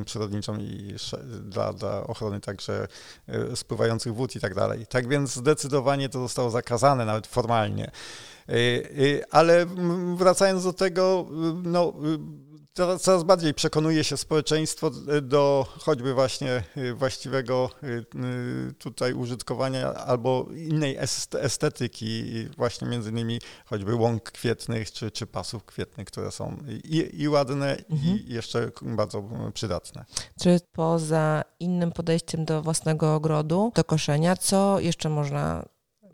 y, 0.00 0.04
przyrodniczą 0.04 0.58
i 0.58 0.94
dla, 1.40 1.72
dla 1.72 2.06
ochrony 2.06 2.40
także 2.40 2.88
spływających 3.54 4.14
wód 4.14 4.36
i 4.36 4.40
tak 4.40 4.54
dalej. 4.54 4.86
Tak 4.86 5.08
więc 5.08 5.34
zdecydowanie 5.34 6.08
to 6.08 6.18
zostało 6.18 6.50
zakazane, 6.50 7.04
nawet 7.04 7.26
formalnie. 7.26 7.90
Ale 9.30 9.66
wracając 10.16 10.64
do 10.64 10.72
tego, 10.72 11.26
no 11.62 11.92
coraz 12.76 13.24
bardziej 13.24 13.54
przekonuje 13.54 14.04
się 14.04 14.16
społeczeństwo 14.16 14.90
do 15.22 15.66
choćby 15.78 16.14
właśnie 16.14 16.62
y, 16.76 16.94
właściwego 16.94 17.70
y, 17.82 17.86
y, 18.68 18.74
tutaj 18.78 19.12
użytkowania 19.12 19.94
albo 19.94 20.46
innej 20.56 20.96
estetyki, 21.40 22.24
właśnie 22.56 22.88
między 22.88 23.10
innymi 23.10 23.40
choćby 23.66 23.94
łąk 23.94 24.22
kwietnych 24.22 24.92
czy, 24.92 25.10
czy 25.10 25.26
pasów 25.26 25.64
kwietnych, 25.64 26.06
które 26.06 26.30
są 26.30 26.58
i, 26.84 27.22
i 27.22 27.28
ładne 27.28 27.76
mhm. 27.76 28.18
i 28.18 28.32
jeszcze 28.32 28.70
bardzo 28.82 29.24
przydatne. 29.54 30.04
Czy 30.40 30.60
poza 30.72 31.42
innym 31.60 31.92
podejściem 31.92 32.44
do 32.44 32.62
własnego 32.62 33.14
ogrodu, 33.14 33.72
do 33.74 33.84
koszenia, 33.84 34.36
co 34.36 34.80
jeszcze 34.80 35.08
można 35.08 35.64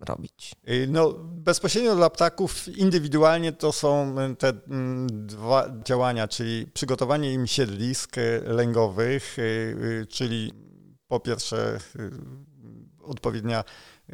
robić? 0.03 0.53
Y, 0.69 0.87
no, 0.91 1.13
bezpośrednio 1.23 1.97
dla 1.97 2.11
ptaków 2.11 2.69
indywidualnie 2.69 3.53
to 3.53 3.73
są 3.73 4.21
y, 4.21 4.37
te 4.37 4.49
mm, 4.49 5.27
dwa 5.27 5.67
działania, 5.85 6.29
czyli 6.29 6.67
przygotowanie 6.75 7.33
im 7.33 7.47
siedlisk 7.47 8.19
y, 8.19 8.43
lęgowych, 8.47 9.37
czyli 10.09 10.53
po 11.09 11.21
pierwsze 11.21 11.79
odpowiednia 13.03 13.65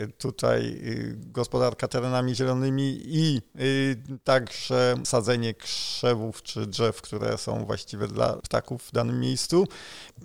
tutaj 0.07 0.62
y, 0.66 1.16
gospodarka 1.32 1.88
terenami 1.88 2.34
zielonymi 2.34 3.01
i 3.05 3.42
y, 3.61 3.96
także 4.24 4.94
sadzenie 5.05 5.55
krzewów 5.55 6.42
czy 6.42 6.66
drzew, 6.66 7.03
które 7.03 7.38
są 7.38 7.64
właściwe 7.64 8.09
dla 8.09 8.36
ptaków 8.36 8.82
w 8.82 8.92
danym 8.92 9.20
miejscu. 9.20 9.66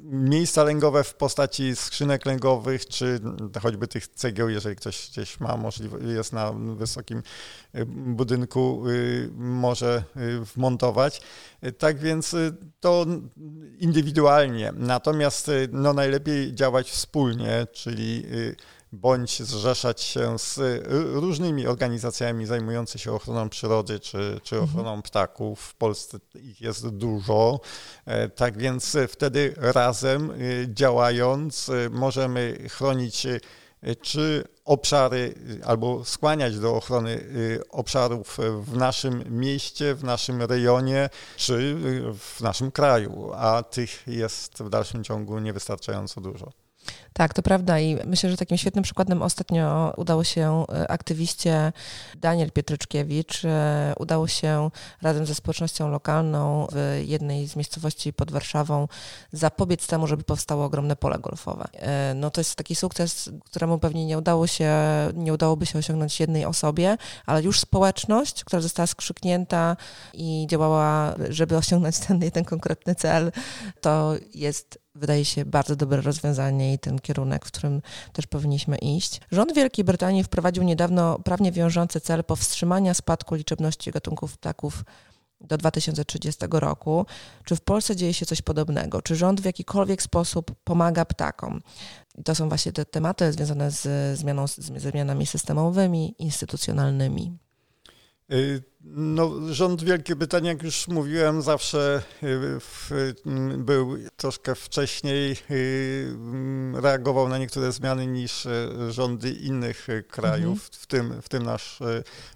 Miejsca 0.03 0.63
lęgowe 0.63 1.03
w 1.03 1.13
postaci 1.13 1.75
skrzynek 1.75 2.25
lęgowych, 2.25 2.85
czy 2.85 3.19
choćby 3.61 3.87
tych 3.87 4.07
cegieł, 4.07 4.49
jeżeli 4.49 4.75
ktoś 4.75 5.09
gdzieś 5.09 5.39
ma 5.39 5.57
możliwość, 5.57 6.05
jest 6.05 6.33
na 6.33 6.51
wysokim 6.53 7.23
y, 7.75 7.85
budynku, 7.85 8.83
może 9.35 10.03
wmontować. 10.55 11.21
Tak 11.77 11.99
więc 11.99 12.35
to 12.79 13.05
indywidualnie. 13.79 14.73
Natomiast 14.75 15.51
no, 15.71 15.93
najlepiej 15.93 16.53
działać 16.55 16.91
wspólnie, 16.91 17.67
czyli 17.71 18.23
bądź 18.93 19.43
zrzeszać 19.43 20.01
się 20.01 20.39
z 20.39 20.57
y, 20.57 20.83
różnymi 21.13 21.67
organizacjami 21.67 22.45
zajmującymi 22.45 22.99
się 22.99 23.13
ochroną 23.13 23.49
przyrody 23.49 23.99
czy, 23.99 24.39
czy 24.43 24.55
mhm. 24.55 24.63
ochroną 24.63 25.01
ptaków. 25.01 25.61
W 25.61 25.75
Polsce 25.75 26.19
ich 26.35 26.61
jest 26.61 26.87
dużo. 26.87 27.59
E, 28.05 28.29
tak 28.29 28.57
więc 28.57 28.97
wtedy 29.07 29.53
razem 29.57 30.31
y, 30.31 30.67
działając 30.73 31.69
y, 31.69 31.89
możemy 31.89 32.69
chronić 32.69 33.27
czy 34.01 34.43
obszary, 34.65 35.35
albo 35.65 36.05
skłaniać 36.05 36.59
do 36.59 36.75
ochrony 36.75 37.23
obszarów 37.69 38.37
w 38.61 38.77
naszym 38.77 39.39
mieście, 39.39 39.95
w 39.95 40.03
naszym 40.03 40.41
rejonie, 40.41 41.09
czy 41.37 41.75
w 42.19 42.41
naszym 42.41 42.71
kraju, 42.71 43.31
a 43.35 43.63
tych 43.63 44.03
jest 44.07 44.63
w 44.63 44.69
dalszym 44.69 45.03
ciągu 45.03 45.39
niewystarczająco 45.39 46.21
dużo. 46.21 46.62
Tak, 47.13 47.33
to 47.33 47.41
prawda 47.41 47.79
i 47.79 47.97
myślę, 48.05 48.29
że 48.29 48.37
takim 48.37 48.57
świetnym 48.57 48.83
przykładem 48.83 49.21
ostatnio 49.21 49.93
udało 49.97 50.23
się 50.23 50.65
e, 50.69 50.91
aktywiście 50.91 51.73
Daniel 52.21 52.51
Pietryczkiewicz, 52.51 53.45
e, 53.45 53.93
udało 53.99 54.27
się 54.27 54.69
razem 55.01 55.25
ze 55.25 55.35
społecznością 55.35 55.89
lokalną 55.89 56.67
w 56.71 57.01
jednej 57.05 57.47
z 57.47 57.55
miejscowości 57.55 58.13
pod 58.13 58.31
Warszawą 58.31 58.87
zapobiec 59.31 59.87
temu, 59.87 60.07
żeby 60.07 60.23
powstało 60.23 60.65
ogromne 60.65 60.95
pole 60.95 61.19
golfowe. 61.19 61.67
E, 61.73 62.13
no 62.13 62.31
to 62.31 62.41
jest 62.41 62.55
taki 62.55 62.75
sukces, 62.75 63.29
któremu 63.45 63.79
pewnie 63.79 64.05
nie 64.05 64.17
udało 64.17 64.47
się, 64.47 64.71
nie 65.13 65.33
udałoby 65.33 65.65
się 65.65 65.79
osiągnąć 65.79 66.19
jednej 66.19 66.45
osobie, 66.45 66.97
ale 67.25 67.43
już 67.43 67.59
społeczność, 67.59 68.43
która 68.43 68.61
została 68.61 68.87
skrzyknięta 68.87 69.77
i 70.13 70.47
działała, 70.49 71.15
żeby 71.29 71.57
osiągnąć 71.57 71.99
ten 71.99 72.21
jeden 72.21 72.45
konkretny 72.45 72.95
cel, 72.95 73.31
to 73.81 74.13
jest 74.33 74.82
wydaje 74.95 75.25
się 75.25 75.45
bardzo 75.45 75.75
dobre 75.75 76.01
rozwiązanie 76.01 76.73
i 76.73 76.79
ten 76.79 76.99
kierunek, 76.99 77.45
w 77.45 77.51
którym 77.51 77.81
też 78.13 78.27
powinniśmy 78.27 78.77
iść. 78.77 79.21
Rząd 79.31 79.55
Wielkiej 79.55 79.85
Brytanii 79.85 80.23
wprowadził 80.23 80.63
niedawno 80.63 81.19
prawnie 81.19 81.51
wiążący 81.51 82.01
cel 82.01 82.23
powstrzymania 82.23 82.93
spadku 82.93 83.35
liczebności 83.35 83.91
gatunków 83.91 84.37
ptaków 84.37 84.83
do 85.41 85.57
2030 85.57 86.45
roku. 86.51 87.05
Czy 87.45 87.55
w 87.55 87.61
Polsce 87.61 87.95
dzieje 87.95 88.13
się 88.13 88.25
coś 88.25 88.41
podobnego? 88.41 89.01
Czy 89.01 89.15
rząd 89.15 89.41
w 89.41 89.45
jakikolwiek 89.45 90.01
sposób 90.01 90.51
pomaga 90.63 91.05
ptakom? 91.05 91.61
I 92.17 92.23
to 92.23 92.35
są 92.35 92.49
właśnie 92.49 92.71
te 92.71 92.85
tematy 92.85 93.31
związane 93.31 93.71
z, 93.71 94.19
zmianą, 94.19 94.47
z 94.47 94.55
zmianami 94.55 95.25
systemowymi, 95.25 96.15
instytucjonalnymi. 96.19 97.37
Y, 98.33 98.63
no, 98.85 99.31
rząd 99.49 99.83
Wielkiej 99.83 100.15
Brytanii, 100.15 100.47
jak 100.47 100.63
już 100.63 100.87
mówiłem, 100.87 101.41
zawsze 101.41 102.01
y, 102.23 102.59
w, 102.59 102.89
był 103.57 103.97
troszkę 104.17 104.55
wcześniej, 104.55 105.37
y, 105.51 106.15
reagował 106.73 107.29
na 107.29 107.37
niektóre 107.37 107.71
zmiany 107.71 108.07
niż 108.07 108.47
rządy 108.89 109.31
innych 109.31 109.87
krajów, 110.07 110.53
mhm. 110.53 110.69
w, 110.71 110.87
tym, 110.87 111.21
w 111.21 111.29
tym 111.29 111.43
nasz 111.43 111.79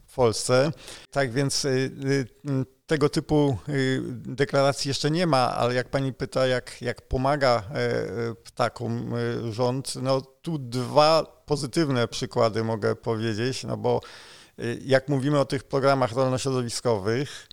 w 0.06 0.16
Polsce. 0.16 0.72
Tak 1.12 1.32
więc 1.32 1.68
tego 2.88 3.10
typu 3.10 3.58
deklaracji 4.12 4.90
jeszcze 4.90 5.12
nie 5.12 5.28
ma, 5.28 5.56
ale 5.56 5.74
jak 5.74 5.90
pani 5.90 6.14
pyta, 6.14 6.48
jak, 6.48 6.82
jak 6.82 7.02
pomaga 7.02 7.64
ptakom 8.44 9.14
rząd, 9.52 9.96
no 9.96 10.22
tu 10.22 10.58
dwa 10.58 11.24
pozytywne 11.46 12.08
przykłady 12.08 12.64
mogę 12.64 12.96
powiedzieć, 12.96 13.64
no 13.64 13.78
bo 13.78 14.02
jak 14.86 15.10
mówimy 15.10 15.40
o 15.40 15.46
tych 15.46 15.64
programach 15.64 16.12
rolno-środowiskowych, 16.12 17.48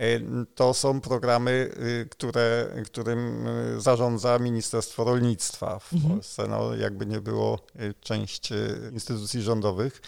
y, 0.00 0.22
to 0.54 0.74
są 0.74 1.00
programy, 1.00 1.70
y, 2.02 2.08
które, 2.10 2.68
którym 2.84 3.46
zarządza 3.78 4.38
Ministerstwo 4.38 5.04
Rolnictwa 5.04 5.78
w 5.78 5.92
mhm. 5.92 6.12
Polsce. 6.12 6.46
No, 6.48 6.74
jakby 6.74 7.06
nie 7.06 7.20
było 7.20 7.58
część 8.00 8.48
instytucji 8.92 9.42
rządowych. 9.42 10.00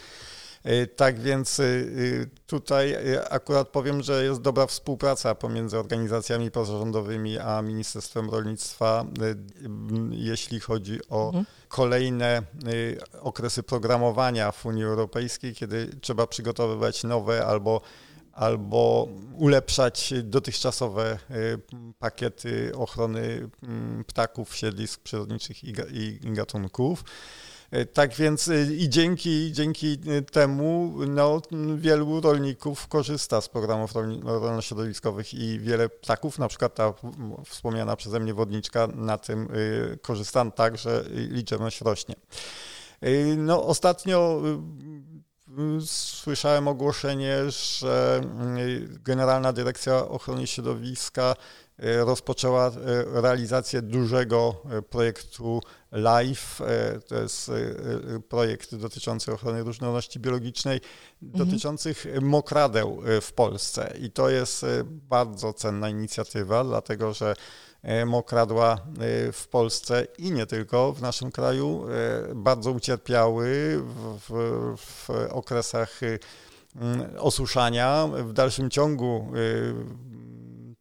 Tak 0.97 1.21
więc 1.21 1.61
tutaj 2.47 2.97
akurat 3.31 3.69
powiem, 3.69 4.03
że 4.03 4.25
jest 4.25 4.41
dobra 4.41 4.67
współpraca 4.67 5.35
pomiędzy 5.35 5.79
organizacjami 5.79 6.51
pozarządowymi 6.51 7.39
a 7.39 7.63
Ministerstwem 7.63 8.31
Rolnictwa, 8.31 9.05
jeśli 10.11 10.61
chodzi 10.61 10.99
o 11.09 11.27
mhm 11.27 11.45
kolejne 11.75 12.43
okresy 13.21 13.63
programowania 13.63 14.53
w 14.53 14.67
Unii 14.67 14.85
Europejskiej, 14.85 15.55
kiedy 15.55 15.91
trzeba 16.01 16.27
przygotowywać 16.27 17.05
nowe 17.05 17.47
albo 17.47 17.81
albo 18.33 19.09
ulepszać 19.37 20.15
dotychczasowe 20.23 21.19
pakiety 21.99 22.73
ochrony 22.77 23.49
ptaków, 24.07 24.57
siedlisk 24.57 25.01
przyrodniczych 25.01 25.65
i 25.65 26.21
gatunków. 26.23 27.05
E, 27.71 27.87
tak 27.87 28.15
więc 28.15 28.49
e, 28.49 28.63
i 28.63 28.89
dzięki, 28.89 29.53
dzięki 29.53 29.99
e, 30.07 30.23
temu 30.23 30.95
no, 31.07 31.41
wielu 31.77 32.21
rolników 32.21 32.89
korzysta 32.89 33.41
z 33.41 33.49
programów 33.49 33.93
rolno-środowiskowych 34.25 35.35
i 35.35 35.59
wiele 35.59 35.89
ptaków, 35.89 36.39
na 36.39 36.49
przykład 36.49 36.75
ta 36.75 36.95
wspomniana 37.47 37.97
przeze 37.97 38.21
mnie 38.21 38.35
wodniczka, 38.35 38.87
na 38.87 39.19
tym 39.19 39.49
korzysta 40.03 40.51
tak, 40.51 40.79
że 40.79 41.05
liczebność 41.09 41.81
rośnie. 41.81 42.15
No, 43.37 43.65
ostatnio 43.65 44.43
słyszałem 45.87 46.69
ogłoszenie, 46.69 47.51
że 47.51 48.21
Generalna 49.05 49.53
Dyrekcja 49.53 50.09
Ochrony 50.09 50.47
Środowiska 50.47 51.35
rozpoczęła 51.79 52.73
realizację 53.13 53.83
dużego 53.83 54.63
projektu 54.91 55.61
LIFE, 55.95 56.65
to 57.07 57.15
jest 57.15 57.49
e, 57.49 58.21
projekt 58.21 58.75
dotyczący 58.75 59.33
ochrony 59.33 59.63
różnorodności 59.63 60.21
biologicznej, 60.21 60.81
mhm. 61.23 61.47
dotyczących 61.47 62.07
mokradeł 62.21 63.03
e, 63.07 63.21
w 63.21 63.33
Polsce. 63.33 63.95
I 64.01 64.11
to 64.11 64.29
jest 64.29 64.65
e, 64.65 64.67
bardzo 64.85 65.53
cenna 65.53 65.89
inicjatywa, 65.89 66.65
dlatego 66.65 67.15
że 67.15 67.35
mokradła 68.07 68.79
w 69.33 69.49
Polsce 69.49 70.07
i 70.19 70.33
nie 70.33 70.47
tylko 70.47 70.93
w 70.93 71.03
naszym 71.03 71.33
kraju 71.33 71.87
bardzo 72.35 72.71
ucierpiały 72.71 73.79
w, 73.79 74.21
w, 74.29 74.77
w 74.77 75.11
okresach 75.31 76.01
osuszania. 77.19 78.09
W 78.25 78.33
dalszym 78.33 78.71
ciągu 78.71 79.33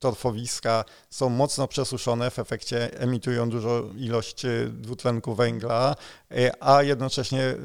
torfowiska 0.03 0.85
są 1.09 1.29
mocno 1.29 1.67
przesuszone, 1.67 2.31
w 2.31 2.39
efekcie 2.39 2.99
emitują 2.99 3.49
dużą 3.49 3.93
ilość 3.93 4.45
dwutlenku 4.69 5.35
węgla, 5.35 5.95
a 6.59 6.83
jednocześnie 6.83 7.55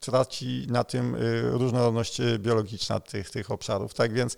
traci 0.00 0.66
na 0.70 0.84
tym 0.84 1.16
różnorodność 1.52 2.20
biologiczna 2.38 3.00
tych, 3.00 3.30
tych 3.30 3.50
obszarów. 3.50 3.94
Tak 3.94 4.12
więc 4.12 4.36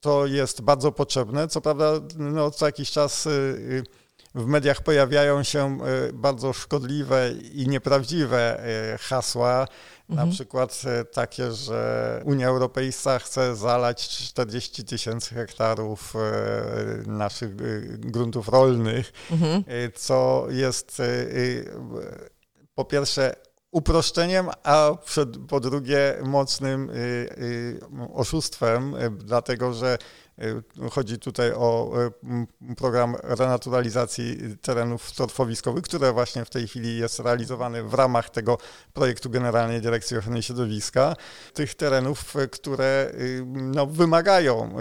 to 0.00 0.26
jest 0.26 0.62
bardzo 0.62 0.92
potrzebne. 0.92 1.48
Co 1.48 1.60
prawda, 1.60 1.92
no, 2.16 2.50
co 2.50 2.66
jakiś 2.66 2.90
czas 2.90 3.28
w 4.34 4.46
mediach 4.46 4.82
pojawiają 4.82 5.42
się 5.42 5.78
bardzo 6.12 6.52
szkodliwe 6.52 7.32
i 7.52 7.68
nieprawdziwe 7.68 8.62
hasła, 9.00 9.66
Mhm. 10.10 10.28
Na 10.28 10.34
przykład 10.34 10.82
e, 10.86 11.04
takie, 11.04 11.52
że 11.52 12.22
Unia 12.24 12.48
Europejska 12.48 13.18
chce 13.18 13.56
zalać 13.56 14.08
40 14.08 14.84
tysięcy 14.84 15.34
hektarów 15.34 16.14
e, 16.16 17.10
naszych 17.10 17.50
e, 17.50 17.54
gruntów 17.98 18.48
rolnych, 18.48 19.12
mhm. 19.30 19.64
co 19.94 20.46
jest 20.48 21.02
po 22.74 22.84
pierwsze 22.84 23.34
uproszczeniem, 23.70 24.48
a 24.62 24.90
po 25.48 25.60
drugie 25.60 26.16
mocnym 26.24 26.90
oszustwem, 28.14 28.94
dlatego 29.10 29.72
że 29.72 29.98
chodzi 30.90 31.18
tutaj 31.18 31.52
o 31.52 31.92
e, 32.06 32.74
program 32.76 33.16
renaturalizacji 33.22 34.38
terenów 34.62 35.12
torfowiskowych, 35.12 35.84
który 35.84 36.12
właśnie 36.12 36.44
w 36.44 36.50
tej 36.50 36.68
chwili 36.68 36.98
jest 36.98 37.18
realizowany 37.18 37.82
w 37.82 37.94
ramach 37.94 38.30
tego 38.30 38.58
projektu 38.92 39.30
Generalnej 39.30 39.80
Dyrekcji 39.80 40.18
Ochrony 40.18 40.42
Środowiska. 40.42 41.16
Tych 41.54 41.74
terenów, 41.74 42.36
e, 42.36 42.48
które 42.48 43.12
no, 43.46 43.86
wymagają 43.86 44.76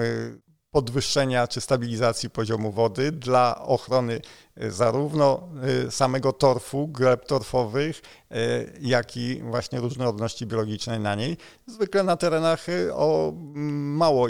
podwyższenia 0.72 1.48
czy 1.48 1.62
stabilizacji 1.62 2.30
poziomu 2.30 2.72
wody 2.72 3.12
dla 3.12 3.62
ochrony 3.62 4.22
y, 4.64 4.72
zarówno 4.72 5.50
y, 5.88 5.92
samego 5.92 6.34
torfu, 6.34 6.88
gleb 6.88 7.26
torfowych, 7.26 8.02
y, 8.32 8.74
jak 8.82 9.18
i 9.18 9.42
właśnie 9.42 9.80
różnorodności 9.80 10.46
biologicznej 10.46 11.00
na 11.00 11.16
niej. 11.16 11.38
Zwykle 11.68 12.04
na 12.04 12.18
terenach 12.18 12.66
o 12.94 13.34
mało 13.56 14.28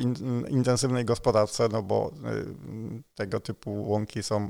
intensywnej 0.50 1.06
gospodarce, 1.06 1.70
no 1.72 1.84
bo 1.84 2.12
tego 3.16 3.40
typu 3.40 3.90
łąki 3.90 4.24
są 4.24 4.50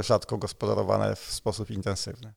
rzadko 0.00 0.38
gospodarowane 0.38 1.16
w 1.16 1.18
sposób 1.18 1.70
intensywny. 1.70 2.32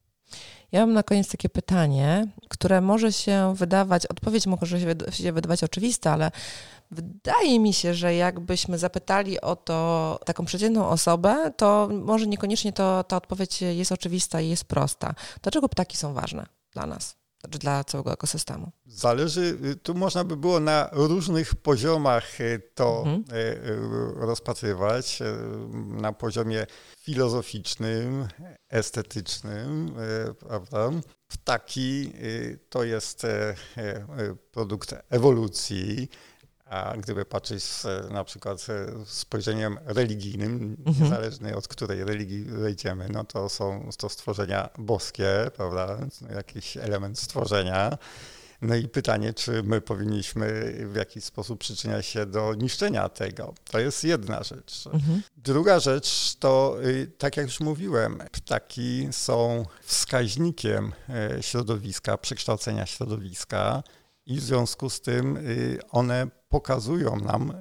Ja 0.71 0.79
mam 0.79 0.93
na 0.93 1.03
koniec 1.03 1.31
takie 1.31 1.49
pytanie, 1.49 2.27
które 2.49 2.81
może 2.81 3.13
się 3.13 3.53
wydawać, 3.55 4.05
odpowiedź 4.05 4.47
może 4.47 4.79
się 5.11 5.33
wydawać 5.33 5.63
oczywista, 5.63 6.11
ale 6.13 6.31
wydaje 6.91 7.59
mi 7.59 7.73
się, 7.73 7.93
że 7.93 8.15
jakbyśmy 8.15 8.77
zapytali 8.77 9.41
o 9.41 9.55
to 9.55 10.19
taką 10.25 10.45
przeciętną 10.45 10.89
osobę, 10.89 11.51
to 11.57 11.89
może 11.91 12.27
niekoniecznie 12.27 12.73
to, 12.73 13.03
ta 13.03 13.17
odpowiedź 13.17 13.61
jest 13.61 13.91
oczywista 13.91 14.41
i 14.41 14.49
jest 14.49 14.65
prosta. 14.65 15.15
Dlaczego 15.41 15.69
ptaki 15.69 15.97
są 15.97 16.13
ważne 16.13 16.45
dla 16.73 16.85
nas? 16.85 17.15
Znaczy 17.41 17.59
dla 17.59 17.83
całego 17.83 18.13
ekosystemu? 18.13 18.71
Zależy, 18.85 19.57
y, 19.65 19.75
tu 19.75 19.95
można 19.95 20.23
by 20.23 20.37
było 20.37 20.59
na 20.59 20.89
różnych 20.91 21.55
poziomach 21.55 22.41
y, 22.41 22.61
to 22.75 23.03
mhm. 23.05 23.23
Y, 23.37 24.25
rozpatrywać. 24.25 25.19
Na 25.87 26.13
poziomie 26.13 26.65
filozoficznym, 26.99 28.27
estetycznym, 28.69 29.95
prawda? 30.39 30.89
Ptaki 31.27 32.13
to 32.69 32.83
jest 32.83 33.27
produkt 34.51 34.95
ewolucji, 35.09 36.09
a 36.69 36.97
gdyby 36.97 37.25
patrzeć 37.25 37.63
z, 37.63 37.85
na 38.11 38.23
przykład 38.23 38.67
spojrzeniem 39.05 39.79
religijnym, 39.85 40.77
mhm. 40.85 41.03
niezależnie 41.03 41.55
od 41.55 41.67
której 41.67 42.03
religii 42.03 42.43
wejdziemy, 42.43 43.09
no 43.09 43.23
to 43.23 43.49
są 43.49 43.89
to 43.97 44.09
stworzenia 44.09 44.69
boskie, 44.77 45.51
prawda? 45.55 45.97
Jakiś 46.35 46.77
element 46.77 47.19
stworzenia. 47.19 47.97
No 48.61 48.75
i 48.75 48.87
pytanie, 48.87 49.33
czy 49.33 49.63
my 49.63 49.81
powinniśmy 49.81 50.75
w 50.93 50.95
jakiś 50.95 51.23
sposób 51.23 51.59
przyczyniać 51.59 52.05
się 52.05 52.25
do 52.25 52.53
niszczenia 52.53 53.09
tego. 53.09 53.53
To 53.71 53.79
jest 53.79 54.03
jedna 54.03 54.43
rzecz. 54.43 54.87
Mhm. 54.87 55.21
Druga 55.37 55.79
rzecz 55.79 56.35
to, 56.35 56.77
y, 56.85 57.11
tak 57.17 57.37
jak 57.37 57.45
już 57.45 57.59
mówiłem, 57.59 58.23
ptaki 58.31 59.07
są 59.11 59.65
wskaźnikiem 59.83 60.93
e, 61.09 61.43
środowiska, 61.43 62.17
przekształcenia 62.17 62.85
środowiska 62.85 63.83
i 64.25 64.37
w 64.37 64.43
związku 64.43 64.89
z 64.89 65.01
tym 65.01 65.37
y, 65.37 65.79
one 65.91 66.27
pokazują 66.49 67.15
nam 67.15 67.53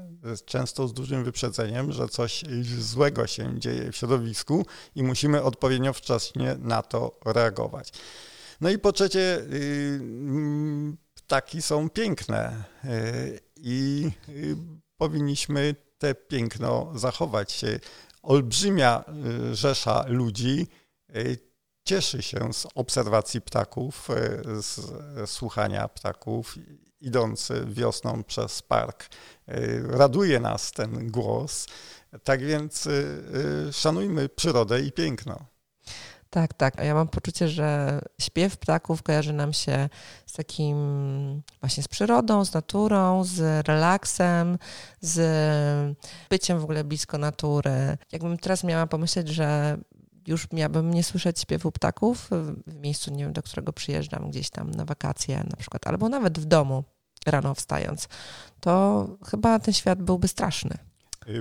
często 0.44 0.88
z 0.88 0.92
dużym 0.92 1.24
wyprzedzeniem, 1.24 1.92
że 1.92 2.08
coś 2.08 2.44
złego 2.78 3.26
się 3.26 3.60
dzieje 3.60 3.92
w 3.92 3.96
środowisku 3.96 4.66
i 4.94 5.02
musimy 5.02 5.42
odpowiednio 5.42 5.92
wcześnie 5.92 6.56
na 6.58 6.82
to 6.82 7.18
reagować. 7.24 7.92
No 8.60 8.70
i 8.70 8.78
po 8.78 8.92
trzecie, 8.92 9.38
y, 9.52 10.00
ptaki 11.14 11.62
są 11.62 11.90
piękne 11.90 12.64
y, 12.84 13.40
i 13.56 14.10
powinniśmy 14.96 15.74
te 15.98 16.14
piękno 16.14 16.92
zachować. 16.94 17.64
Olbrzymia 18.22 19.04
rzesza 19.52 20.04
ludzi 20.08 20.66
cieszy 21.86 22.22
się 22.22 22.52
z 22.52 22.66
obserwacji 22.74 23.40
ptaków, 23.40 24.08
e, 24.10 24.42
z 24.62 24.80
słuchania 25.30 25.88
ptaków, 25.88 26.56
idący 27.00 27.64
wiosną 27.66 28.24
przez 28.24 28.62
park. 28.62 29.08
E, 29.48 29.56
raduje 29.82 30.40
nas 30.40 30.72
ten 30.72 31.10
głos. 31.10 31.66
Tak 32.24 32.44
więc 32.44 32.86
e, 32.86 32.92
szanujmy 33.72 34.28
przyrodę 34.28 34.80
i 34.80 34.92
piękno. 34.92 35.46
Tak, 36.30 36.54
tak. 36.54 36.80
A 36.80 36.84
ja 36.84 36.94
mam 36.94 37.08
poczucie, 37.08 37.48
że 37.48 38.00
śpiew 38.20 38.56
ptaków 38.56 39.02
kojarzy 39.02 39.32
nam 39.32 39.52
się 39.52 39.88
z 40.26 40.32
takim 40.32 40.76
właśnie 41.60 41.82
z 41.82 41.88
przyrodą, 41.88 42.44
z 42.44 42.54
naturą, 42.54 43.24
z 43.24 43.66
relaksem, 43.68 44.58
z 45.00 45.18
byciem 46.30 46.60
w 46.60 46.64
ogóle 46.64 46.84
blisko 46.84 47.18
natury. 47.18 47.98
Jakbym 48.12 48.38
teraz 48.38 48.64
miała 48.64 48.86
pomyśleć, 48.86 49.28
że 49.28 49.78
już 50.26 50.52
miałabym 50.52 50.94
nie 50.94 51.04
słyszeć 51.04 51.40
śpiewu 51.40 51.72
ptaków 51.72 52.28
w 52.66 52.74
miejscu, 52.74 53.10
nie 53.10 53.24
wiem, 53.24 53.32
do 53.32 53.42
którego 53.42 53.72
przyjeżdżam 53.72 54.30
gdzieś 54.30 54.50
tam 54.50 54.70
na 54.70 54.84
wakacje 54.84 55.44
na 55.50 55.56
przykład, 55.56 55.86
albo 55.86 56.08
nawet 56.08 56.38
w 56.38 56.44
domu 56.44 56.84
rano 57.26 57.54
wstając, 57.54 58.08
to 58.60 59.06
chyba 59.30 59.58
ten 59.58 59.74
świat 59.74 60.02
byłby 60.02 60.28
straszny. 60.28 60.78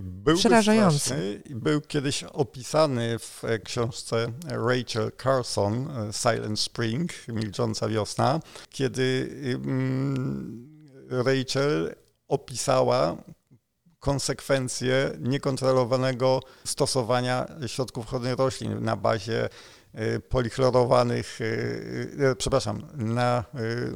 Byłby 0.02 0.40
Przerażający. 0.40 1.00
Straszny. 1.00 1.42
Był 1.50 1.82
kiedyś 1.82 2.24
opisany 2.24 3.20
w 3.20 3.44
książce 3.64 4.28
Rachel 4.48 5.12
Carson, 5.24 5.90
Silent 6.12 6.60
Spring, 6.60 7.12
Milcząca 7.28 7.88
Wiosna, 7.88 8.40
kiedy 8.70 9.30
Rachel 11.10 11.96
opisała 12.28 13.18
konsekwencje 14.06 15.12
niekontrolowanego 15.20 16.40
stosowania 16.66 17.46
środków 17.68 18.06
ochrony 18.06 18.36
roślin 18.36 18.84
na 18.84 18.96
bazie 18.96 19.50
y, 19.96 20.20
polichlorowanych, 20.20 21.42
y, 21.42 21.46
y, 22.32 22.36
przepraszam, 22.36 22.88
na 22.94 23.44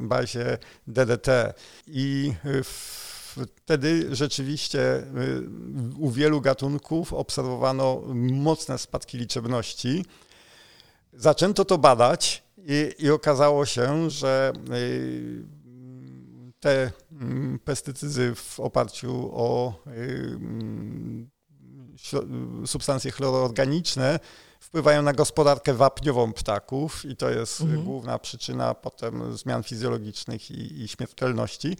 bazie 0.00 0.58
DDT. 0.86 1.54
I 1.86 2.34
wtedy 3.34 4.16
rzeczywiście 4.16 5.02
u 5.98 6.10
wielu 6.10 6.40
gatunków 6.40 7.12
obserwowano 7.12 8.02
mocne 8.32 8.78
spadki 8.78 9.18
liczebności. 9.18 10.04
Zaczęto 11.12 11.64
to 11.64 11.78
badać 11.78 12.42
i, 12.58 12.94
i 12.98 13.10
okazało 13.10 13.66
się, 13.66 14.10
że 14.10 14.52
te 16.60 16.92
mm, 17.12 17.58
pestycydy 17.58 18.34
w 18.34 18.60
oparciu 18.60 19.30
o 19.32 19.74
y, 19.86 19.90
mm, 20.36 21.30
substancje 22.66 23.10
chloroorganiczne 23.10 24.20
wpływają 24.60 25.02
na 25.02 25.12
gospodarkę 25.12 25.74
wapniową 25.74 26.32
ptaków 26.32 27.04
i 27.04 27.16
to 27.16 27.30
jest 27.30 27.60
mhm. 27.60 27.84
główna 27.84 28.18
przyczyna 28.18 28.74
potem 28.74 29.36
zmian 29.36 29.62
fizjologicznych 29.62 30.50
i, 30.50 30.82
i 30.82 30.88
śmiertelności. 30.88 31.76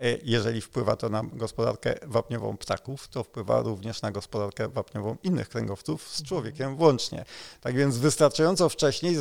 E, 0.00 0.18
jeżeli 0.22 0.60
wpływa 0.60 0.96
to 0.96 1.08
na 1.08 1.22
gospodarkę 1.32 1.94
wapniową 2.02 2.56
ptaków, 2.56 3.08
to 3.08 3.24
wpływa 3.24 3.62
również 3.62 4.02
na 4.02 4.10
gospodarkę 4.10 4.68
wapniową 4.68 5.16
innych 5.22 5.48
kręgowców, 5.48 6.08
z 6.08 6.22
człowiekiem 6.22 6.76
włącznie. 6.76 7.24
Tak 7.60 7.74
więc 7.74 7.96
wystarczająco 7.98 8.68
wcześniej 8.68 9.16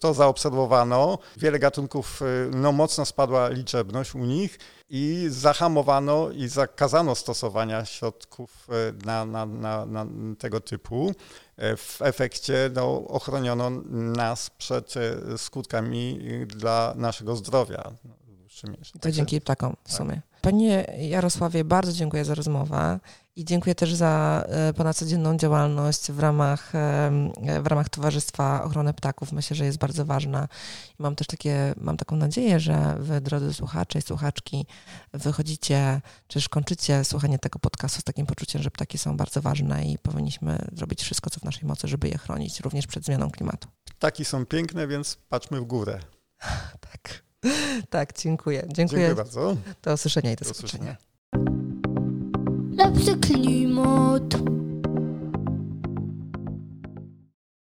to 0.00 0.14
zaobserwowano. 0.14 1.18
Wiele 1.36 1.58
gatunków, 1.58 2.22
e, 2.22 2.26
no 2.50 2.72
mocno 2.72 3.04
spadła 3.04 3.48
liczebność 3.48 4.14
u 4.14 4.18
nich 4.18 4.58
i 4.88 5.26
zahamowano 5.28 6.30
i 6.30 6.48
zakazano 6.48 7.14
stosowania 7.14 7.84
środków 7.84 8.68
e, 8.68 9.06
na, 9.06 9.24
na, 9.24 9.46
na, 9.46 9.86
na 9.86 10.06
tego 10.38 10.60
typu. 10.60 11.12
W 11.76 12.02
efekcie 12.02 12.70
no, 12.74 13.08
ochroniono 13.08 13.70
nas 13.90 14.50
przed 14.50 14.94
skutkami 15.36 16.20
dla 16.46 16.94
naszego 16.96 17.36
zdrowia 17.36 17.92
przymierze. 18.56 18.92
To 19.00 19.12
dzięki 19.12 19.40
ptakom 19.40 19.76
w 19.84 19.92
sumie. 19.92 20.20
Panie 20.40 20.84
Jarosławie, 20.98 21.64
bardzo 21.64 21.92
dziękuję 21.92 22.24
za 22.24 22.34
rozmowę 22.34 23.00
i 23.36 23.44
dziękuję 23.44 23.74
też 23.74 23.94
za 23.94 24.44
e, 24.48 24.72
ponadcodzienną 24.72 25.36
działalność 25.36 26.12
w 26.12 26.18
ramach, 26.18 26.74
e, 26.74 27.10
w 27.62 27.66
ramach 27.66 27.88
Towarzystwa 27.88 28.64
Ochrony 28.64 28.94
Ptaków. 28.94 29.32
Myślę, 29.32 29.56
że 29.56 29.64
jest 29.64 29.78
bardzo 29.78 30.04
ważna. 30.04 30.48
I 30.98 31.02
mam 31.02 31.16
też 31.16 31.26
takie, 31.26 31.74
mam 31.76 31.96
taką 31.96 32.16
nadzieję, 32.16 32.60
że 32.60 32.96
wy, 32.98 33.20
drodzy 33.20 33.54
słuchacze 33.54 33.98
i 33.98 34.02
słuchaczki, 34.02 34.66
wychodzicie, 35.12 36.00
czy 36.28 36.38
już 36.38 36.48
kończycie 36.48 37.04
słuchanie 37.04 37.38
tego 37.38 37.58
podcastu 37.58 38.00
z 38.00 38.04
takim 38.04 38.26
poczuciem, 38.26 38.62
że 38.62 38.70
ptaki 38.70 38.98
są 38.98 39.16
bardzo 39.16 39.42
ważne 39.42 39.84
i 39.84 39.98
powinniśmy 39.98 40.58
zrobić 40.72 41.02
wszystko, 41.02 41.30
co 41.30 41.40
w 41.40 41.44
naszej 41.44 41.64
mocy, 41.64 41.88
żeby 41.88 42.08
je 42.08 42.18
chronić, 42.18 42.60
również 42.60 42.86
przed 42.86 43.04
zmianą 43.04 43.30
klimatu. 43.30 43.68
Ptaki 43.84 44.24
są 44.24 44.46
piękne, 44.46 44.86
więc 44.86 45.18
patrzmy 45.28 45.60
w 45.60 45.64
górę. 45.64 46.00
Tak. 46.80 47.25
Tak, 47.90 48.18
dziękuję. 48.18 48.60
Dziękuję. 48.60 48.74
Dziękuję 48.74 49.14
bardzo. 49.14 49.56
Do 49.82 49.94
usłyszenia 49.94 50.32
i 50.32 50.36
do, 50.36 50.44
Do 50.44 50.50
usłyszenia. 50.50 50.96
Lepszy 52.76 53.16
klimat. 53.16 54.55